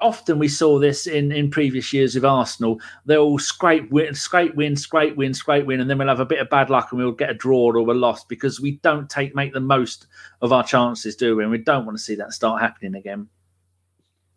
often 0.00 0.38
we 0.38 0.48
saw 0.48 0.78
this 0.78 1.06
in, 1.06 1.32
in 1.32 1.50
previous 1.50 1.92
years 1.92 2.14
with 2.14 2.24
Arsenal. 2.24 2.80
They'll 3.06 3.38
scrape 3.38 3.90
win, 3.90 4.14
scrape 4.14 4.54
win, 4.54 4.76
scrape 4.76 5.16
win, 5.16 5.34
scrape 5.34 5.66
win, 5.66 5.80
and 5.80 5.88
then 5.88 5.98
we'll 5.98 6.08
have 6.08 6.20
a 6.20 6.26
bit 6.26 6.40
of 6.40 6.50
bad 6.50 6.70
luck 6.70 6.90
and 6.90 7.00
we'll 7.00 7.12
get 7.12 7.30
a 7.30 7.34
draw 7.34 7.72
or 7.72 7.82
we're 7.82 7.94
lost 7.94 8.28
because 8.28 8.60
we 8.60 8.72
don't 8.78 9.08
take 9.08 9.34
make 9.34 9.52
the 9.52 9.60
most 9.60 10.06
of 10.42 10.52
our 10.52 10.64
chances, 10.64 11.16
do 11.16 11.36
we? 11.36 11.42
And 11.42 11.50
we 11.50 11.58
don't 11.58 11.86
want 11.86 11.98
to 11.98 12.02
see 12.02 12.14
that 12.16 12.32
start 12.32 12.60
happening 12.60 12.94
again. 12.94 13.28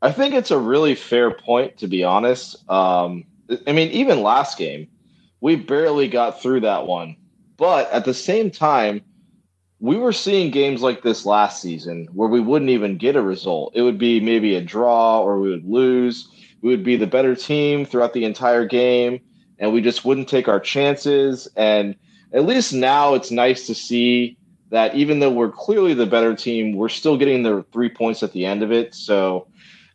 I 0.01 0.11
think 0.11 0.33
it's 0.33 0.51
a 0.51 0.59
really 0.59 0.95
fair 0.95 1.31
point, 1.31 1.77
to 1.77 1.87
be 1.87 2.03
honest. 2.03 2.69
Um, 2.69 3.25
I 3.65 3.71
mean, 3.71 3.89
even 3.91 4.21
last 4.21 4.57
game, 4.57 4.87
we 5.39 5.55
barely 5.55 6.07
got 6.07 6.41
through 6.41 6.61
that 6.61 6.85
one. 6.85 7.15
But 7.55 7.89
at 7.91 8.03
the 8.03 8.13
same 8.13 8.51
time, 8.51 9.01
we 9.83 9.97
were 9.97 10.13
seeing 10.13 10.49
games 10.49 10.81
like 10.81 11.01
this 11.01 11.25
last 11.25 11.61
season 11.61 12.07
where 12.13 12.29
we 12.29 12.39
wouldn't 12.39 12.71
even 12.71 12.97
get 12.97 13.17
a 13.17 13.21
result. 13.21 13.73
It 13.75 13.81
would 13.81 13.97
be 13.97 14.21
maybe 14.21 14.55
a 14.55 14.61
draw 14.61 15.19
or 15.19 15.41
we 15.41 15.49
would 15.49 15.65
lose. 15.65 16.29
We 16.61 16.69
would 16.69 16.85
be 16.85 16.95
the 16.95 17.05
better 17.05 17.35
team 17.35 17.85
throughout 17.85 18.13
the 18.13 18.23
entire 18.23 18.63
game 18.65 19.19
and 19.59 19.73
we 19.73 19.81
just 19.81 20.05
wouldn't 20.05 20.29
take 20.29 20.47
our 20.47 20.61
chances. 20.61 21.49
And 21.57 21.97
at 22.31 22.45
least 22.45 22.71
now 22.71 23.13
it's 23.13 23.29
nice 23.29 23.67
to 23.67 23.75
see 23.75 24.37
that 24.69 24.95
even 24.95 25.19
though 25.19 25.29
we're 25.29 25.51
clearly 25.51 25.93
the 25.93 26.05
better 26.05 26.33
team, 26.33 26.77
we're 26.77 26.87
still 26.87 27.17
getting 27.17 27.43
the 27.43 27.65
three 27.73 27.89
points 27.89 28.23
at 28.23 28.31
the 28.31 28.45
end 28.45 28.63
of 28.63 28.71
it. 28.71 28.95
So 28.95 29.47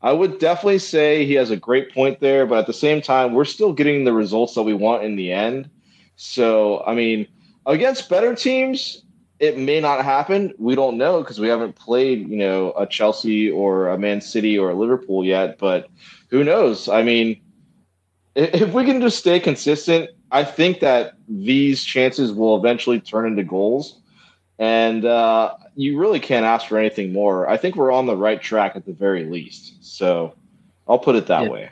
I 0.03 0.13
would 0.13 0.39
definitely 0.39 0.81
say 0.81 1.25
he 1.25 1.33
has 1.33 1.51
a 1.51 1.57
great 1.57 1.95
point 1.95 2.21
there, 2.21 2.45
but 2.45 2.59
at 2.59 2.67
the 2.67 2.75
same 2.75 3.01
time, 3.01 3.33
we're 3.33 3.47
still 3.47 3.73
getting 3.73 4.05
the 4.05 4.13
results 4.13 4.55
that 4.57 4.65
we 4.65 4.75
want 4.75 5.05
in 5.05 5.17
the 5.17 5.33
end. 5.33 5.71
So, 6.17 6.85
I 6.87 6.93
mean, 6.93 7.27
against 7.65 8.11
better 8.11 8.35
teams, 8.35 9.03
it 9.41 9.57
may 9.57 9.81
not 9.81 10.05
happen. 10.05 10.53
We 10.59 10.75
don't 10.75 10.99
know 10.99 11.21
because 11.21 11.39
we 11.39 11.49
haven't 11.49 11.75
played, 11.77 12.29
you 12.29 12.37
know, 12.37 12.73
a 12.77 12.87
Chelsea 12.87 13.51
or 13.51 13.89
a 13.89 13.99
Man 13.99 14.21
City 14.21 14.59
or 14.59 14.71
a 14.71 14.75
Liverpool 14.75 15.25
yet. 15.25 15.59
But 15.59 15.89
who 16.31 16.43
knows? 16.43 16.89
I 16.89 17.03
mean, 17.03 17.41
if 18.35 18.73
we 18.73 18.85
can 18.85 19.01
just 19.01 19.19
stay 19.19 19.39
consistent, 19.39 20.11
I 20.31 20.45
think 20.45 20.81
that 20.81 21.15
these 21.29 21.85
chances 21.85 22.33
will 22.33 22.57
eventually 22.57 23.01
turn 23.01 23.27
into 23.27 23.45
goals. 23.45 24.01
And 24.59 25.05
uh, 25.05 25.55
you 25.77 25.99
really 25.99 26.19
can't 26.19 26.45
ask 26.45 26.67
for 26.67 26.79
anything 26.79 27.13
more. 27.13 27.49
I 27.49 27.57
think 27.57 27.77
we're 27.77 27.93
on 27.93 28.07
the 28.07 28.17
right 28.17 28.43
track 28.43 28.75
at 28.75 28.85
the 28.85 28.93
very 28.93 29.25
least. 29.25 29.75
So 29.81 30.35
I'll 30.89 30.99
put 30.99 31.15
it 31.15 31.29
that 31.29 31.45
yeah. 31.45 31.49
way. 31.49 31.71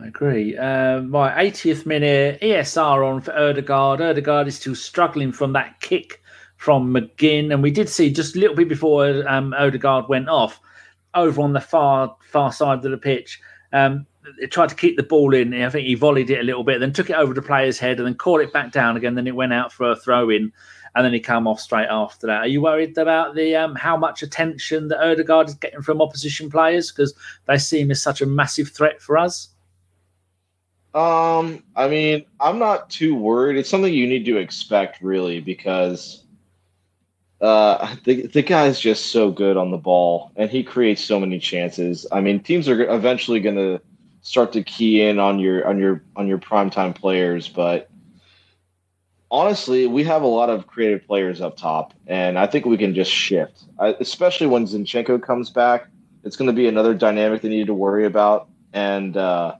I 0.00 0.06
agree. 0.06 0.56
Uh, 0.56 1.00
my 1.00 1.30
80th 1.30 1.86
minute 1.86 2.40
ESR 2.40 3.04
on 3.04 3.20
for 3.20 3.32
Odegaard. 3.32 4.00
Odegaard 4.00 4.46
is 4.46 4.56
still 4.56 4.74
struggling 4.74 5.32
from 5.32 5.54
that 5.54 5.80
kick 5.80 6.17
from 6.58 6.92
McGinn, 6.92 7.52
and 7.52 7.62
we 7.62 7.70
did 7.70 7.88
see 7.88 8.12
just 8.12 8.36
a 8.36 8.38
little 8.38 8.56
bit 8.56 8.68
before 8.68 9.26
um, 9.28 9.54
Odegaard 9.54 10.08
went 10.08 10.28
off 10.28 10.60
over 11.14 11.40
on 11.40 11.52
the 11.52 11.60
far 11.60 12.14
far 12.20 12.52
side 12.52 12.84
of 12.84 12.90
the 12.90 12.98
pitch. 12.98 13.40
Um, 13.72 14.06
tried 14.50 14.68
to 14.68 14.74
keep 14.74 14.96
the 14.96 15.02
ball 15.02 15.34
in. 15.34 15.54
I 15.54 15.70
think 15.70 15.86
he 15.86 15.94
volleyed 15.94 16.30
it 16.30 16.40
a 16.40 16.44
little 16.44 16.64
bit, 16.64 16.80
then 16.80 16.92
took 16.92 17.10
it 17.10 17.16
over 17.16 17.32
the 17.32 17.40
player's 17.40 17.78
head, 17.78 17.98
and 17.98 18.06
then 18.06 18.14
caught 18.14 18.42
it 18.42 18.52
back 18.52 18.72
down 18.72 18.96
again. 18.96 19.14
Then 19.14 19.26
it 19.26 19.36
went 19.36 19.52
out 19.52 19.72
for 19.72 19.90
a 19.90 19.96
throw 19.96 20.30
in, 20.30 20.52
and 20.94 21.04
then 21.04 21.12
he 21.12 21.20
came 21.20 21.46
off 21.46 21.60
straight 21.60 21.86
after 21.88 22.26
that. 22.26 22.40
Are 22.40 22.48
you 22.48 22.60
worried 22.60 22.98
about 22.98 23.36
the 23.36 23.54
um, 23.54 23.76
how 23.76 23.96
much 23.96 24.22
attention 24.24 24.88
that 24.88 25.00
Odegaard 25.00 25.48
is 25.48 25.54
getting 25.54 25.82
from 25.82 26.02
opposition 26.02 26.50
players 26.50 26.90
because 26.90 27.14
they 27.46 27.56
see 27.56 27.80
him 27.80 27.92
as 27.92 28.02
such 28.02 28.20
a 28.20 28.26
massive 28.26 28.70
threat 28.70 29.00
for 29.00 29.16
us? 29.16 29.50
Um, 30.92 31.62
I 31.76 31.86
mean, 31.86 32.24
I'm 32.40 32.58
not 32.58 32.90
too 32.90 33.14
worried. 33.14 33.56
It's 33.56 33.68
something 33.68 33.94
you 33.94 34.08
need 34.08 34.24
to 34.24 34.38
expect, 34.38 35.00
really, 35.00 35.38
because 35.38 36.24
uh, 37.40 37.94
the 38.04 38.26
the 38.26 38.42
guy's 38.42 38.80
just 38.80 39.06
so 39.06 39.30
good 39.30 39.56
on 39.56 39.70
the 39.70 39.76
ball, 39.76 40.32
and 40.36 40.50
he 40.50 40.62
creates 40.64 41.02
so 41.02 41.20
many 41.20 41.38
chances. 41.38 42.06
I 42.10 42.20
mean, 42.20 42.40
teams 42.40 42.68
are 42.68 42.82
eventually 42.92 43.40
going 43.40 43.56
to 43.56 43.80
start 44.22 44.52
to 44.52 44.62
key 44.62 45.02
in 45.02 45.18
on 45.18 45.38
your 45.38 45.66
on 45.66 45.78
your 45.78 46.02
on 46.16 46.26
your 46.26 46.38
primetime 46.38 46.94
players, 46.94 47.48
but 47.48 47.88
honestly, 49.30 49.86
we 49.86 50.02
have 50.04 50.22
a 50.22 50.26
lot 50.26 50.50
of 50.50 50.66
creative 50.66 51.06
players 51.06 51.40
up 51.40 51.56
top, 51.56 51.94
and 52.06 52.38
I 52.38 52.46
think 52.46 52.64
we 52.64 52.76
can 52.76 52.94
just 52.94 53.10
shift, 53.10 53.64
I, 53.78 53.94
especially 54.00 54.48
when 54.48 54.66
Zinchenko 54.66 55.22
comes 55.22 55.50
back. 55.50 55.88
It's 56.24 56.36
going 56.36 56.48
to 56.48 56.52
be 56.52 56.66
another 56.66 56.94
dynamic 56.94 57.42
they 57.42 57.48
need 57.48 57.68
to 57.68 57.74
worry 57.74 58.04
about, 58.04 58.48
and. 58.72 59.16
Uh, 59.16 59.56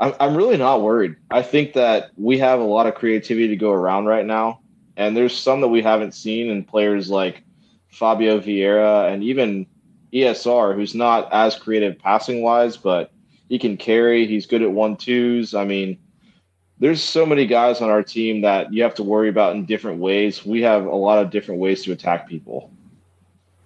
I'm, 0.00 0.12
I'm 0.18 0.36
really 0.36 0.56
not 0.56 0.82
worried. 0.82 1.14
I 1.30 1.42
think 1.42 1.74
that 1.74 2.10
we 2.16 2.38
have 2.38 2.58
a 2.58 2.64
lot 2.64 2.88
of 2.88 2.96
creativity 2.96 3.46
to 3.48 3.56
go 3.56 3.70
around 3.70 4.06
right 4.06 4.26
now. 4.26 4.60
And 4.96 5.16
there's 5.16 5.36
some 5.36 5.60
that 5.60 5.68
we 5.68 5.82
haven't 5.82 6.14
seen 6.14 6.50
in 6.50 6.64
players 6.64 7.10
like 7.10 7.42
Fabio 7.88 8.40
Vieira 8.40 9.12
and 9.12 9.22
even 9.22 9.66
ESR, 10.12 10.74
who's 10.74 10.94
not 10.94 11.32
as 11.32 11.56
creative 11.56 11.98
passing 11.98 12.42
wise, 12.42 12.76
but 12.76 13.12
he 13.48 13.58
can 13.58 13.76
carry. 13.76 14.26
He's 14.26 14.46
good 14.46 14.62
at 14.62 14.70
one 14.70 14.96
twos. 14.96 15.54
I 15.54 15.64
mean, 15.64 15.98
there's 16.78 17.02
so 17.02 17.26
many 17.26 17.46
guys 17.46 17.80
on 17.80 17.90
our 17.90 18.02
team 18.02 18.42
that 18.42 18.72
you 18.72 18.82
have 18.82 18.94
to 18.94 19.02
worry 19.02 19.28
about 19.28 19.56
in 19.56 19.64
different 19.64 19.98
ways. 20.00 20.44
We 20.44 20.62
have 20.62 20.86
a 20.86 20.94
lot 20.94 21.18
of 21.18 21.30
different 21.30 21.60
ways 21.60 21.82
to 21.84 21.92
attack 21.92 22.28
people. 22.28 22.70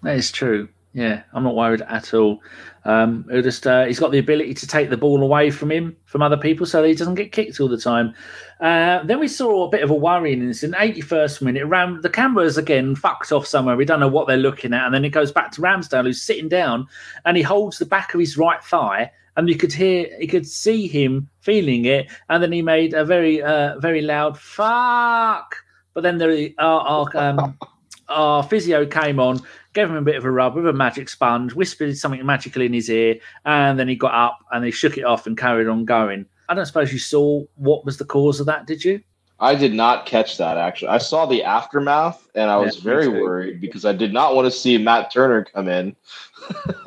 That 0.03 0.17
is 0.17 0.31
true. 0.31 0.69
Yeah, 0.99 1.23
I'm 1.33 1.45
not 1.45 1.55
worried 1.55 1.83
at 1.83 2.13
all. 2.13 2.43
Um, 2.85 3.25
just 3.31 3.69
uh, 3.69 3.85
he's 3.85 4.01
got 4.01 4.11
the 4.11 4.19
ability 4.19 4.53
to 4.55 4.67
take 4.67 4.91
the 4.91 4.97
ball 4.97 5.23
away 5.23 5.53
from 5.53 5.71
him 5.71 5.97
from 6.07 6.23
other 6.23 6.37
people, 6.37 6.67
so 6.67 6.83
that 6.83 6.89
he 6.89 6.95
doesn't 6.97 7.15
get 7.15 7.31
kicked 7.31 7.61
all 7.61 7.69
the 7.69 7.79
time. 7.79 8.15
Uh, 8.61 9.05
then 9.05 9.21
we 9.21 9.29
saw 9.29 9.65
a 9.65 9.69
bit 9.69 9.85
of 9.85 9.91
a 9.91 9.95
worrying 9.95 10.41
in 10.41 10.49
this. 10.49 10.65
In 10.65 10.73
81st 10.73 11.41
minute, 11.43 11.67
Ram 11.67 12.03
the 12.03 12.11
cameras 12.11 12.59
again 12.59 12.97
fucked 12.97 13.31
off 13.31 13.47
somewhere. 13.47 13.77
We 13.77 13.85
don't 13.85 14.01
know 14.01 14.09
what 14.09 14.27
they're 14.27 14.37
looking 14.37 14.75
at, 14.75 14.87
and 14.87 14.93
then 14.93 15.05
it 15.05 15.11
goes 15.11 15.31
back 15.31 15.53
to 15.53 15.61
Ramsdale 15.61 16.03
who's 16.03 16.21
sitting 16.21 16.49
down 16.49 16.89
and 17.25 17.37
he 17.37 17.45
holds 17.45 17.79
the 17.79 17.87
back 17.87 18.13
of 18.13 18.19
his 18.19 18.37
right 18.37 18.65
thigh, 18.65 19.13
and 19.37 19.49
you 19.49 19.55
could 19.55 19.73
hear, 19.73 20.09
you 20.19 20.27
could 20.27 20.49
see 20.49 20.89
him 20.89 21.31
feeling 21.43 21.85
it, 21.85 22.11
and 22.29 22.43
then 22.43 22.51
he 22.51 22.61
made 22.61 22.93
a 22.93 23.05
very, 23.05 23.41
uh, 23.41 23.79
very 23.79 24.03
loud 24.03 24.37
fuck. 24.37 25.55
But 25.95 26.01
then 26.01 26.19
the 26.19 26.53
our, 26.59 26.81
our, 26.81 27.17
um, 27.17 27.57
our 28.09 28.43
physio 28.43 28.85
came 28.85 29.21
on 29.21 29.41
gave 29.79 29.89
him 29.89 29.97
a 29.97 30.03
bit 30.03 30.17
of 30.17 30.25
a 30.25 30.31
rub 30.31 30.57
with 30.57 30.67
a 30.67 30.73
magic 30.73 31.09
sponge, 31.09 31.55
whispered 31.55 31.97
something 31.97 32.25
magical 32.27 32.63
in 32.63 32.73
his 32.73 32.91
ear, 32.91 33.17
and 33.45 33.79
then 33.79 33.87
he 33.87 33.95
got 33.95 34.13
up 34.13 34.41
and 34.51 34.65
he 34.65 34.73
shook 34.73 34.99
it 34.99 35.05
off 35.05 35.25
and 35.27 35.39
carried 35.39 35.69
on 35.69 35.85
going. 35.85 36.27
I 36.49 36.55
don't 36.55 36.67
suppose 36.67 36.93
you 36.93 36.99
saw 36.99 37.45
what 37.55 37.85
was 37.85 37.97
the 37.97 38.05
cause 38.05 38.41
of 38.41 38.47
that, 38.47 38.67
did 38.67 38.85
you? 38.85 39.01
I 39.39 39.55
did 39.55 39.73
not 39.73 40.05
catch 40.05 40.37
that 40.39 40.57
actually. 40.57 40.89
I 40.89 40.99
saw 40.99 41.27
the 41.27 41.45
aftermath 41.45 42.29
and 42.35 42.51
I 42.51 42.57
was 42.57 42.79
yeah, 42.79 42.83
very 42.83 43.09
worried 43.09 43.61
because 43.61 43.85
I 43.85 43.93
did 43.93 44.13
not 44.13 44.35
want 44.35 44.47
to 44.47 44.51
see 44.51 44.77
Matt 44.79 45.13
Turner 45.13 45.45
come 45.45 45.69
in. 45.69 45.95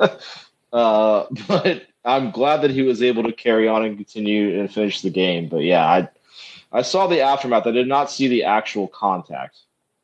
uh, 0.74 1.24
but 1.48 1.86
I'm 2.04 2.30
glad 2.30 2.60
that 2.60 2.72
he 2.72 2.82
was 2.82 3.02
able 3.02 3.22
to 3.22 3.32
carry 3.32 3.68
on 3.68 3.86
and 3.86 3.96
continue 3.96 4.60
and 4.60 4.70
finish 4.70 5.00
the 5.00 5.08
game. 5.08 5.48
But 5.48 5.60
yeah, 5.60 5.86
I 5.86 6.08
I 6.72 6.82
saw 6.82 7.06
the 7.06 7.20
aftermath. 7.20 7.66
I 7.66 7.70
did 7.70 7.88
not 7.88 8.10
see 8.10 8.28
the 8.28 8.44
actual 8.44 8.88
contact. 8.88 9.60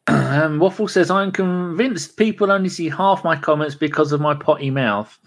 Um, 0.28 0.58
Waffle 0.58 0.88
says, 0.88 1.10
I'm 1.10 1.32
convinced 1.32 2.16
people 2.16 2.50
only 2.50 2.68
see 2.70 2.88
half 2.88 3.24
my 3.24 3.36
comments 3.36 3.74
because 3.74 4.12
of 4.12 4.20
my 4.20 4.34
potty 4.34 4.70
mouth. 4.70 5.18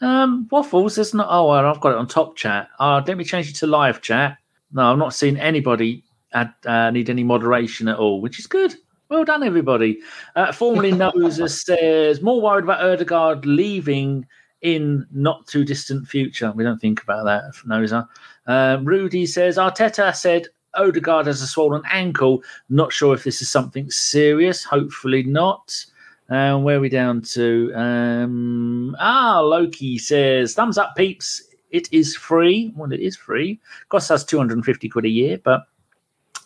Um, 0.00 0.48
Waffles, 0.50 0.94
there's 0.94 1.12
not. 1.12 1.26
Oh, 1.30 1.48
well, 1.48 1.66
I've 1.66 1.80
got 1.80 1.92
it 1.92 1.98
on 1.98 2.06
top 2.06 2.36
chat. 2.36 2.68
Uh, 2.78 3.02
let 3.06 3.18
me 3.18 3.24
change 3.24 3.50
it 3.50 3.56
to 3.56 3.66
live 3.66 4.00
chat. 4.00 4.38
No, 4.72 4.84
I'm 4.84 4.98
not 4.98 5.14
seeing 5.14 5.38
anybody 5.38 6.02
add, 6.32 6.54
uh, 6.64 6.90
need 6.90 7.10
any 7.10 7.24
moderation 7.24 7.88
at 7.88 7.98
all, 7.98 8.20
which 8.20 8.38
is 8.38 8.46
good. 8.46 8.74
Well 9.10 9.24
done, 9.24 9.42
everybody. 9.42 10.00
Uh, 10.34 10.52
formerly 10.52 10.92
Noza 10.92 11.50
says, 11.50 12.22
more 12.22 12.40
worried 12.40 12.64
about 12.64 12.84
Odegaard 12.84 13.44
leaving 13.44 14.26
in 14.62 15.06
not 15.12 15.46
too 15.46 15.64
distant 15.64 16.08
future. 16.08 16.52
We 16.52 16.64
don't 16.64 16.80
think 16.80 17.02
about 17.02 17.24
that, 17.24 17.52
Noza. 17.66 18.08
Uh, 18.46 18.78
Rudy 18.82 19.26
says, 19.26 19.58
Arteta 19.58 20.14
said 20.16 20.46
Odegaard 20.74 21.26
has 21.26 21.42
a 21.42 21.46
swollen 21.46 21.82
ankle. 21.90 22.42
Not 22.68 22.92
sure 22.92 23.14
if 23.14 23.24
this 23.24 23.42
is 23.42 23.50
something 23.50 23.90
serious. 23.90 24.64
Hopefully 24.64 25.22
not. 25.22 25.84
And 26.28 26.56
uh, 26.56 26.58
where 26.60 26.78
are 26.78 26.80
we 26.80 26.88
down 26.88 27.20
to? 27.22 27.72
Um, 27.74 28.96
ah, 28.98 29.40
Loki 29.40 29.98
says, 29.98 30.54
thumbs 30.54 30.78
up, 30.78 30.96
peeps. 30.96 31.42
It 31.70 31.92
is 31.92 32.16
free. 32.16 32.72
Well, 32.76 32.92
it 32.92 33.00
is 33.00 33.16
free. 33.16 33.60
Costs 33.88 34.10
us 34.10 34.24
250 34.24 34.88
quid 34.88 35.04
a 35.04 35.08
year, 35.08 35.38
but 35.42 35.62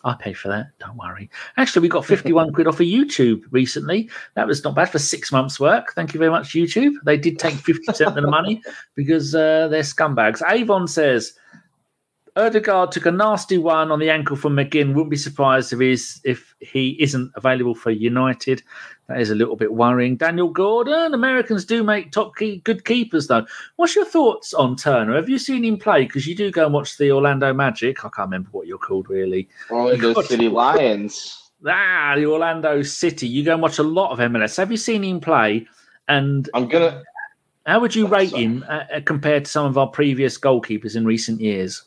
I 0.03 0.13
pay 0.13 0.33
for 0.33 0.47
that. 0.47 0.67
Don't 0.79 0.97
worry. 0.97 1.29
Actually, 1.57 1.83
we 1.83 1.89
got 1.89 2.05
51 2.15 2.53
quid 2.53 2.67
off 2.67 2.79
of 2.79 2.85
YouTube 2.85 3.43
recently. 3.51 4.09
That 4.35 4.47
was 4.47 4.63
not 4.63 4.75
bad 4.75 4.89
for 4.89 4.99
six 4.99 5.31
months' 5.31 5.59
work. 5.59 5.93
Thank 5.93 6.13
you 6.13 6.17
very 6.17 6.31
much, 6.31 6.49
YouTube. 6.49 6.93
They 7.03 7.17
did 7.17 7.39
take 7.39 7.55
50% 7.55 8.07
of 8.07 8.15
the 8.15 8.21
money 8.21 8.61
because 8.95 9.35
uh, 9.35 9.67
they're 9.69 9.83
scumbags. 9.83 10.41
Avon 10.49 10.87
says, 10.87 11.33
Odegaard 12.37 12.91
took 12.91 13.05
a 13.05 13.11
nasty 13.11 13.57
one 13.57 13.91
on 13.91 13.99
the 13.99 14.09
ankle 14.09 14.35
from 14.35 14.55
McGinn. 14.55 14.93
Wouldn't 14.93 15.09
be 15.09 15.17
surprised 15.17 15.73
if 15.73 15.79
he's 15.79 16.21
if 16.23 16.55
he 16.59 16.95
isn't 17.01 17.31
available 17.35 17.75
for 17.75 17.91
United. 17.91 18.61
That 19.07 19.19
is 19.19 19.29
a 19.29 19.35
little 19.35 19.55
bit 19.55 19.73
worrying. 19.73 20.17
Daniel 20.17 20.49
Gordon. 20.49 21.13
Americans 21.13 21.65
do 21.65 21.83
make 21.83 22.11
top 22.11 22.35
key, 22.35 22.57
good 22.57 22.85
keepers, 22.85 23.27
though. 23.27 23.45
What's 23.77 23.95
your 23.95 24.05
thoughts 24.05 24.53
on 24.53 24.75
Turner? 24.75 25.15
Have 25.15 25.29
you 25.29 25.39
seen 25.39 25.63
him 25.63 25.77
play? 25.77 26.03
Because 26.03 26.27
you 26.27 26.35
do 26.35 26.51
go 26.51 26.65
and 26.65 26.73
watch 26.73 26.97
the 26.97 27.11
Orlando 27.11 27.53
Magic. 27.53 27.99
I 27.99 28.09
can't 28.09 28.27
remember 28.27 28.49
what 28.51 28.67
you're 28.67 28.77
called, 28.77 29.09
really. 29.09 29.47
Orlando 29.71 30.21
City 30.21 30.49
Lions. 30.49 31.51
Ah, 31.65 32.13
the 32.15 32.25
Orlando 32.25 32.81
City. 32.83 33.27
You 33.27 33.43
go 33.43 33.53
and 33.53 33.61
watch 33.61 33.79
a 33.79 33.83
lot 33.83 34.11
of 34.11 34.19
MLS. 34.19 34.57
Have 34.57 34.71
you 34.71 34.77
seen 34.77 35.03
him 35.03 35.19
play? 35.19 35.67
And 36.07 36.49
I'm 36.53 36.67
gonna. 36.67 37.03
How 37.65 37.79
would 37.81 37.95
you 37.95 38.07
rate 38.07 38.33
him 38.33 38.63
uh, 38.69 38.83
uh, 38.93 39.01
compared 39.03 39.43
to 39.43 39.51
some 39.51 39.65
of 39.65 39.77
our 39.77 39.87
previous 39.87 40.37
goalkeepers 40.37 40.95
in 40.95 41.03
recent 41.03 41.41
years? 41.41 41.83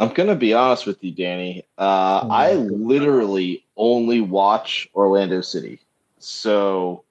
I'm 0.00 0.12
gonna 0.12 0.34
be 0.34 0.54
honest 0.54 0.86
with 0.86 1.02
you, 1.04 1.12
Danny. 1.12 1.62
Uh, 1.78 2.20
oh 2.24 2.30
I 2.30 2.54
literally 2.54 3.64
only 3.76 4.20
watch 4.20 4.88
Orlando 4.94 5.40
City, 5.40 5.80
so 6.18 7.04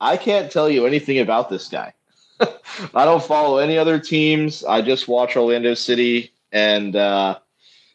I 0.00 0.16
can't 0.16 0.50
tell 0.50 0.68
you 0.68 0.86
anything 0.86 1.20
about 1.20 1.48
this 1.48 1.68
guy. 1.68 1.94
I 2.94 3.04
don't 3.04 3.22
follow 3.22 3.58
any 3.58 3.78
other 3.78 3.98
teams. 3.98 4.64
I 4.64 4.82
just 4.82 5.08
watch 5.08 5.36
Orlando 5.36 5.74
City, 5.74 6.32
and 6.50 6.94
uh, 6.94 7.38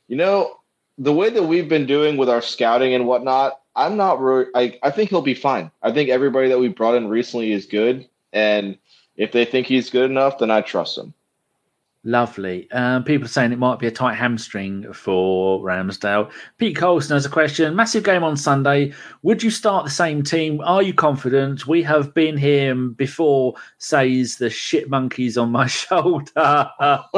you 0.07 0.15
know 0.15 0.57
the 0.97 1.13
way 1.13 1.29
that 1.29 1.43
we've 1.43 1.69
been 1.69 1.85
doing 1.85 2.17
with 2.17 2.29
our 2.29 2.41
scouting 2.41 2.93
and 2.93 3.05
whatnot. 3.05 3.59
I'm 3.75 3.97
not. 3.97 4.19
really. 4.19 4.47
I 4.55 4.79
I 4.81 4.89
think 4.89 5.11
he'll 5.11 5.21
be 5.21 5.35
fine. 5.35 5.69
I 5.83 5.91
think 5.91 6.09
everybody 6.09 6.49
that 6.49 6.59
we 6.59 6.69
brought 6.69 6.95
in 6.95 7.07
recently 7.07 7.51
is 7.51 7.67
good, 7.67 8.07
and 8.33 8.77
if 9.15 9.31
they 9.31 9.45
think 9.45 9.67
he's 9.67 9.91
good 9.91 10.09
enough, 10.09 10.39
then 10.39 10.49
I 10.49 10.61
trust 10.61 10.97
him. 10.97 11.13
Lovely. 12.03 12.71
Um, 12.71 13.03
people 13.03 13.25
are 13.25 13.29
saying 13.29 13.51
it 13.51 13.59
might 13.59 13.79
be 13.79 13.87
a 13.87 13.91
tight 13.91 14.13
hamstring 14.13 14.93
for 14.93 15.59
Ramsdale. 15.59 16.31
Pete 16.57 16.77
Colson 16.77 17.15
has 17.15 17.25
a 17.25 17.29
question. 17.29 17.75
Massive 17.75 18.03
game 18.03 18.23
on 18.23 18.37
Sunday. 18.37 18.93
Would 19.23 19.43
you 19.43 19.49
start 19.49 19.83
the 19.83 19.91
same 19.91 20.23
team? 20.23 20.61
Are 20.61 20.81
you 20.81 20.93
confident? 20.93 21.67
We 21.67 21.83
have 21.83 22.13
been 22.13 22.37
here 22.37 22.73
before, 22.75 23.55
says 23.77 24.37
the 24.37 24.49
shit 24.49 24.89
monkeys 24.89 25.37
on 25.37 25.51
my 25.51 25.67
shoulder. 25.67 26.31
How 26.35 27.09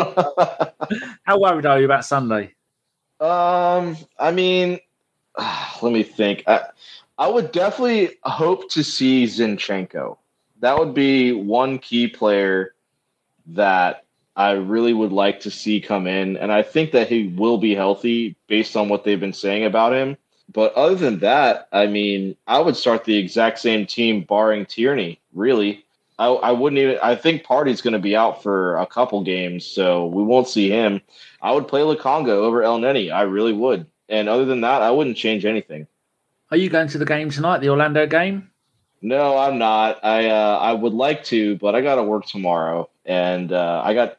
worried 1.35 1.65
are 1.67 1.79
you 1.79 1.85
about 1.85 2.05
Sunday? 2.05 2.55
Um, 3.19 3.97
I 4.17 4.31
mean, 4.31 4.79
let 5.81 5.93
me 5.93 6.03
think. 6.03 6.43
I, 6.47 6.63
I 7.17 7.27
would 7.27 7.51
definitely 7.51 8.17
hope 8.23 8.71
to 8.71 8.83
see 8.83 9.25
Zinchenko. 9.25 10.17
That 10.61 10.79
would 10.79 10.93
be 10.93 11.33
one 11.33 11.79
key 11.79 12.07
player 12.07 12.73
that 13.47 14.05
I 14.35 14.51
really 14.51 14.93
would 14.93 15.11
like 15.11 15.39
to 15.41 15.51
see 15.51 15.81
come 15.81 16.07
in. 16.07 16.37
And 16.37 16.51
I 16.51 16.61
think 16.61 16.91
that 16.91 17.09
he 17.09 17.27
will 17.27 17.57
be 17.57 17.75
healthy 17.75 18.35
based 18.47 18.75
on 18.77 18.89
what 18.89 19.03
they've 19.03 19.19
been 19.19 19.33
saying 19.33 19.65
about 19.65 19.93
him. 19.93 20.17
But 20.51 20.73
other 20.73 20.95
than 20.95 21.19
that, 21.19 21.67
I 21.71 21.87
mean, 21.87 22.35
I 22.47 22.59
would 22.59 22.75
start 22.75 23.03
the 23.03 23.17
exact 23.17 23.59
same 23.59 23.85
team 23.85 24.21
barring 24.21 24.65
Tierney, 24.65 25.19
really. 25.33 25.85
I, 26.17 26.27
I 26.27 26.51
wouldn't 26.51 26.79
even, 26.79 26.97
I 27.03 27.15
think 27.15 27.43
Partey's 27.43 27.81
going 27.81 27.93
to 27.93 27.99
be 27.99 28.15
out 28.15 28.41
for 28.41 28.75
a 28.77 28.85
couple 28.85 29.23
games, 29.23 29.65
so 29.65 30.07
we 30.07 30.23
won't 30.23 30.47
see 30.47 30.69
him. 30.69 31.01
I 31.41 31.51
would 31.53 31.67
play 31.67 31.81
Lokonga 31.81 32.29
over 32.29 32.61
Elneny. 32.61 33.13
I 33.13 33.21
really 33.21 33.53
would. 33.53 33.85
And 34.09 34.27
other 34.27 34.45
than 34.45 34.61
that, 34.61 34.81
I 34.81 34.91
wouldn't 34.91 35.17
change 35.17 35.45
anything. 35.45 35.87
Are 36.51 36.57
you 36.57 36.69
going 36.69 36.87
to 36.87 36.97
the 36.97 37.05
game 37.05 37.29
tonight, 37.29 37.59
the 37.59 37.69
Orlando 37.69 38.07
game? 38.07 38.49
No, 39.01 39.37
I'm 39.37 39.57
not. 39.57 40.03
I 40.03 40.27
uh, 40.29 40.57
I 40.57 40.73
would 40.73 40.93
like 40.93 41.23
to, 41.25 41.55
but 41.57 41.73
I 41.75 41.81
got 41.81 41.95
to 41.95 42.03
work 42.03 42.25
tomorrow, 42.25 42.89
and 43.05 43.53
uh, 43.53 43.81
I 43.85 43.93
got 43.93 44.18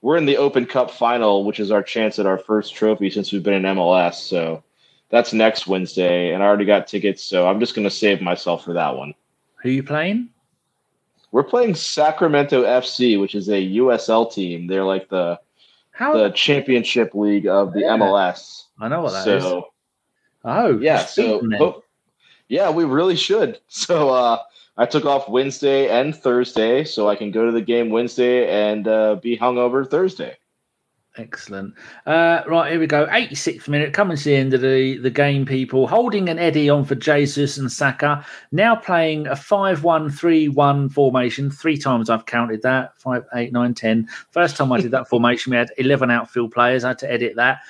we're 0.00 0.16
in 0.16 0.26
the 0.26 0.36
Open 0.36 0.66
Cup 0.66 0.90
final, 0.90 1.44
which 1.44 1.60
is 1.60 1.70
our 1.70 1.82
chance 1.82 2.18
at 2.18 2.26
our 2.26 2.38
first 2.38 2.74
trophy 2.74 3.10
since 3.10 3.32
we've 3.32 3.42
been 3.42 3.54
in 3.54 3.76
MLS. 3.76 4.14
So 4.14 4.62
that's 5.08 5.32
next 5.32 5.66
Wednesday, 5.66 6.32
and 6.32 6.42
I 6.42 6.46
already 6.46 6.64
got 6.64 6.86
tickets, 6.86 7.22
so 7.22 7.48
I'm 7.48 7.60
just 7.60 7.74
going 7.74 7.88
to 7.88 7.94
save 7.94 8.20
myself 8.20 8.64
for 8.64 8.72
that 8.74 8.96
one. 8.96 9.14
Who 9.62 9.68
are 9.68 9.72
you 9.72 9.82
playing? 9.82 10.28
We're 11.32 11.44
playing 11.44 11.74
Sacramento 11.74 12.64
FC, 12.64 13.20
which 13.20 13.34
is 13.34 13.48
a 13.48 13.76
USL 13.76 14.32
team. 14.32 14.66
They're 14.66 14.84
like 14.84 15.08
the 15.08 15.40
How? 15.90 16.16
the 16.16 16.30
championship 16.30 17.14
league 17.14 17.46
of 17.46 17.72
the 17.72 17.80
yeah. 17.80 17.96
MLS. 17.96 18.64
I 18.78 18.88
know 18.88 19.02
what 19.02 19.12
that 19.12 19.24
so, 19.24 19.36
is. 19.36 19.64
Oh, 20.44 20.78
yeah. 20.78 21.04
So, 21.04 21.82
yeah, 22.48 22.70
we 22.70 22.84
really 22.84 23.16
should. 23.16 23.58
So, 23.68 24.10
uh, 24.10 24.38
I 24.78 24.86
took 24.86 25.04
off 25.04 25.28
Wednesday 25.28 25.88
and 25.88 26.14
Thursday 26.14 26.84
so 26.84 27.08
I 27.08 27.16
can 27.16 27.30
go 27.30 27.46
to 27.46 27.52
the 27.52 27.62
game 27.62 27.90
Wednesday 27.90 28.48
and 28.48 28.86
uh, 28.86 29.16
be 29.16 29.36
hungover 29.36 29.88
Thursday. 29.88 30.36
Excellent. 31.18 31.74
Uh, 32.04 32.42
right, 32.46 32.70
here 32.70 32.80
we 32.80 32.86
go. 32.86 33.06
86th 33.06 33.68
minute, 33.68 33.94
coming 33.94 34.18
to 34.18 34.24
the 34.24 34.36
end 34.36 34.52
of 34.52 34.60
the, 34.60 34.98
the 34.98 35.10
game, 35.10 35.46
people. 35.46 35.86
Holding 35.86 36.28
an 36.28 36.38
Eddie 36.38 36.68
on 36.68 36.84
for 36.84 36.94
Jesus 36.94 37.56
and 37.56 37.72
Saka. 37.72 38.24
Now 38.52 38.76
playing 38.76 39.26
a 39.26 39.34
5 39.34 39.82
1 39.82 40.10
3 40.10 40.48
1 40.48 40.88
formation. 40.90 41.50
Three 41.50 41.78
times 41.78 42.10
I've 42.10 42.26
counted 42.26 42.60
that 42.62 43.00
5, 43.00 43.24
8, 43.34 43.52
9, 43.52 43.74
10. 43.74 44.08
First 44.30 44.56
time 44.56 44.72
I 44.72 44.80
did 44.80 44.90
that 44.90 45.08
formation, 45.08 45.52
we 45.52 45.56
had 45.56 45.72
11 45.78 46.10
outfield 46.10 46.52
players. 46.52 46.84
I 46.84 46.88
had 46.88 46.98
to 46.98 47.10
edit 47.10 47.36
that 47.36 47.60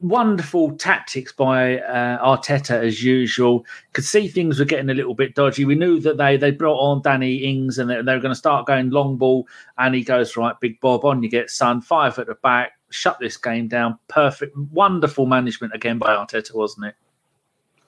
wonderful 0.00 0.76
tactics 0.76 1.32
by 1.32 1.78
uh, 1.80 2.24
Arteta 2.24 2.82
as 2.82 3.02
usual. 3.02 3.64
Could 3.92 4.04
see 4.04 4.28
things 4.28 4.58
were 4.58 4.64
getting 4.64 4.90
a 4.90 4.94
little 4.94 5.14
bit 5.14 5.34
dodgy. 5.34 5.64
We 5.64 5.74
knew 5.74 6.00
that 6.00 6.16
they 6.18 6.36
they 6.36 6.50
brought 6.50 6.78
on 6.78 7.02
Danny 7.02 7.36
Ings 7.36 7.78
and 7.78 7.88
they, 7.88 8.02
they 8.02 8.14
were 8.14 8.20
going 8.20 8.32
to 8.32 8.34
start 8.34 8.66
going 8.66 8.90
long 8.90 9.16
ball. 9.16 9.46
And 9.78 9.94
he 9.94 10.02
goes 10.02 10.36
right, 10.36 10.58
big 10.60 10.80
Bob 10.80 11.04
on 11.04 11.22
you 11.22 11.28
get 11.28 11.50
Sun 11.50 11.82
five 11.82 12.18
at 12.18 12.26
the 12.26 12.34
back. 12.36 12.72
Shut 12.90 13.18
this 13.18 13.36
game 13.36 13.68
down. 13.68 13.98
Perfect, 14.08 14.56
wonderful 14.72 15.26
management 15.26 15.74
again 15.74 15.98
by 15.98 16.14
Arteta, 16.14 16.54
wasn't 16.54 16.86
it? 16.86 16.94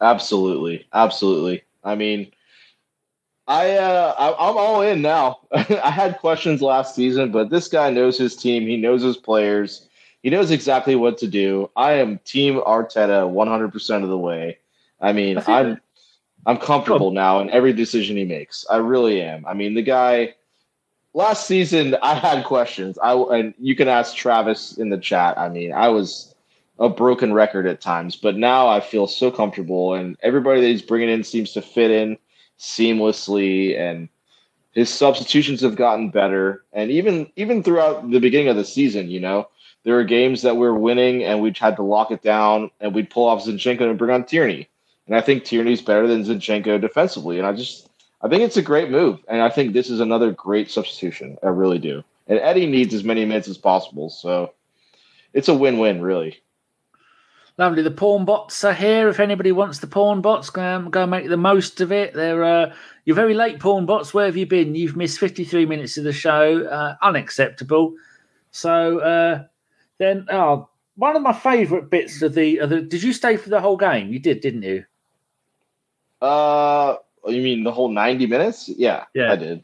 Absolutely, 0.01 0.87
absolutely. 0.93 1.63
I 1.85 1.95
mean. 1.95 2.31
I, 3.51 3.79
uh, 3.79 4.15
I 4.19 4.29
I'm 4.33 4.59
all 4.59 4.83
in 4.83 5.01
now. 5.01 5.39
I 5.53 5.91
had 5.91 6.19
questions 6.19 6.61
last 6.61 6.95
season, 6.95 7.33
but 7.33 7.49
this 7.49 7.67
guy 7.67 7.89
knows 7.89 8.19
his 8.19 8.37
team. 8.37 8.65
He 8.65 8.77
knows 8.77 9.01
his 9.01 9.17
players 9.17 9.88
he 10.23 10.31
knows 10.31 10.51
exactly 10.51 10.97
what 10.97 11.19
to 11.19 11.29
do. 11.29 11.71
I 11.77 11.93
am 11.95 12.19
Team 12.25 12.57
Arteta 12.61 13.31
100% 13.31 14.03
of 14.03 14.09
the 14.09 14.19
way. 14.19 14.59
I 15.01 15.13
mean, 15.13 15.39
I 15.39 15.61
am 15.61 15.81
I'm 16.47 16.59
comfortable 16.59 17.11
now 17.11 17.41
in 17.41 17.51
every 17.51 17.73
decision 17.73 18.17
he 18.17 18.25
makes. 18.25 18.65
I 18.71 18.77
really 18.77 19.21
am. 19.21 19.45
I 19.47 19.55
mean, 19.55 19.75
the 19.75 19.83
guy 19.83 20.35
last 21.15 21.47
season 21.47 21.97
I 22.03 22.15
had 22.15 22.45
questions. 22.45 22.99
I 23.03 23.13
and 23.13 23.55
you 23.59 23.77
can 23.77 23.89
ask 23.89 24.17
Travis 24.17 24.79
in 24.79 24.89
the 24.89 24.99
chat. 24.99 25.39
I 25.39 25.49
mean, 25.49 25.73
I 25.73 25.89
was 25.89 26.35
a 26.79 26.89
broken 26.89 27.33
record 27.33 27.67
at 27.67 27.81
times, 27.81 28.17
but 28.17 28.37
now 28.37 28.69
I 28.69 28.81
feel 28.81 29.07
so 29.07 29.31
comfortable 29.31 29.95
and 29.95 30.17
everybody 30.23 30.61
that 30.61 30.69
he's 30.69 30.83
bringing 30.83 31.09
in 31.09 31.25
seems 31.25 31.53
to 31.53 31.63
fit 31.63 31.91
in 31.91 32.17
seamlessly 32.59 33.79
and 33.79 34.09
his 34.73 34.89
substitutions 34.89 35.61
have 35.61 35.77
gotten 35.77 36.11
better 36.11 36.65
and 36.73 36.91
even 36.91 37.31
even 37.37 37.63
throughout 37.63 38.09
the 38.11 38.21
beginning 38.21 38.49
of 38.49 38.57
the 38.57 38.65
season, 38.65 39.11
you 39.11 39.21
know, 39.21 39.49
there 39.89 39.97
were 39.97 40.05
games 40.05 40.43
that 40.43 40.59
we 40.59 40.67
are 40.67 40.75
winning 40.75 41.25
and 41.25 41.41
we 41.41 41.51
had 41.59 41.75
to 41.77 41.83
lock 41.83 42.11
it 42.11 42.21
down 42.21 42.71
and 42.79 42.95
we'd 42.95 43.09
pull 43.09 43.25
off 43.25 43.47
Zinchenko 43.47 43.89
and 43.89 43.99
bring 43.99 44.11
on 44.11 44.23
Tierney. 44.23 44.69
And 45.07 45.17
I 45.17 45.23
think 45.23 45.45
Tierney's 45.45 45.81
better 45.81 46.07
than 46.07 46.25
Zinchenko 46.25 46.79
defensively. 46.79 47.39
And 47.39 47.47
I 47.47 47.55
just 47.55 47.89
I 48.21 48.29
think 48.29 48.43
it's 48.43 48.59
a 48.59 48.63
great 48.63 48.91
move. 48.91 49.19
And 49.29 49.41
I 49.41 49.49
think 49.49 49.73
this 49.73 49.89
is 49.89 50.01
another 50.01 50.31
great 50.31 50.71
substitution. 50.71 51.39
I 51.43 51.47
really 51.47 51.79
do. 51.79 52.05
And 52.27 52.39
Eddie 52.39 52.67
needs 52.67 52.93
as 52.93 53.03
many 53.03 53.25
minutes 53.25 53.49
as 53.49 53.57
possible. 53.57 54.11
So 54.11 54.53
it's 55.33 55.49
a 55.49 55.55
win-win, 55.55 56.03
really. 56.03 56.39
Lovely. 57.57 57.83
The 57.83 57.91
pawn 57.91 58.27
bots 58.27 58.63
are 58.65 58.75
here. 58.75 59.09
If 59.09 59.21
anybody 59.21 59.53
wants 59.53 59.79
the 59.79 59.87
pawn 59.87 60.21
bots, 60.21 60.51
go, 60.51 60.63
um, 60.63 60.91
go 60.91 61.07
make 61.07 61.31
the 61.31 61.39
most 61.39 61.81
of 61.81 61.93
it. 61.93 62.13
They're 62.13 62.45
uh, 62.45 62.75
you're 63.07 63.17
very 63.17 63.33
late, 63.33 63.59
pawn 63.59 63.87
bots. 63.87 64.13
Where 64.13 64.27
have 64.27 64.37
you 64.37 64.45
been? 64.45 64.75
You've 64.75 64.97
missed 64.97 65.19
53 65.19 65.65
minutes 65.65 65.97
of 65.97 66.05
the 66.05 66.13
show. 66.13 66.67
Uh, 66.67 66.97
unacceptable. 67.01 67.95
So 68.51 68.99
uh, 68.99 69.45
then, 69.99 70.27
oh, 70.31 70.69
one 70.97 71.15
of 71.15 71.23
my 71.23 71.33
favourite 71.33 71.91
bits 71.91 72.23
of 72.23 72.35
the, 72.35 72.59
of 72.59 72.71
the. 72.71 72.81
Did 72.81 73.03
you 73.03 73.13
stay 73.13 73.37
for 73.37 73.51
the 73.51 73.61
whole 73.61 73.77
game? 73.77 74.13
You 74.13 74.19
did, 74.19 74.41
didn't 74.41 74.63
you? 74.63 74.85
Uh, 76.21 76.97
you 77.27 77.43
mean 77.43 77.63
the 77.63 77.73
whole 77.73 77.89
ninety 77.89 78.27
minutes? 78.27 78.69
Yeah, 78.69 79.05
yeah, 79.15 79.33
I 79.33 79.37
did. 79.37 79.63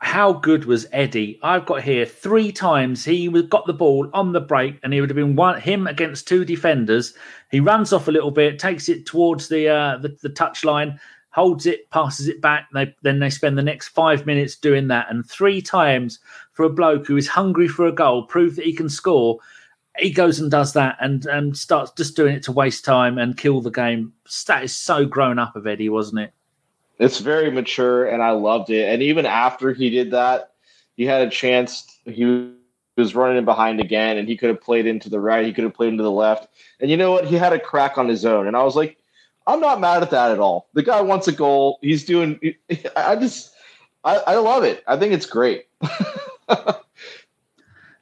How 0.00 0.32
good 0.32 0.64
was 0.64 0.86
Eddie? 0.92 1.38
I've 1.42 1.66
got 1.66 1.82
here 1.82 2.04
three 2.04 2.52
times 2.52 3.04
he 3.04 3.28
got 3.42 3.66
the 3.66 3.72
ball 3.72 4.10
on 4.12 4.32
the 4.32 4.40
break, 4.40 4.78
and 4.82 4.92
he 4.92 5.00
would 5.00 5.08
have 5.08 5.16
been 5.16 5.36
one 5.36 5.60
him 5.60 5.86
against 5.86 6.26
two 6.26 6.44
defenders. 6.44 7.14
He 7.50 7.60
runs 7.60 7.92
off 7.92 8.08
a 8.08 8.12
little 8.12 8.32
bit, 8.32 8.58
takes 8.58 8.88
it 8.88 9.06
towards 9.06 9.48
the 9.48 9.68
uh, 9.68 9.98
the, 9.98 10.16
the 10.20 10.28
touch 10.28 10.64
line, 10.64 10.98
holds 11.30 11.66
it, 11.66 11.88
passes 11.90 12.26
it 12.26 12.40
back. 12.40 12.66
They, 12.74 12.94
then 13.02 13.20
they 13.20 13.30
spend 13.30 13.56
the 13.56 13.62
next 13.62 13.88
five 13.88 14.26
minutes 14.26 14.56
doing 14.56 14.88
that, 14.88 15.06
and 15.10 15.24
three 15.24 15.62
times 15.62 16.18
for 16.52 16.64
a 16.64 16.70
bloke 16.70 17.06
who 17.06 17.16
is 17.16 17.28
hungry 17.28 17.68
for 17.68 17.86
a 17.86 17.92
goal, 17.92 18.24
prove 18.24 18.56
that 18.56 18.64
he 18.64 18.72
can 18.72 18.88
score 18.88 19.38
he 19.98 20.10
goes 20.10 20.38
and 20.38 20.50
does 20.50 20.72
that 20.74 20.96
and 21.00 21.26
and 21.26 21.56
starts 21.56 21.92
just 21.92 22.16
doing 22.16 22.34
it 22.34 22.42
to 22.44 22.52
waste 22.52 22.84
time 22.84 23.18
and 23.18 23.36
kill 23.36 23.60
the 23.60 23.70
game. 23.70 24.12
That 24.46 24.64
is 24.64 24.74
so 24.74 25.06
grown 25.06 25.38
up 25.38 25.56
of 25.56 25.66
Eddie, 25.66 25.88
wasn't 25.88 26.20
it? 26.20 26.32
It's 26.98 27.18
very 27.18 27.50
mature, 27.50 28.06
and 28.06 28.22
I 28.22 28.30
loved 28.30 28.70
it. 28.70 28.88
And 28.88 29.02
even 29.02 29.26
after 29.26 29.72
he 29.72 29.90
did 29.90 30.10
that, 30.12 30.52
he 30.96 31.04
had 31.04 31.26
a 31.26 31.30
chance. 31.30 31.84
He 32.04 32.50
was 32.96 33.14
running 33.14 33.36
in 33.36 33.44
behind 33.44 33.80
again, 33.80 34.16
and 34.16 34.26
he 34.26 34.36
could 34.36 34.48
have 34.48 34.60
played 34.60 34.86
into 34.86 35.10
the 35.10 35.20
right. 35.20 35.44
He 35.44 35.52
could 35.52 35.64
have 35.64 35.74
played 35.74 35.90
into 35.90 36.02
the 36.02 36.10
left. 36.10 36.48
And 36.80 36.90
you 36.90 36.96
know 36.96 37.12
what? 37.12 37.26
He 37.26 37.36
had 37.36 37.52
a 37.52 37.60
crack 37.60 37.98
on 37.98 38.08
his 38.08 38.24
own, 38.24 38.46
and 38.46 38.56
I 38.56 38.62
was 38.62 38.76
like, 38.76 38.96
I'm 39.46 39.60
not 39.60 39.80
mad 39.80 40.02
at 40.02 40.10
that 40.10 40.32
at 40.32 40.38
all. 40.38 40.68
The 40.72 40.82
guy 40.82 41.00
wants 41.02 41.28
a 41.28 41.32
goal. 41.32 41.78
He's 41.82 42.04
doing. 42.04 42.40
I 42.96 43.16
just, 43.16 43.52
I, 44.04 44.16
I 44.26 44.34
love 44.36 44.64
it. 44.64 44.82
I 44.86 44.96
think 44.96 45.12
it's 45.12 45.26
great. 45.26 45.66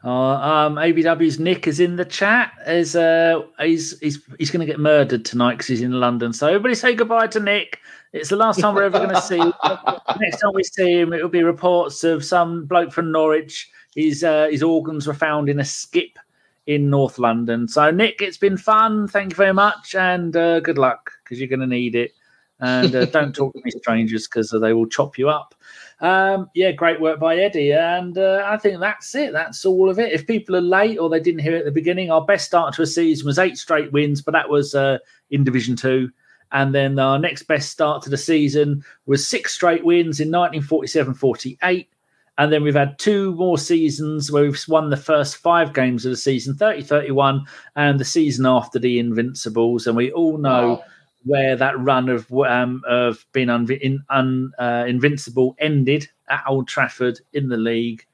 Uh, 0.04 0.34
um, 0.34 0.74
ABW's 0.76 1.40
Nick 1.40 1.66
is 1.66 1.80
in 1.80 1.96
the 1.96 2.04
chat. 2.04 2.52
Is 2.66 2.94
uh, 2.94 3.42
he's 3.58 3.98
he's 4.00 4.22
he's 4.38 4.50
going 4.50 4.60
to 4.60 4.70
get 4.70 4.78
murdered 4.78 5.24
tonight 5.24 5.54
because 5.54 5.68
he's 5.68 5.80
in 5.80 5.92
London. 5.92 6.32
So 6.34 6.46
everybody 6.46 6.74
say 6.74 6.94
goodbye 6.94 7.28
to 7.28 7.40
Nick. 7.40 7.78
It's 8.12 8.28
the 8.28 8.36
last 8.36 8.60
time 8.60 8.74
we're 8.74 8.84
ever 8.84 8.98
going 8.98 9.14
to 9.14 9.22
see. 9.22 9.38
Next 10.20 10.40
time 10.40 10.52
we 10.54 10.62
see 10.62 11.00
him, 11.00 11.12
it 11.14 11.22
will 11.22 11.30
be 11.30 11.42
reports 11.42 12.04
of 12.04 12.24
some 12.24 12.66
bloke 12.66 12.92
from 12.92 13.10
Norwich. 13.12 13.70
His 13.96 14.22
uh, 14.22 14.48
his 14.50 14.62
organs 14.62 15.06
were 15.06 15.14
found 15.14 15.48
in 15.48 15.58
a 15.58 15.64
skip 15.64 16.18
in 16.66 16.90
North 16.90 17.18
London. 17.18 17.66
So 17.66 17.90
Nick, 17.90 18.20
it's 18.20 18.36
been 18.36 18.58
fun. 18.58 19.08
Thank 19.08 19.32
you 19.32 19.36
very 19.36 19.54
much, 19.54 19.94
and 19.94 20.36
uh, 20.36 20.60
good 20.60 20.78
luck 20.78 21.12
because 21.22 21.38
you're 21.38 21.48
going 21.48 21.60
to 21.60 21.66
need 21.66 21.94
it. 21.94 22.12
And 22.60 22.94
uh, 22.94 23.04
don't 23.06 23.34
talk 23.34 23.52
to 23.54 23.60
me 23.64 23.70
strangers 23.70 24.26
because 24.26 24.54
they 24.60 24.72
will 24.72 24.86
chop 24.86 25.18
you 25.18 25.28
up. 25.28 25.54
Um, 26.00 26.50
yeah, 26.54 26.72
great 26.72 27.00
work 27.00 27.20
by 27.20 27.36
Eddie. 27.36 27.72
And 27.72 28.18
uh, 28.18 28.42
I 28.46 28.56
think 28.56 28.80
that's 28.80 29.14
it. 29.14 29.32
That's 29.32 29.64
all 29.64 29.88
of 29.88 29.98
it. 29.98 30.12
If 30.12 30.26
people 30.26 30.56
are 30.56 30.60
late 30.60 30.98
or 30.98 31.08
they 31.08 31.20
didn't 31.20 31.40
hear 31.40 31.56
it 31.56 31.60
at 31.60 31.64
the 31.64 31.70
beginning, 31.70 32.10
our 32.10 32.24
best 32.24 32.46
start 32.46 32.74
to 32.74 32.82
a 32.82 32.86
season 32.86 33.26
was 33.26 33.38
eight 33.38 33.56
straight 33.56 33.92
wins, 33.92 34.20
but 34.20 34.32
that 34.32 34.48
was 34.48 34.74
uh, 34.74 34.98
in 35.30 35.44
Division 35.44 35.76
Two. 35.76 36.10
And 36.52 36.74
then 36.74 36.98
our 36.98 37.18
next 37.18 37.44
best 37.44 37.70
start 37.70 38.02
to 38.02 38.10
the 38.10 38.16
season 38.16 38.84
was 39.06 39.26
six 39.26 39.54
straight 39.54 39.84
wins 39.84 40.20
in 40.20 40.28
1947 40.28 41.14
48. 41.14 41.88
And 42.36 42.52
then 42.52 42.64
we've 42.64 42.74
had 42.74 42.98
two 42.98 43.34
more 43.36 43.58
seasons 43.58 44.30
where 44.30 44.42
we've 44.42 44.64
won 44.68 44.90
the 44.90 44.96
first 44.96 45.36
five 45.36 45.72
games 45.72 46.04
of 46.04 46.10
the 46.10 46.16
season 46.16 46.54
30 46.54 46.82
31 46.82 47.46
and 47.76 47.98
the 47.98 48.04
season 48.04 48.44
after 48.46 48.78
the 48.78 48.98
Invincibles. 48.98 49.86
And 49.86 49.96
we 49.96 50.12
all 50.12 50.36
know 50.38 50.68
wow. 50.68 50.84
Where 51.24 51.56
that 51.56 51.78
run 51.80 52.08
of 52.08 52.30
um, 52.32 52.82
of 52.86 53.24
being 53.32 53.48
un- 53.48 53.70
in, 53.70 54.04
un, 54.10 54.52
uh, 54.58 54.84
invincible 54.86 55.56
ended 55.58 56.08
at 56.28 56.44
Old 56.46 56.68
Trafford 56.68 57.20
in 57.32 57.48
the 57.48 57.56
league. 57.56 58.04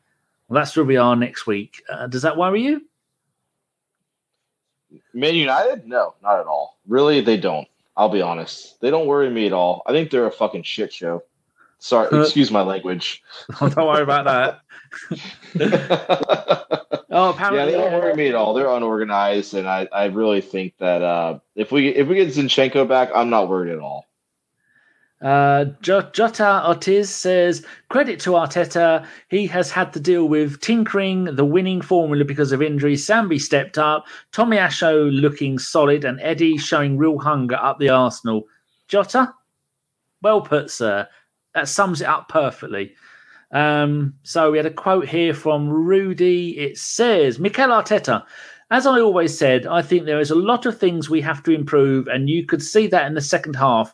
Well, 0.49 0.61
that's 0.61 0.77
where 0.77 0.85
we 0.85 0.97
are 0.97 1.15
next 1.17 1.47
week. 1.47 1.83
Uh, 1.89 2.07
does 2.07 2.23
that 2.23 2.37
worry 2.37 2.63
you? 2.63 2.83
Man 5.15 5.35
United? 5.35 5.87
No, 5.87 6.15
not 6.23 6.41
at 6.41 6.47
all. 6.47 6.79
Really, 6.87 7.21
they 7.21 7.37
don't. 7.37 7.69
I'll 7.97 8.09
be 8.09 8.23
honest. 8.23 8.81
They 8.81 8.91
don't 8.91 9.07
worry 9.07 9.31
me 9.31 9.47
at 9.47 9.53
all. 9.53 9.83
I 9.87 9.93
think 9.93 10.11
they're 10.11 10.27
a 10.27 10.33
fucking 10.33 10.63
shit 10.63 10.93
show. 10.93 11.23
Sorry, 11.79 12.09
excuse 12.21 12.51
my 12.51 12.63
language. 12.63 13.23
don't 13.61 13.77
worry 13.77 14.03
about 14.03 14.61
that. 15.61 16.91
oh, 17.11 17.31
apparently, 17.31 17.59
yeah, 17.59 17.67
they 17.67 17.73
don't 17.73 17.93
worry 17.93 18.15
me 18.15 18.29
at 18.29 18.35
all. 18.35 18.55
They're 18.55 18.69
unorganized, 18.69 19.55
and 19.55 19.69
I, 19.69 19.89
I 19.93 20.07
really 20.07 20.41
think 20.41 20.75
that 20.79 21.03
uh, 21.03 21.39
if 21.55 21.73
we 21.73 21.89
if 21.89 22.09
we 22.09 22.15
get 22.17 22.29
Zinchenko 22.29 22.89
back, 22.89 23.11
I'm 23.15 23.31
not 23.31 23.49
worried 23.49 23.73
at 23.73 23.79
all. 23.79 24.07
Uh, 25.23 25.67
Jota 25.83 26.67
Ortiz 26.67 27.11
says, 27.11 27.65
credit 27.91 28.19
to 28.21 28.31
Arteta. 28.31 29.07
He 29.29 29.47
has 29.49 29.71
had 29.71 29.93
to 29.93 30.01
deal 30.01 30.27
with 30.27 30.61
tinkering 30.61 31.25
the 31.25 31.45
winning 31.45 31.83
formula 31.83 32.25
because 32.25 32.53
of 32.53 32.63
injuries. 32.63 33.07
Sambi 33.07 33.39
stepped 33.39 33.77
up. 33.77 34.07
Tommy 34.33 34.57
Asho 34.57 35.11
looking 35.13 35.59
solid 35.59 36.07
and 36.07 36.19
Eddie 36.23 36.57
showing 36.57 36.97
real 36.97 37.19
hunger 37.19 37.57
up 37.57 37.79
the 37.79 37.91
Arsenal. 37.91 38.45
Jota, 38.89 39.35
well 40.23 40.41
put, 40.41 40.71
sir. 40.71 41.07
That 41.55 41.69
sums 41.69 42.01
it 42.01 42.07
up 42.07 42.29
perfectly. 42.31 42.95
Um, 43.53 44.15
so 44.23 44.51
we 44.51 44.59
had 44.59 44.67
a 44.67 44.71
quote 44.71 45.09
here 45.09 45.35
from 45.35 45.69
Rudy. 45.69 46.59
It 46.59 46.79
says, 46.79 47.39
Mikel 47.39 47.71
Arteta, 47.71 48.25
as 48.71 48.87
I 48.87 49.01
always 49.01 49.37
said, 49.37 49.67
I 49.67 49.83
think 49.83 50.05
there 50.05 50.21
is 50.21 50.31
a 50.31 50.37
lot 50.37 50.67
of 50.67 50.79
things 50.79 51.11
we 51.11 51.21
have 51.23 51.43
to 51.43 51.51
improve, 51.51 52.07
and 52.07 52.31
you 52.31 52.47
could 52.47 52.63
see 52.63 52.87
that 52.89 53.07
in 53.07 53.15
the 53.15 53.21
second 53.21 53.57
half. 53.57 53.93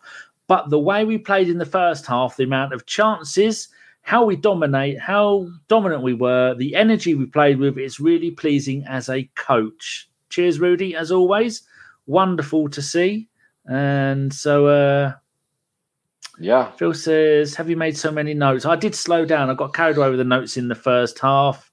But 0.48 0.70
the 0.70 0.78
way 0.78 1.04
we 1.04 1.18
played 1.18 1.48
in 1.48 1.58
the 1.58 1.64
first 1.64 2.06
half, 2.06 2.36
the 2.36 2.44
amount 2.44 2.74
of 2.74 2.86
chances, 2.86 3.68
how 4.02 4.24
we 4.24 4.36
dominate, 4.36 5.00
how 5.00 5.48
dominant 5.68 6.02
we 6.02 6.14
were, 6.14 6.54
the 6.54 6.76
energy 6.76 7.14
we 7.14 7.26
played 7.26 7.58
with, 7.58 7.78
it's 7.78 7.98
really 7.98 8.30
pleasing 8.30 8.84
as 8.86 9.08
a 9.08 9.24
coach. 9.34 10.08
Cheers, 10.28 10.60
Rudy, 10.60 10.94
as 10.94 11.10
always. 11.10 11.62
Wonderful 12.06 12.68
to 12.68 12.82
see. 12.82 13.28
And 13.68 14.32
so, 14.32 14.66
uh, 14.66 15.14
yeah. 16.38 16.70
Phil 16.72 16.94
says, 16.94 17.54
Have 17.54 17.70
you 17.70 17.76
made 17.76 17.96
so 17.96 18.10
many 18.10 18.34
notes? 18.34 18.64
I 18.64 18.76
did 18.76 18.94
slow 18.94 19.24
down. 19.24 19.50
I 19.50 19.54
got 19.54 19.74
carried 19.74 19.96
away 19.96 20.10
with 20.10 20.18
the 20.18 20.24
notes 20.24 20.56
in 20.56 20.68
the 20.68 20.74
first 20.74 21.18
half. 21.18 21.70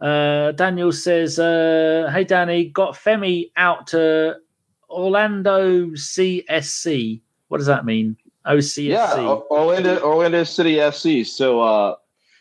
Uh, 0.00 0.52
Daniel 0.52 0.92
says, 0.92 1.38
uh, 1.38 2.10
Hey, 2.12 2.24
Danny, 2.24 2.66
got 2.66 2.94
Femi 2.94 3.50
out 3.56 3.86
to 3.88 4.36
Orlando 4.90 5.86
CSC. 5.90 7.20
What 7.48 7.58
does 7.58 7.66
that 7.66 7.84
mean? 7.84 8.16
OCFC. 8.46 8.88
Yeah, 8.88 9.24
Orlando 9.50 10.00
Orlando 10.00 10.44
City 10.44 10.74
FC. 10.74 11.26
So 11.26 11.60
uh 11.60 11.94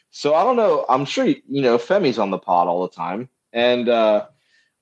so 0.09 0.33
I 0.33 0.43
don't 0.43 0.55
know. 0.55 0.85
I'm 0.89 1.05
sure 1.05 1.25
you 1.25 1.61
know 1.61 1.77
Femi's 1.77 2.17
on 2.17 2.31
the 2.31 2.39
pod 2.39 2.67
all 2.67 2.81
the 2.83 2.95
time. 2.95 3.29
And 3.53 3.87
uh 3.87 4.25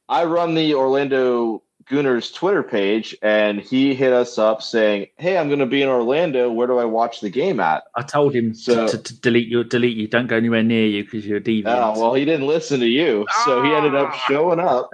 I 0.08 0.26
run 0.26 0.56
the 0.56 0.74
Orlando 0.74 1.64
Gooners 1.90 2.34
Twitter 2.34 2.64
page 2.64 3.16
and 3.22 3.60
he 3.60 3.96
hit 3.96 4.14
us 4.14 4.38
up 4.38 4.62
saying, 4.62 5.08
Hey, 5.18 5.38
I'm 5.38 5.50
gonna 5.50 5.66
be 5.66 5.82
in 5.82 5.90
Orlando. 5.90 6.52
Where 6.52 6.68
do 6.68 6.78
I 6.78 6.86
watch 6.86 7.22
the 7.22 7.30
game 7.30 7.60
at? 7.60 7.84
I 7.96 8.04
told 8.04 8.36
him 8.36 8.54
so, 8.54 8.88
to, 8.88 8.98
to, 8.98 9.20
delete 9.22 9.48
you 9.48 9.64
delete 9.64 9.98
you. 9.98 10.08
Don't 10.08 10.28
go 10.28 10.38
anywhere 10.38 10.64
near 10.64 10.86
you 10.86 11.04
because 11.04 11.26
you're 11.26 11.38
a 11.38 11.42
deviant. 11.42 11.66
Oh, 11.68 12.00
well 12.00 12.14
he 12.14 12.26
didn't 12.26 12.48
listen 12.48 12.80
to 12.80 12.88
you. 12.88 13.26
So 13.46 13.64
he 13.64 13.74
ended 13.74 13.96
up 13.96 14.12
ah. 14.12 14.24
showing 14.28 14.60
up 14.60 14.92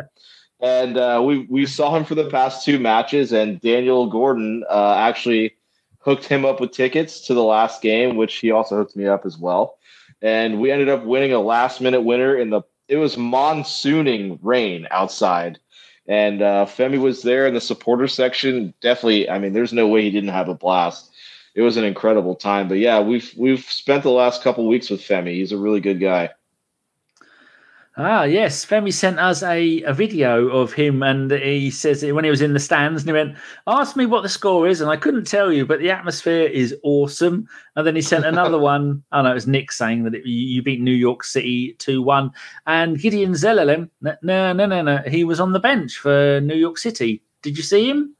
and 0.62 0.98
uh, 0.98 1.22
we 1.24 1.46
we 1.50 1.66
saw 1.66 1.96
him 1.96 2.06
for 2.06 2.16
the 2.16 2.30
past 2.30 2.66
two 2.66 2.80
matches, 2.80 3.32
and 3.32 3.60
Daniel 3.60 4.08
Gordon 4.08 4.64
uh, 4.70 4.96
actually 4.98 5.56
hooked 6.00 6.26
him 6.26 6.46
up 6.46 6.60
with 6.60 6.72
tickets 6.72 7.20
to 7.28 7.34
the 7.34 7.44
last 7.44 7.82
game, 7.82 8.16
which 8.16 8.36
he 8.36 8.52
also 8.52 8.78
hooked 8.78 8.96
me 8.96 9.08
up 9.08 9.26
as 9.26 9.38
well. 9.38 9.78
And 10.22 10.62
we 10.62 10.72
ended 10.72 10.88
up 10.88 11.04
winning 11.04 11.34
a 11.34 11.40
last 11.40 11.82
minute 11.82 12.02
winner 12.02 12.36
in 12.36 12.52
the 12.52 12.62
it 12.88 12.98
was 12.98 13.16
monsooning 13.18 14.40
rain 14.42 14.88
outside. 14.92 15.60
And 16.08 16.42
uh, 16.42 16.66
Femi 16.66 17.00
was 17.00 17.24
there 17.24 17.48
in 17.48 17.54
the 17.54 17.62
supporter 17.62 18.08
section. 18.08 18.74
Definitely, 18.82 19.30
I 19.30 19.40
mean, 19.40 19.54
there's 19.54 19.74
no 19.74 19.88
way 19.88 20.04
he 20.04 20.12
didn't 20.12 20.30
have 20.30 20.50
a 20.50 20.54
blast. 20.54 21.12
It 21.56 21.62
was 21.62 21.78
an 21.78 21.84
incredible 21.84 22.36
time. 22.36 22.68
But 22.68 22.78
yeah, 22.78 23.00
we've 23.00 23.34
we've 23.38 23.64
spent 23.64 24.04
the 24.04 24.12
last 24.12 24.44
couple 24.44 24.68
weeks 24.68 24.90
with 24.90 25.02
Femi. 25.02 25.34
He's 25.34 25.52
a 25.52 25.58
really 25.58 25.80
good 25.80 26.00
guy. 26.00 26.30
Ah, 27.98 28.24
yes. 28.24 28.66
Femi 28.66 28.92
sent 28.92 29.20
us 29.20 29.42
a, 29.42 29.82
a 29.84 29.94
video 29.94 30.50
of 30.50 30.74
him, 30.74 31.02
and 31.02 31.32
he 31.32 31.72
says 31.72 32.04
when 32.04 32.26
he 32.26 32.30
was 32.30 32.42
in 32.42 32.52
the 32.52 32.60
stands, 32.60 33.02
and 33.02 33.10
he 33.10 33.14
went, 33.14 33.38
Ask 33.68 33.96
me 33.96 34.06
what 34.06 34.22
the 34.22 34.28
score 34.28 34.68
is. 34.68 34.82
And 34.82 34.92
I 34.92 34.98
couldn't 34.98 35.28
tell 35.28 35.52
you, 35.52 35.66
but 35.66 35.80
the 35.80 35.92
atmosphere 35.92 36.46
is 36.48 36.76
awesome. 36.84 37.48
And 37.78 37.88
then 37.88 37.96
he 37.96 38.02
sent 38.02 38.26
another 38.26 38.60
one. 38.60 39.02
I 39.14 39.20
oh, 39.20 39.22
know 39.24 39.32
it 39.32 39.36
was 39.36 39.48
Nick 39.48 39.72
saying 39.72 40.04
that 40.04 40.16
it, 40.16 40.26
you 40.26 40.62
beat 40.62 40.82
New 40.82 40.92
York 40.92 41.24
City 41.24 41.74
2 41.80 42.02
1. 42.02 42.32
And 42.68 42.98
Gedion 42.98 43.30
Zelalem, 43.30 43.90
no, 44.02 44.16
no, 44.22 44.66
no, 44.66 44.82
no. 44.82 44.98
He 45.08 45.24
was 45.24 45.40
on 45.40 45.54
the 45.54 45.60
bench 45.60 45.96
for 45.96 46.42
New 46.42 46.56
York 46.56 46.78
City. 46.78 47.24
Did 47.44 47.56
you 47.56 47.64
see 47.64 47.90
him? 47.90 48.16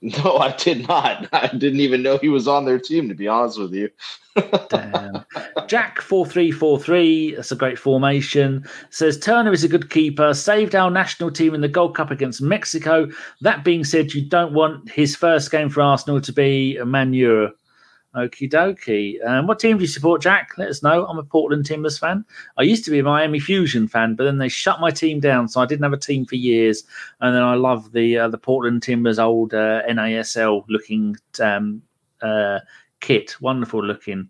No, 0.24 0.38
I 0.38 0.52
did 0.56 0.88
not. 0.88 1.28
I 1.32 1.48
didn't 1.48 1.80
even 1.80 2.02
know 2.02 2.16
he 2.16 2.30
was 2.30 2.48
on 2.48 2.64
their 2.64 2.78
team, 2.78 3.08
to 3.08 3.14
be 3.14 3.28
honest 3.28 3.58
with 3.58 3.74
you. 3.74 3.90
Damn. 4.70 5.24
Jack 5.66 6.00
four 6.00 6.24
three 6.24 6.50
four 6.50 6.78
three. 6.78 7.34
That's 7.34 7.52
a 7.52 7.56
great 7.56 7.78
formation. 7.78 8.64
Says 8.88 9.18
Turner 9.18 9.52
is 9.52 9.64
a 9.64 9.68
good 9.68 9.90
keeper. 9.90 10.32
Saved 10.32 10.74
our 10.74 10.90
national 10.90 11.30
team 11.30 11.54
in 11.54 11.60
the 11.60 11.68
Gold 11.68 11.96
Cup 11.96 12.10
against 12.10 12.40
Mexico. 12.40 13.10
That 13.42 13.62
being 13.62 13.84
said, 13.84 14.14
you 14.14 14.24
don't 14.24 14.54
want 14.54 14.90
his 14.90 15.14
first 15.16 15.50
game 15.50 15.68
for 15.68 15.82
Arsenal 15.82 16.20
to 16.22 16.32
be 16.32 16.78
a 16.78 16.86
manure. 16.86 17.50
Okie 18.14 18.50
dokie. 18.50 19.24
Um, 19.24 19.46
what 19.46 19.60
team 19.60 19.76
do 19.76 19.82
you 19.82 19.88
support, 19.88 20.20
Jack? 20.20 20.58
Let 20.58 20.68
us 20.68 20.82
know. 20.82 21.06
I'm 21.06 21.18
a 21.18 21.22
Portland 21.22 21.64
Timbers 21.64 21.96
fan. 21.96 22.24
I 22.58 22.62
used 22.62 22.84
to 22.86 22.90
be 22.90 22.98
a 22.98 23.04
Miami 23.04 23.38
Fusion 23.38 23.86
fan, 23.86 24.16
but 24.16 24.24
then 24.24 24.38
they 24.38 24.48
shut 24.48 24.80
my 24.80 24.90
team 24.90 25.20
down, 25.20 25.46
so 25.46 25.60
I 25.60 25.66
didn't 25.66 25.84
have 25.84 25.92
a 25.92 25.96
team 25.96 26.26
for 26.26 26.34
years. 26.34 26.82
And 27.20 27.34
then 27.34 27.42
I 27.42 27.54
love 27.54 27.92
the 27.92 28.18
uh, 28.18 28.28
the 28.28 28.38
Portland 28.38 28.82
Timbers 28.82 29.20
old 29.20 29.54
uh, 29.54 29.82
NASL 29.88 30.64
looking 30.68 31.16
um, 31.40 31.82
uh, 32.20 32.58
kit. 32.98 33.40
Wonderful 33.40 33.84
looking. 33.84 34.28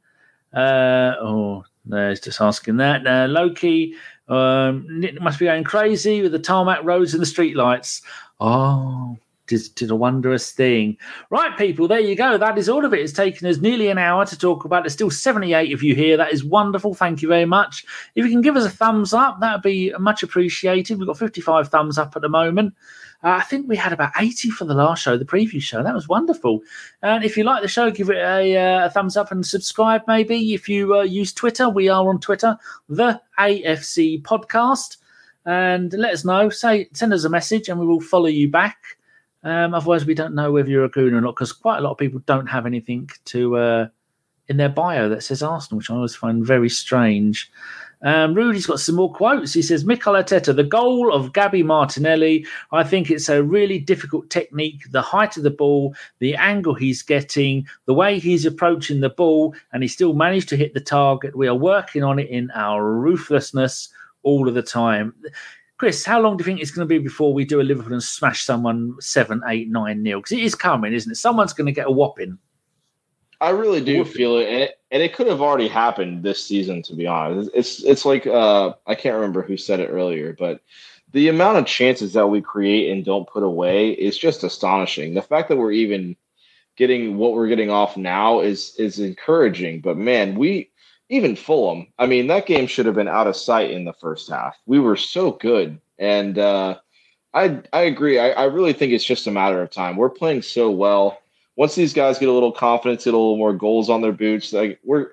Uh, 0.53 1.15
oh, 1.19 1.65
there's 1.87 2.21
just 2.21 2.43
asking 2.43 2.77
that. 2.79 3.07
Uh, 3.07 3.29
Loki 3.29 3.95
um, 4.29 4.87
must 5.23 5.39
be 5.39 5.47
going 5.47 5.65
crazy 5.65 6.21
with 6.21 6.33
the 6.33 6.39
tarmac 6.39 6.85
roads 6.85 7.15
and 7.15 7.23
the 7.23 7.27
streetlights. 7.27 8.03
Oh, 8.41 9.17
did, 9.59 9.91
a 9.91 9.97
wondrous 9.97 10.53
thing. 10.53 10.97
Right, 11.31 11.57
people, 11.57 11.89
there 11.89 12.01
you 12.01 12.15
go. 12.15 12.39
That 12.39 12.59
is 12.59 12.69
all 12.69 12.85
of 12.85 12.95
it. 12.95 13.01
It's 13.01 13.13
taken 13.13 13.47
us 13.49 13.59
nearly 13.59 13.89
an 13.89 13.99
hour 13.99 14.25
to 14.27 14.39
talk 14.39 14.65
about. 14.65 14.85
There's 14.85 14.93
still 14.93 15.11
78 15.11 15.73
of 15.73 15.83
you 15.83 15.95
here. 15.95 16.17
That 16.17 16.33
is 16.33 16.45
wonderful. 16.45 16.95
Thank 16.95 17.23
you 17.23 17.29
very 17.29 17.45
much. 17.45 17.85
If 18.15 18.25
you 18.25 18.31
can 18.31 18.41
give 18.41 18.57
us 18.57 18.65
a 18.65 18.71
thumbs 18.71 19.13
up, 19.13 19.41
that 19.41 19.55
would 19.55 19.63
be 19.63 19.93
much 19.99 20.23
appreciated. 20.23 20.99
We've 20.99 21.07
got 21.07 21.19
55 21.19 21.69
thumbs 21.69 21.99
up 21.99 22.15
at 22.17 22.23
the 22.23 22.29
moment. 22.29 22.75
Uh, 23.23 23.33
I 23.33 23.43
think 23.43 23.69
we 23.69 23.77
had 23.77 23.93
about 23.93 24.13
80 24.19 24.51
for 24.51 24.65
the 24.65 24.75
last 24.75 25.03
show, 25.03 25.19
the 25.19 25.27
preview 25.27 25.61
show. 25.61 25.83
That 25.83 25.95
was 25.95 26.09
wonderful. 26.09 26.61
And 27.03 27.23
if 27.23 27.37
you 27.37 27.45
like 27.45 27.61
the 27.61 27.69
show, 27.69 27.91
give 27.91 28.09
it 28.09 28.17
a, 28.17 28.57
uh, 28.57 28.87
a 28.87 28.91
thumbs 28.91 29.17
up 29.17 29.31
and 29.31 29.45
subscribe, 29.45 30.03
maybe. 30.09 30.55
If 30.55 30.69
you 30.69 30.97
uh, 30.97 31.03
use 31.03 31.33
Twitter, 31.33 31.69
we 31.69 31.89
are 31.89 32.09
on 32.09 32.21
Twitter, 32.21 32.57
the 32.89 33.21
AFC 33.39 34.23
Podcast. 34.23 34.97
And 35.45 35.93
let 35.95 36.13
us 36.13 36.25
know. 36.25 36.49
Say, 36.51 36.89
send 36.93 37.13
us 37.13 37.25
a 37.25 37.29
message, 37.29 37.69
and 37.69 37.79
we 37.81 37.87
will 37.87 38.01
follow 38.01 38.27
you 38.27 38.51
back. 38.51 38.77
Um, 39.43 39.75
otherwise, 39.75 40.05
we 40.05 40.15
don't 40.15 40.35
know 40.35 40.53
whether 40.53 40.69
you're 40.69 40.85
a 40.85 40.91
goon 40.91 41.15
or 41.15 41.21
not 41.21 41.35
because 41.35 41.53
quite 41.53 41.79
a 41.79 41.81
lot 41.81 41.93
of 41.93 41.99
people 41.99 42.21
don't 42.27 42.47
have 42.47 42.67
anything 42.67 43.09
to 43.27 43.57
uh, 43.57 43.89
in 44.49 44.57
their 44.57 44.69
bio 44.69 45.09
that 45.09 45.23
says 45.23 45.43
Arsenal, 45.43 45.79
which 45.79 45.91
I 45.91 45.95
always 45.95 46.15
find 46.15 46.45
very 46.45 46.69
strange. 46.69 47.51
Um, 48.03 48.35
Rudy's 48.35 48.67
got 48.67 48.81
some 48.81 48.97
more 48.97 49.13
quotes. 49.13 49.53
He 49.53 49.63
says, 49.63 49.85
Mikel 49.85 50.15
Arteta, 50.15 50.57
the 50.57 50.65
goal 50.65 51.13
of 51.13 51.33
Gabby 51.33 51.63
Martinelli, 51.63 52.47
I 52.73 52.83
think 52.83 53.11
it's 53.11 53.29
a 53.29 53.43
really 53.43 53.79
difficult 53.79 54.31
technique. 54.31 54.91
The 54.91 55.03
height 55.03 55.37
of 55.37 55.43
the 55.43 55.51
ball, 55.51 55.95
the 56.19 56.35
angle 56.35 56.75
he's 56.75 57.03
getting, 57.03 57.67
the 57.85 57.95
way 57.95 58.19
he's 58.19 58.47
approaching 58.47 59.01
the 59.01 59.11
ball, 59.11 59.55
and 59.73 59.83
he 59.83 59.89
still 59.89 60.15
managed 60.15 60.49
to 60.51 60.57
hit 60.57 60.73
the 60.73 60.81
target. 60.81 61.37
We 61.37 61.47
are 61.47 61.55
working 61.55 62.03
on 62.03 62.19
it 62.19 62.29
in 62.31 62.51
our 62.55 62.91
ruthlessness 62.91 63.91
all 64.23 64.49
of 64.49 64.55
the 64.55 64.63
time. 64.63 65.15
Chris, 65.81 66.05
how 66.05 66.21
long 66.21 66.37
do 66.37 66.43
you 66.43 66.45
think 66.45 66.61
it's 66.61 66.71
going 66.71 66.87
to 66.87 66.95
be 66.95 66.99
before 66.99 67.33
we 67.33 67.43
do 67.43 67.59
a 67.59 67.63
Liverpool 67.63 67.95
and 67.95 68.03
smash 68.03 68.45
someone 68.45 68.95
seven, 69.01 69.41
eight, 69.49 69.71
nine 69.71 70.03
nil? 70.03 70.19
Because 70.19 70.33
it 70.33 70.41
is 70.41 70.55
coming, 70.55 70.93
isn't 70.93 71.13
it? 71.13 71.15
Someone's 71.15 71.55
going 71.55 71.69
to 71.69 71.73
get 71.73 71.87
a 71.87 71.91
whopping. 71.91 72.37
I 73.41 73.49
really 73.49 73.83
do 73.83 74.05
feel 74.05 74.37
it, 74.37 74.49
and, 74.49 74.59
it, 74.59 74.79
and 74.91 75.03
it 75.03 75.15
could 75.15 75.27
have 75.27 75.41
already 75.41 75.69
happened 75.69 76.23
this 76.23 76.45
season. 76.45 76.83
To 76.83 76.95
be 76.95 77.07
honest, 77.07 77.49
it's 77.55 77.83
it's 77.83 78.05
like 78.05 78.27
uh, 78.27 78.75
I 78.87 78.95
can't 78.95 79.15
remember 79.15 79.41
who 79.41 79.57
said 79.57 79.81
it 79.81 79.89
earlier, 79.89 80.37
but 80.39 80.61
the 81.13 81.29
amount 81.29 81.57
of 81.57 81.65
chances 81.65 82.13
that 82.13 82.27
we 82.27 82.43
create 82.43 82.93
and 82.93 83.03
don't 83.03 83.27
put 83.27 83.43
away 83.43 83.93
is 83.93 84.19
just 84.19 84.45
astonishing. 84.45 85.15
The 85.15 85.23
fact 85.23 85.49
that 85.49 85.57
we're 85.57 85.73
even 85.73 86.15
getting 86.77 87.17
what 87.17 87.33
we're 87.33 87.49
getting 87.49 87.71
off 87.71 87.97
now 87.97 88.41
is 88.41 88.75
is 88.77 88.99
encouraging. 88.99 89.81
But 89.81 89.97
man, 89.97 90.35
we 90.35 90.70
even 91.11 91.37
Fulham. 91.37 91.89
I 91.99 92.07
mean, 92.07 92.29
that 92.29 92.47
game 92.47 92.67
should 92.67 92.87
have 92.87 92.95
been 92.95 93.09
out 93.09 93.27
of 93.27 93.37
sight 93.37 93.73
in 93.73 93.85
the 93.85 93.93
first 93.93 94.31
half. 94.31 94.57
We 94.65 94.79
were 94.79 94.97
so 94.97 95.33
good, 95.33 95.79
and 95.99 96.39
uh, 96.39 96.79
I 97.35 97.61
I 97.73 97.83
agree. 97.83 98.19
I, 98.19 98.31
I 98.31 98.45
really 98.45 98.73
think 98.73 98.93
it's 98.93 99.05
just 99.05 99.27
a 99.27 99.31
matter 99.31 99.61
of 99.61 99.71
time. 99.71 99.97
We're 99.97 100.09
playing 100.09 100.43
so 100.43 100.71
well. 100.71 101.19
Once 101.57 101.75
these 101.75 101.93
guys 101.93 102.19
get 102.19 102.31
a 102.31 102.33
little 102.33 102.53
confidence, 102.53 103.05
get 103.05 103.13
a 103.13 103.19
little 103.19 103.37
more 103.37 103.53
goals 103.53 103.91
on 103.91 104.01
their 104.01 104.13
boots, 104.13 104.53
like 104.53 104.79
we're 104.85 105.09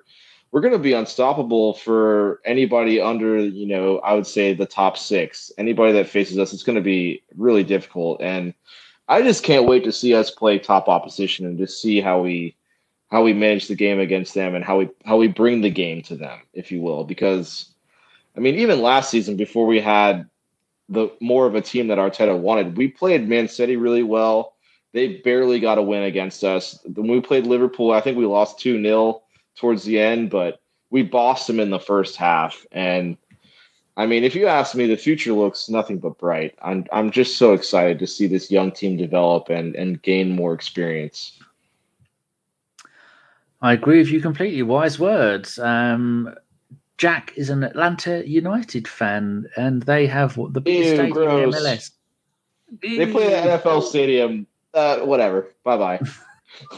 we're 0.50 0.60
going 0.60 0.72
to 0.72 0.78
be 0.78 0.94
unstoppable 0.94 1.74
for 1.74 2.40
anybody 2.44 3.00
under, 3.00 3.38
you 3.38 3.66
know, 3.66 3.98
I 3.98 4.14
would 4.14 4.26
say 4.26 4.54
the 4.54 4.64
top 4.64 4.96
six. 4.96 5.52
Anybody 5.58 5.92
that 5.92 6.08
faces 6.08 6.38
us, 6.38 6.54
it's 6.54 6.62
going 6.62 6.76
to 6.76 6.82
be 6.82 7.22
really 7.36 7.64
difficult. 7.64 8.22
And 8.22 8.54
I 9.08 9.20
just 9.20 9.44
can't 9.44 9.66
wait 9.66 9.84
to 9.84 9.92
see 9.92 10.14
us 10.14 10.30
play 10.30 10.58
top 10.58 10.88
opposition 10.88 11.44
and 11.44 11.58
just 11.58 11.82
see 11.82 12.00
how 12.00 12.22
we 12.22 12.56
how 13.08 13.22
we 13.22 13.32
manage 13.32 13.68
the 13.68 13.74
game 13.74 13.98
against 13.98 14.34
them 14.34 14.54
and 14.54 14.64
how 14.64 14.78
we 14.78 14.88
how 15.04 15.16
we 15.16 15.28
bring 15.28 15.60
the 15.60 15.70
game 15.70 16.02
to 16.02 16.16
them, 16.16 16.40
if 16.52 16.70
you 16.70 16.80
will. 16.80 17.04
Because 17.04 17.72
I 18.36 18.40
mean, 18.40 18.56
even 18.56 18.82
last 18.82 19.10
season 19.10 19.36
before 19.36 19.66
we 19.66 19.80
had 19.80 20.28
the 20.88 21.10
more 21.20 21.46
of 21.46 21.54
a 21.54 21.60
team 21.60 21.88
that 21.88 21.98
Arteta 21.98 22.38
wanted, 22.38 22.76
we 22.76 22.88
played 22.88 23.28
Man 23.28 23.48
City 23.48 23.76
really 23.76 24.02
well. 24.02 24.54
They 24.92 25.18
barely 25.18 25.60
got 25.60 25.78
a 25.78 25.82
win 25.82 26.04
against 26.04 26.44
us. 26.44 26.78
When 26.94 27.08
we 27.08 27.20
played 27.20 27.46
Liverpool, 27.46 27.92
I 27.92 28.00
think 28.00 28.16
we 28.16 28.26
lost 28.26 28.58
2 28.60 28.82
0 28.82 29.22
towards 29.56 29.84
the 29.84 29.98
end, 29.98 30.30
but 30.30 30.60
we 30.90 31.02
bossed 31.02 31.46
them 31.46 31.60
in 31.60 31.70
the 31.70 31.80
first 31.80 32.16
half. 32.16 32.64
And 32.72 33.18
I 33.96 34.06
mean, 34.06 34.24
if 34.24 34.34
you 34.34 34.46
ask 34.46 34.74
me, 34.74 34.86
the 34.86 34.96
future 34.96 35.32
looks 35.32 35.68
nothing 35.68 35.98
but 35.98 36.18
bright. 36.18 36.54
I'm 36.62 36.86
I'm 36.92 37.10
just 37.10 37.36
so 37.36 37.52
excited 37.52 37.98
to 37.98 38.06
see 38.06 38.26
this 38.26 38.50
young 38.50 38.70
team 38.70 38.96
develop 38.96 39.48
and 39.48 39.74
and 39.74 40.00
gain 40.02 40.30
more 40.34 40.54
experience. 40.54 41.38
I 43.60 43.72
agree 43.72 43.98
with 43.98 44.10
you 44.10 44.20
completely. 44.20 44.62
Wise 44.62 44.98
words. 44.98 45.58
Um, 45.58 46.34
Jack 46.96 47.32
is 47.36 47.50
an 47.50 47.62
Atlanta 47.62 48.28
United 48.28 48.86
fan, 48.86 49.46
and 49.56 49.82
they 49.82 50.06
have 50.06 50.36
what 50.36 50.52
the 50.52 50.60
biggest 50.60 50.94
stadium 50.94 51.06
in 51.06 51.12
gross. 51.12 51.56
MLS. 51.56 51.90
They 52.82 53.10
play 53.10 53.34
at 53.34 53.62
NFL 53.62 53.82
Stadium. 53.82 54.46
Uh, 54.74 54.98
whatever. 55.00 55.54
Bye 55.64 55.76
bye. 55.76 56.00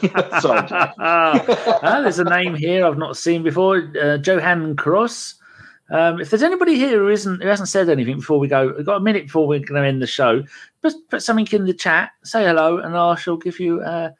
Sorry. 0.40 0.66
Ah, 0.70 2.00
there's 2.02 2.18
a 2.18 2.24
name 2.24 2.54
here 2.54 2.86
I've 2.86 2.98
not 2.98 3.16
seen 3.16 3.42
before. 3.42 3.90
Uh, 4.00 4.18
Johan 4.18 4.76
Cross. 4.76 5.36
Um, 5.90 6.20
if 6.20 6.30
there's 6.30 6.42
anybody 6.42 6.76
here 6.76 6.98
who 6.98 7.08
isn't 7.08 7.42
who 7.42 7.48
hasn't 7.48 7.68
said 7.68 7.88
anything 7.88 8.16
before 8.16 8.38
we 8.38 8.46
go, 8.46 8.74
we've 8.76 8.86
got 8.86 8.98
a 8.98 9.00
minute 9.00 9.26
before 9.26 9.48
we're 9.48 9.58
going 9.58 9.82
to 9.82 9.88
end 9.88 10.00
the 10.00 10.06
show. 10.06 10.44
Just 10.82 10.98
put 11.08 11.22
something 11.22 11.48
in 11.50 11.66
the 11.66 11.74
chat, 11.74 12.10
say 12.22 12.44
hello, 12.44 12.78
and 12.78 12.96
I 12.96 13.16
shall 13.16 13.36
give 13.36 13.58
you 13.58 13.82
a, 13.82 14.14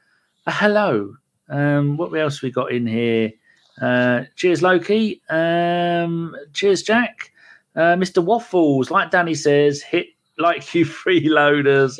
a 0.46 0.50
hello. 0.50 1.14
Um, 1.50 1.96
what 1.96 2.14
else 2.14 2.40
we 2.42 2.50
got 2.50 2.72
in 2.72 2.86
here? 2.86 3.32
Uh, 3.80 4.24
cheers, 4.36 4.62
Loki. 4.62 5.20
Um, 5.28 6.34
cheers, 6.52 6.82
Jack. 6.82 7.32
Uh, 7.76 7.94
Mr. 7.96 8.22
Waffles, 8.22 8.90
like 8.90 9.10
Danny 9.10 9.34
says, 9.34 9.82
hit 9.82 10.06
like 10.38 10.74
you 10.74 10.84
freeloaders. 10.86 11.98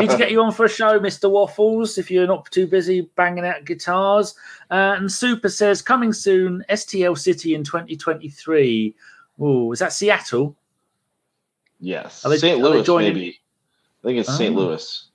Need 0.00 0.10
to 0.10 0.16
get 0.16 0.30
you 0.30 0.40
on 0.42 0.52
for 0.52 0.64
a 0.64 0.68
show, 0.68 0.98
Mr. 1.00 1.30
Waffles, 1.30 1.98
if 1.98 2.10
you're 2.10 2.26
not 2.26 2.50
too 2.50 2.66
busy 2.66 3.02
banging 3.16 3.44
out 3.44 3.64
guitars. 3.64 4.34
Uh, 4.70 4.94
and 4.98 5.10
Super 5.10 5.48
says, 5.48 5.82
coming 5.82 6.12
soon, 6.12 6.64
STL 6.70 7.18
City 7.18 7.54
in 7.54 7.64
2023. 7.64 8.94
Oh, 9.40 9.72
is 9.72 9.78
that 9.80 9.92
Seattle? 9.92 10.56
yes. 11.80 12.24
Are 12.24 12.28
they- 12.28 12.38
St. 12.38 12.60
Louis, 12.60 12.86
maybe. 12.88 13.40
I 14.02 14.06
think 14.06 14.18
it's 14.18 14.36
St. 14.36 14.54
Oh. 14.56 14.60
Louis. 14.60 15.06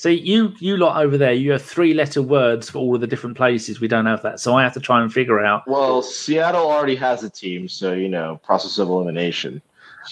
See, 0.00 0.14
you 0.14 0.54
you 0.60 0.78
lot 0.78 0.96
over 1.04 1.18
there, 1.18 1.34
you 1.34 1.52
have 1.52 1.60
three 1.60 1.92
letter 1.92 2.22
words 2.22 2.70
for 2.70 2.78
all 2.78 2.94
of 2.94 3.02
the 3.02 3.06
different 3.06 3.36
places. 3.36 3.82
We 3.82 3.88
don't 3.88 4.06
have 4.06 4.22
that. 4.22 4.40
So 4.40 4.56
I 4.56 4.62
have 4.62 4.72
to 4.72 4.80
try 4.80 5.02
and 5.02 5.12
figure 5.12 5.40
out. 5.44 5.64
Well, 5.66 6.00
Seattle 6.00 6.70
already 6.70 6.96
has 6.96 7.22
a 7.22 7.28
team, 7.28 7.68
so 7.68 7.92
you 7.92 8.08
know, 8.08 8.40
process 8.42 8.78
of 8.78 8.88
elimination. 8.88 9.60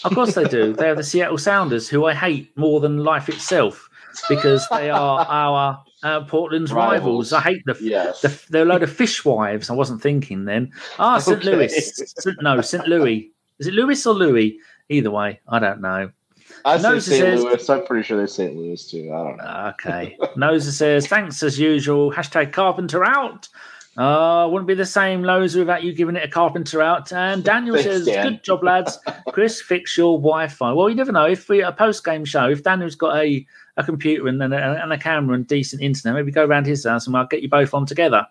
Of 0.04 0.12
course 0.12 0.34
they 0.34 0.44
do. 0.44 0.74
they 0.74 0.90
are 0.90 0.94
the 0.94 1.02
Seattle 1.02 1.38
Sounders, 1.38 1.88
who 1.88 2.04
I 2.04 2.12
hate 2.12 2.54
more 2.54 2.80
than 2.80 2.98
life 2.98 3.30
itself 3.30 3.88
because 4.28 4.68
they 4.68 4.90
are 4.90 5.24
our 5.26 5.82
uh, 6.02 6.20
Portland's 6.24 6.70
rivals. 6.70 7.32
Rivals. 7.32 7.32
I 7.32 7.40
hate 7.40 7.62
the 7.64 7.74
Yes. 7.80 8.20
The, 8.20 8.42
they're 8.50 8.64
a 8.64 8.66
load 8.66 8.82
of 8.82 8.92
fishwives. 8.94 9.70
I 9.70 9.72
wasn't 9.72 10.02
thinking 10.02 10.44
then. 10.44 10.70
Ah, 10.98 11.18
St. 11.18 11.38
Okay. 11.42 11.50
Louis. 11.50 11.92
St- 12.18 12.42
no, 12.42 12.60
St. 12.60 12.86
Louis. 12.86 13.30
Is 13.58 13.68
it 13.68 13.72
Louis 13.72 14.06
or 14.06 14.12
Louis? 14.12 14.58
Either 14.90 15.10
way, 15.10 15.40
I 15.48 15.58
don't 15.58 15.80
know. 15.80 16.10
I 16.68 16.78
say 16.78 17.00
St. 17.00 17.02
says- 17.22 17.42
Louis. 17.42 17.68
I'm 17.70 17.84
pretty 17.86 18.02
sure 18.06 18.16
they're 18.16 18.26
St. 18.26 18.56
Louis 18.56 18.90
too. 18.90 19.10
I 19.12 19.24
don't 19.24 19.36
know. 19.36 19.72
Okay. 19.74 20.16
Noza 20.36 20.70
says, 20.72 21.06
thanks 21.06 21.42
as 21.42 21.58
usual. 21.58 22.12
Hashtag 22.12 22.52
carpenter 22.52 23.04
out. 23.04 23.48
Uh, 23.96 24.46
wouldn't 24.48 24.68
be 24.68 24.74
the 24.74 24.86
same, 24.86 25.22
Loza, 25.22 25.58
without 25.58 25.82
you 25.82 25.92
giving 25.92 26.14
it 26.14 26.22
a 26.22 26.28
carpenter 26.28 26.80
out. 26.80 27.12
And 27.12 27.42
Daniel 27.42 27.74
Thanks, 27.74 27.90
says, 27.90 28.06
Dan. 28.06 28.28
good 28.28 28.44
job, 28.44 28.62
lads. 28.62 28.96
Chris, 29.32 29.60
fix 29.60 29.96
your 29.98 30.18
Wi 30.18 30.46
Fi. 30.46 30.70
Well, 30.72 30.88
you 30.88 30.94
never 30.94 31.10
know. 31.10 31.24
If 31.26 31.48
we 31.48 31.62
a 31.62 31.72
post 31.72 32.04
game 32.04 32.24
show, 32.24 32.48
if 32.48 32.62
Daniel's 32.62 32.94
got 32.94 33.16
a, 33.16 33.44
a 33.76 33.82
computer 33.82 34.28
and, 34.28 34.40
and, 34.40 34.54
a, 34.54 34.80
and 34.80 34.92
a 34.92 34.98
camera 34.98 35.34
and 35.34 35.44
decent 35.48 35.82
internet, 35.82 36.14
maybe 36.14 36.30
go 36.30 36.44
around 36.44 36.66
his 36.66 36.86
house 36.86 37.08
and 37.08 37.16
I'll 37.16 37.26
get 37.26 37.42
you 37.42 37.48
both 37.48 37.74
on 37.74 37.86
together. 37.86 38.24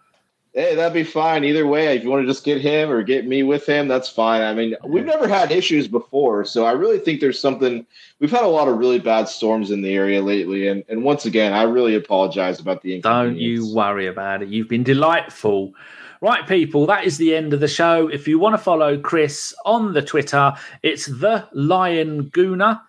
Hey, 0.57 0.73
that'd 0.73 0.91
be 0.91 1.03
fine 1.03 1.43
either 1.43 1.67
way. 1.67 1.95
If 1.95 2.03
you 2.03 2.09
want 2.09 2.23
to 2.23 2.27
just 2.27 2.43
get 2.43 2.59
him 2.59 2.89
or 2.89 3.03
get 3.03 3.27
me 3.27 3.43
with 3.43 3.69
him, 3.69 3.87
that's 3.87 4.09
fine. 4.09 4.41
I 4.41 4.55
mean, 4.55 4.75
we've 4.83 5.05
never 5.05 5.27
had 5.27 5.51
issues 5.51 5.87
before, 5.87 6.45
so 6.45 6.65
I 6.65 6.71
really 6.71 6.97
think 6.97 7.21
there's 7.21 7.39
something. 7.39 7.85
We've 8.19 8.31
had 8.31 8.41
a 8.41 8.47
lot 8.47 8.67
of 8.67 8.79
really 8.79 8.97
bad 8.97 9.29
storms 9.29 9.69
in 9.69 9.83
the 9.83 9.93
area 9.93 10.19
lately, 10.19 10.67
and 10.67 10.83
and 10.89 11.03
once 11.03 11.27
again, 11.27 11.53
I 11.53 11.61
really 11.61 11.93
apologize 11.93 12.59
about 12.59 12.81
the 12.81 12.99
Don't 13.01 13.37
you 13.37 13.71
worry 13.71 14.07
about 14.07 14.41
it. 14.41 14.49
You've 14.49 14.67
been 14.67 14.81
delightful. 14.81 15.73
Right, 16.21 16.47
people, 16.47 16.87
that 16.87 17.05
is 17.05 17.19
the 17.19 17.35
end 17.35 17.53
of 17.53 17.59
the 17.59 17.67
show. 17.67 18.07
If 18.07 18.27
you 18.27 18.39
want 18.39 18.53
to 18.53 18.57
follow 18.57 18.99
Chris 18.99 19.53
on 19.63 19.93
the 19.93 20.01
Twitter, 20.01 20.53
it's 20.81 21.05
the 21.05 21.47
Lion 21.53 22.31
Gooner. 22.31 22.81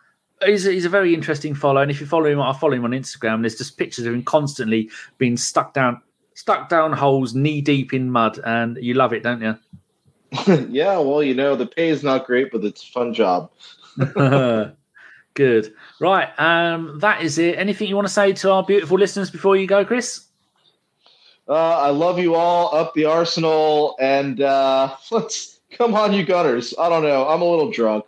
He's 0.42 0.66
a, 0.66 0.72
he's 0.72 0.86
a 0.86 0.88
very 0.88 1.12
interesting 1.12 1.54
follow, 1.54 1.82
and 1.82 1.90
if 1.90 2.00
you 2.00 2.06
follow 2.06 2.24
him, 2.24 2.40
I 2.40 2.54
follow 2.54 2.72
him 2.72 2.86
on 2.86 2.92
Instagram. 2.92 3.42
There's 3.42 3.58
just 3.58 3.76
pictures 3.76 4.06
of 4.06 4.14
him 4.14 4.22
constantly 4.22 4.88
being 5.18 5.36
stuck 5.36 5.74
down, 5.74 6.00
stuck 6.38 6.68
down 6.68 6.92
holes, 6.92 7.34
knee 7.34 7.60
deep 7.60 7.92
in 7.92 8.08
mud, 8.12 8.38
and 8.46 8.78
you 8.80 8.94
love 8.94 9.12
it, 9.12 9.24
don't 9.24 9.42
you? 9.42 9.58
yeah, 10.68 10.96
well, 10.98 11.20
you 11.20 11.34
know, 11.34 11.56
the 11.56 11.66
pay 11.66 11.88
is 11.88 12.04
not 12.04 12.26
great, 12.26 12.52
but 12.52 12.64
it's 12.64 12.84
a 12.84 12.92
fun 12.92 13.12
job. 13.12 13.50
Good. 15.34 15.74
Right, 16.00 16.28
um, 16.38 17.00
that 17.00 17.22
is 17.22 17.38
it. 17.38 17.58
Anything 17.58 17.88
you 17.88 17.96
want 17.96 18.06
to 18.06 18.12
say 18.12 18.32
to 18.34 18.52
our 18.52 18.62
beautiful 18.62 18.96
listeners 18.96 19.30
before 19.30 19.56
you 19.56 19.66
go, 19.66 19.84
Chris? 19.84 20.26
Uh, 21.48 21.78
I 21.78 21.90
love 21.90 22.20
you 22.20 22.36
all. 22.36 22.72
Up 22.72 22.94
the 22.94 23.06
Arsenal, 23.06 23.96
and 23.98 24.40
uh, 24.40 24.94
let's 25.10 25.58
come 25.72 25.96
on, 25.96 26.12
you 26.12 26.24
Gunners. 26.24 26.72
I 26.78 26.88
don't 26.88 27.02
know. 27.02 27.26
I'm 27.28 27.42
a 27.42 27.44
little 27.44 27.72
drunk. 27.72 28.04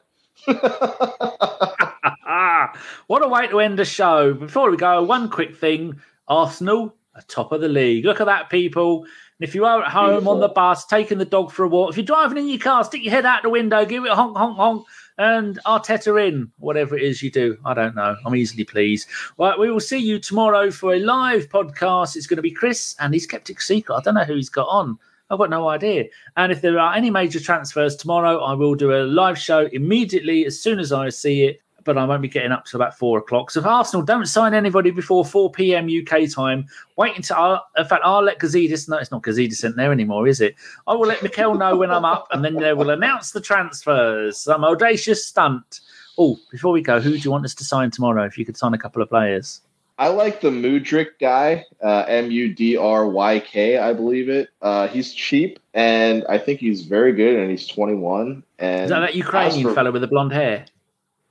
what 3.09 3.25
a 3.25 3.29
way 3.29 3.49
to 3.49 3.59
end 3.59 3.77
the 3.77 3.85
show. 3.85 4.35
Before 4.35 4.71
we 4.71 4.77
go, 4.77 5.03
one 5.03 5.29
quick 5.29 5.57
thing 5.57 6.01
Arsenal 6.29 6.95
are 7.21 7.27
top 7.27 7.53
of 7.53 7.61
the 7.61 7.69
league. 7.69 8.05
Look 8.05 8.21
at 8.21 8.27
that, 8.27 8.51
people. 8.51 9.05
And 9.05 9.49
if 9.49 9.55
you 9.55 9.65
are 9.65 9.83
at 9.83 9.91
home 9.91 10.11
Beautiful. 10.11 10.33
on 10.33 10.41
the 10.41 10.49
bus, 10.49 10.87
taking 10.87 11.19
the 11.19 11.25
dog 11.25 11.53
for 11.53 11.65
a 11.65 11.69
walk, 11.69 11.91
if 11.91 11.97
you're 11.97 12.05
driving 12.05 12.39
in 12.39 12.49
your 12.49 12.59
car, 12.59 12.85
stick 12.85 13.05
your 13.05 13.13
head 13.13 13.27
out 13.27 13.43
the 13.43 13.49
window, 13.49 13.85
give 13.85 14.05
it 14.05 14.11
a 14.11 14.15
honk, 14.15 14.37
honk, 14.37 14.57
honk, 14.57 14.87
and 15.19 15.59
Arteta 15.67 16.29
in, 16.29 16.51
whatever 16.59 16.97
it 16.97 17.03
is 17.03 17.23
you 17.23 17.31
do. 17.31 17.57
I 17.65 17.75
don't 17.75 17.95
know. 17.95 18.17
I'm 18.25 18.35
easily 18.35 18.65
pleased. 18.65 19.09
Right, 19.39 19.59
we 19.59 19.71
will 19.71 19.81
see 19.81 19.99
you 19.99 20.19
tomorrow 20.19 20.71
for 20.71 20.95
a 20.95 21.01
live 21.01 21.49
podcast. 21.49 22.17
It's 22.17 22.27
going 22.27 22.37
to 22.37 22.43
be 22.43 22.51
Chris, 22.51 22.97
and 22.99 23.13
he's 23.13 23.27
kept 23.27 23.51
it 23.51 23.61
secret. 23.61 23.95
I 23.95 24.01
don't 24.01 24.15
know 24.15 24.25
who 24.25 24.37
he's 24.37 24.49
got 24.49 24.69
on. 24.69 24.99
I've 25.31 25.39
got 25.39 25.51
no 25.51 25.69
idea. 25.69 26.07
And 26.37 26.51
if 26.51 26.61
there 26.61 26.79
are 26.79 26.95
any 26.95 27.09
major 27.09 27.39
transfers 27.39 27.97
tomorrow, 27.97 28.39
I 28.39 28.55
will 28.55 28.75
do 28.75 28.93
a 28.93 29.05
live 29.05 29.39
show 29.39 29.69
immediately 29.73 30.45
as 30.45 30.61
soon 30.61 30.81
as 30.81 30.93
I 30.93 31.09
see 31.09 31.45
it. 31.45 31.61
But 31.85 31.97
I 31.99 32.05
won't 32.05 32.23
be 32.23 32.29
getting 32.29 32.53
up 32.53 32.65
till 32.67 32.81
about 32.81 32.99
four 32.99 33.19
o'clock. 33.19 33.51
So 33.51 33.61
if 33.61 33.67
Arsenal 33.67 34.05
don't 34.05 34.27
sign 34.27 34.55
anybody 34.55 34.91
before 34.91 35.25
4 35.25 35.51
p.m. 35.53 35.89
UK 35.89 36.31
time, 36.31 36.67
wait 36.97 37.17
until 37.17 37.37
I, 37.37 37.61
in 37.79 37.85
fact, 37.87 38.03
I'll 38.05 38.23
let 38.23 38.39
Gazidis 38.39 38.89
no, 38.89 38.97
it's 38.99 39.11
not 39.11 39.23
Gazidis 39.23 39.65
in 39.65 39.77
there 39.77 39.93
anymore, 39.93 40.29
is 40.29 40.41
it? 40.41 40.57
I 40.87 40.95
will 40.95 41.07
let 41.07 41.23
Mikel 41.23 41.55
know 41.55 41.77
when 41.77 41.91
I'm 41.91 42.05
up, 42.05 42.29
and 42.33 42.45
then 42.45 42.55
they 42.55 42.73
will 42.75 42.91
announce 42.91 43.33
the 43.33 43.41
transfers. 43.41 44.39
Some 44.39 44.65
audacious 44.65 45.27
stunt. 45.27 45.81
Oh, 46.19 46.39
before 46.51 46.73
we 46.73 46.83
go, 46.83 47.01
who 47.01 47.13
do 47.13 47.19
you 47.19 47.31
want 47.31 47.45
us 47.45 47.55
to 47.55 47.65
sign 47.65 47.91
tomorrow? 47.91 48.25
If 48.25 48.37
you 48.37 48.45
could 48.45 48.57
sign 48.57 48.75
a 48.75 48.79
couple 48.79 49.01
of 49.01 49.09
players. 49.09 49.63
I 50.01 50.09
like 50.09 50.41
the 50.41 50.49
Mudryk 50.49 51.19
guy, 51.21 51.67
uh, 51.83 52.05
M 52.09 52.31
U 52.31 52.55
D 52.55 52.75
R 52.75 53.07
Y 53.07 53.41
K, 53.41 53.77
I 53.77 53.93
believe 53.93 54.31
it. 54.31 54.49
Uh, 54.63 54.89
he's 54.89 55.13
cheap, 55.13 55.59
and 55.75 56.25
I 56.27 56.39
think 56.39 56.59
he's 56.59 56.83
very 56.87 57.13
good, 57.13 57.39
and 57.39 57.51
he's 57.51 57.67
21. 57.67 58.43
And 58.59 58.85
Is 58.85 58.89
that 58.91 59.01
that 59.01 59.15
Ukrainian 59.15 59.69
for- 59.69 59.75
fellow 59.75 59.93
with 59.93 60.01
the 60.01 60.09
blonde 60.09 60.33
hair? 60.33 60.65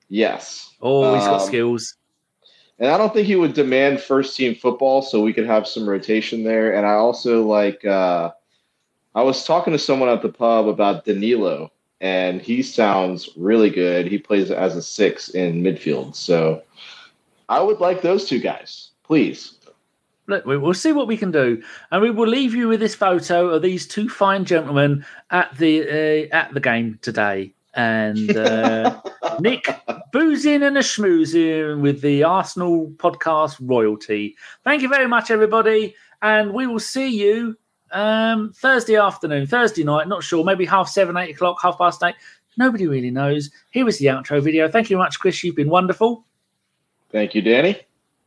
Yes. 0.09 0.73
Oh, 0.81 1.15
he's 1.15 1.23
got 1.25 1.41
Um, 1.41 1.47
skills. 1.47 1.95
And 2.79 2.89
I 2.89 2.97
don't 2.97 3.13
think 3.13 3.27
he 3.27 3.35
would 3.35 3.53
demand 3.53 3.99
first 3.99 4.35
team 4.37 4.55
football, 4.55 5.01
so 5.01 5.21
we 5.21 5.33
could 5.33 5.45
have 5.45 5.67
some 5.67 5.87
rotation 5.87 6.43
there. 6.43 6.73
And 6.75 6.85
I 6.85 6.93
also 6.93 7.43
like, 7.45 7.83
uh, 7.85 8.31
I 9.15 9.21
was 9.23 9.43
talking 9.45 9.73
to 9.73 9.79
someone 9.79 10.07
at 10.09 10.21
the 10.21 10.29
pub 10.29 10.67
about 10.67 11.03
Danilo, 11.03 11.71
and 11.99 12.41
he 12.41 12.61
sounds 12.63 13.29
really 13.35 13.69
good. 13.69 14.07
He 14.07 14.17
plays 14.17 14.49
as 14.49 14.75
a 14.77 14.81
six 14.81 15.29
in 15.29 15.61
midfield. 15.61 16.15
So 16.15 16.61
I 17.49 17.61
would 17.61 17.79
like 17.81 18.01
those 18.01 18.25
two 18.29 18.39
guys, 18.39 18.91
please. 19.03 19.55
look, 20.27 20.45
we- 20.45 20.57
we'll 20.57 20.73
see 20.75 20.91
what 20.93 21.07
we 21.07 21.17
can 21.17 21.31
do, 21.31 21.61
and 21.91 22.01
we 22.03 22.11
will 22.11 22.27
leave 22.27 22.53
you 22.55 22.67
with 22.69 22.79
this 22.79 22.93
photo 22.95 23.49
of 23.49 23.61
these 23.63 23.87
two 23.87 24.07
fine 24.07 24.45
gentlemen 24.45 25.03
at 25.31 25.57
the 25.57 25.81
uh, 26.31 26.35
at 26.35 26.53
the 26.53 26.59
game 26.59 26.99
today, 27.01 27.51
and 27.73 28.37
uh, 28.37 29.01
Nick 29.39 29.65
boozing 30.11 30.63
and 30.63 30.77
a 30.77 30.81
schmoozing 30.81 31.81
with 31.81 32.01
the 32.01 32.23
Arsenal 32.23 32.89
podcast 32.97 33.57
royalty. 33.61 34.35
Thank 34.63 34.81
you 34.81 34.89
very 34.89 35.07
much, 35.07 35.31
everybody, 35.31 35.95
and 36.21 36.53
we 36.53 36.67
will 36.67 36.79
see 36.79 37.07
you 37.07 37.57
um, 37.91 38.51
Thursday 38.55 38.95
afternoon, 38.95 39.47
Thursday 39.47 39.83
night. 39.83 40.07
Not 40.07 40.23
sure, 40.23 40.43
maybe 40.43 40.65
half 40.65 40.89
seven, 40.89 41.17
eight 41.17 41.35
o'clock, 41.35 41.57
half 41.61 41.77
past 41.77 42.03
eight. 42.03 42.15
Nobody 42.57 42.87
really 42.87 43.11
knows. 43.11 43.49
Here 43.71 43.87
is 43.87 43.97
the 43.99 44.07
outro 44.07 44.41
video. 44.41 44.67
Thank 44.69 44.89
you 44.89 44.95
very 44.97 45.05
much, 45.05 45.19
Chris. 45.19 45.43
You've 45.43 45.55
been 45.55 45.69
wonderful, 45.69 46.25
Thank 47.11 47.33
you, 47.33 47.41
Danny. 47.41 47.79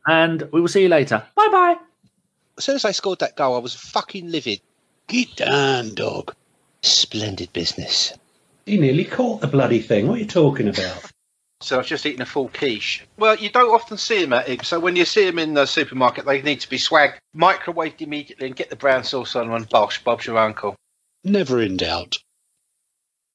and 0.07 0.41
we 0.51 0.59
will 0.59 0.67
see 0.67 0.83
you 0.83 0.89
later. 0.89 1.23
Bye 1.35 1.49
bye. 1.51 1.75
As 2.57 2.65
soon 2.65 2.75
as 2.75 2.85
I 2.85 2.91
scored 2.91 3.19
that 3.19 3.35
goal, 3.35 3.55
I 3.55 3.59
was 3.59 3.73
fucking 3.75 4.29
livid. 4.31 4.61
Get 5.07 5.35
down, 5.35 5.93
dog. 5.95 6.35
Splendid 6.81 7.51
business. 7.53 8.13
He 8.65 8.77
nearly 8.77 9.05
caught 9.05 9.41
the 9.41 9.47
bloody 9.47 9.79
thing. 9.79 10.07
What 10.07 10.17
are 10.17 10.21
you 10.21 10.27
talking 10.27 10.67
about? 10.67 11.11
So 11.61 11.75
I 11.75 11.77
was 11.77 11.87
just 11.87 12.05
eating 12.05 12.19
a 12.19 12.25
full 12.25 12.49
quiche. 12.49 13.05
Well, 13.15 13.37
you 13.37 13.49
don't 13.49 13.73
often 13.73 13.97
see 13.97 14.21
them 14.21 14.33
at 14.33 14.49
it. 14.49 14.65
So 14.65 14.81
when 14.81 14.97
you 14.97 15.05
see 15.05 15.25
them 15.25 15.39
in 15.39 15.53
the 15.53 15.65
supermarket, 15.65 16.25
they 16.25 16.41
need 16.41 16.59
to 16.59 16.69
be 16.69 16.77
swagged, 16.77 17.19
microwaved 17.33 18.01
immediately, 18.01 18.47
and 18.47 18.55
get 18.55 18.69
the 18.69 18.75
brown 18.75 19.05
sauce 19.05 19.33
on 19.37 19.49
and 19.49 19.69
bosh, 19.69 20.03
Bob's 20.03 20.25
your 20.25 20.37
uncle. 20.37 20.75
Never 21.23 21.61
in 21.61 21.77
doubt. 21.77 22.17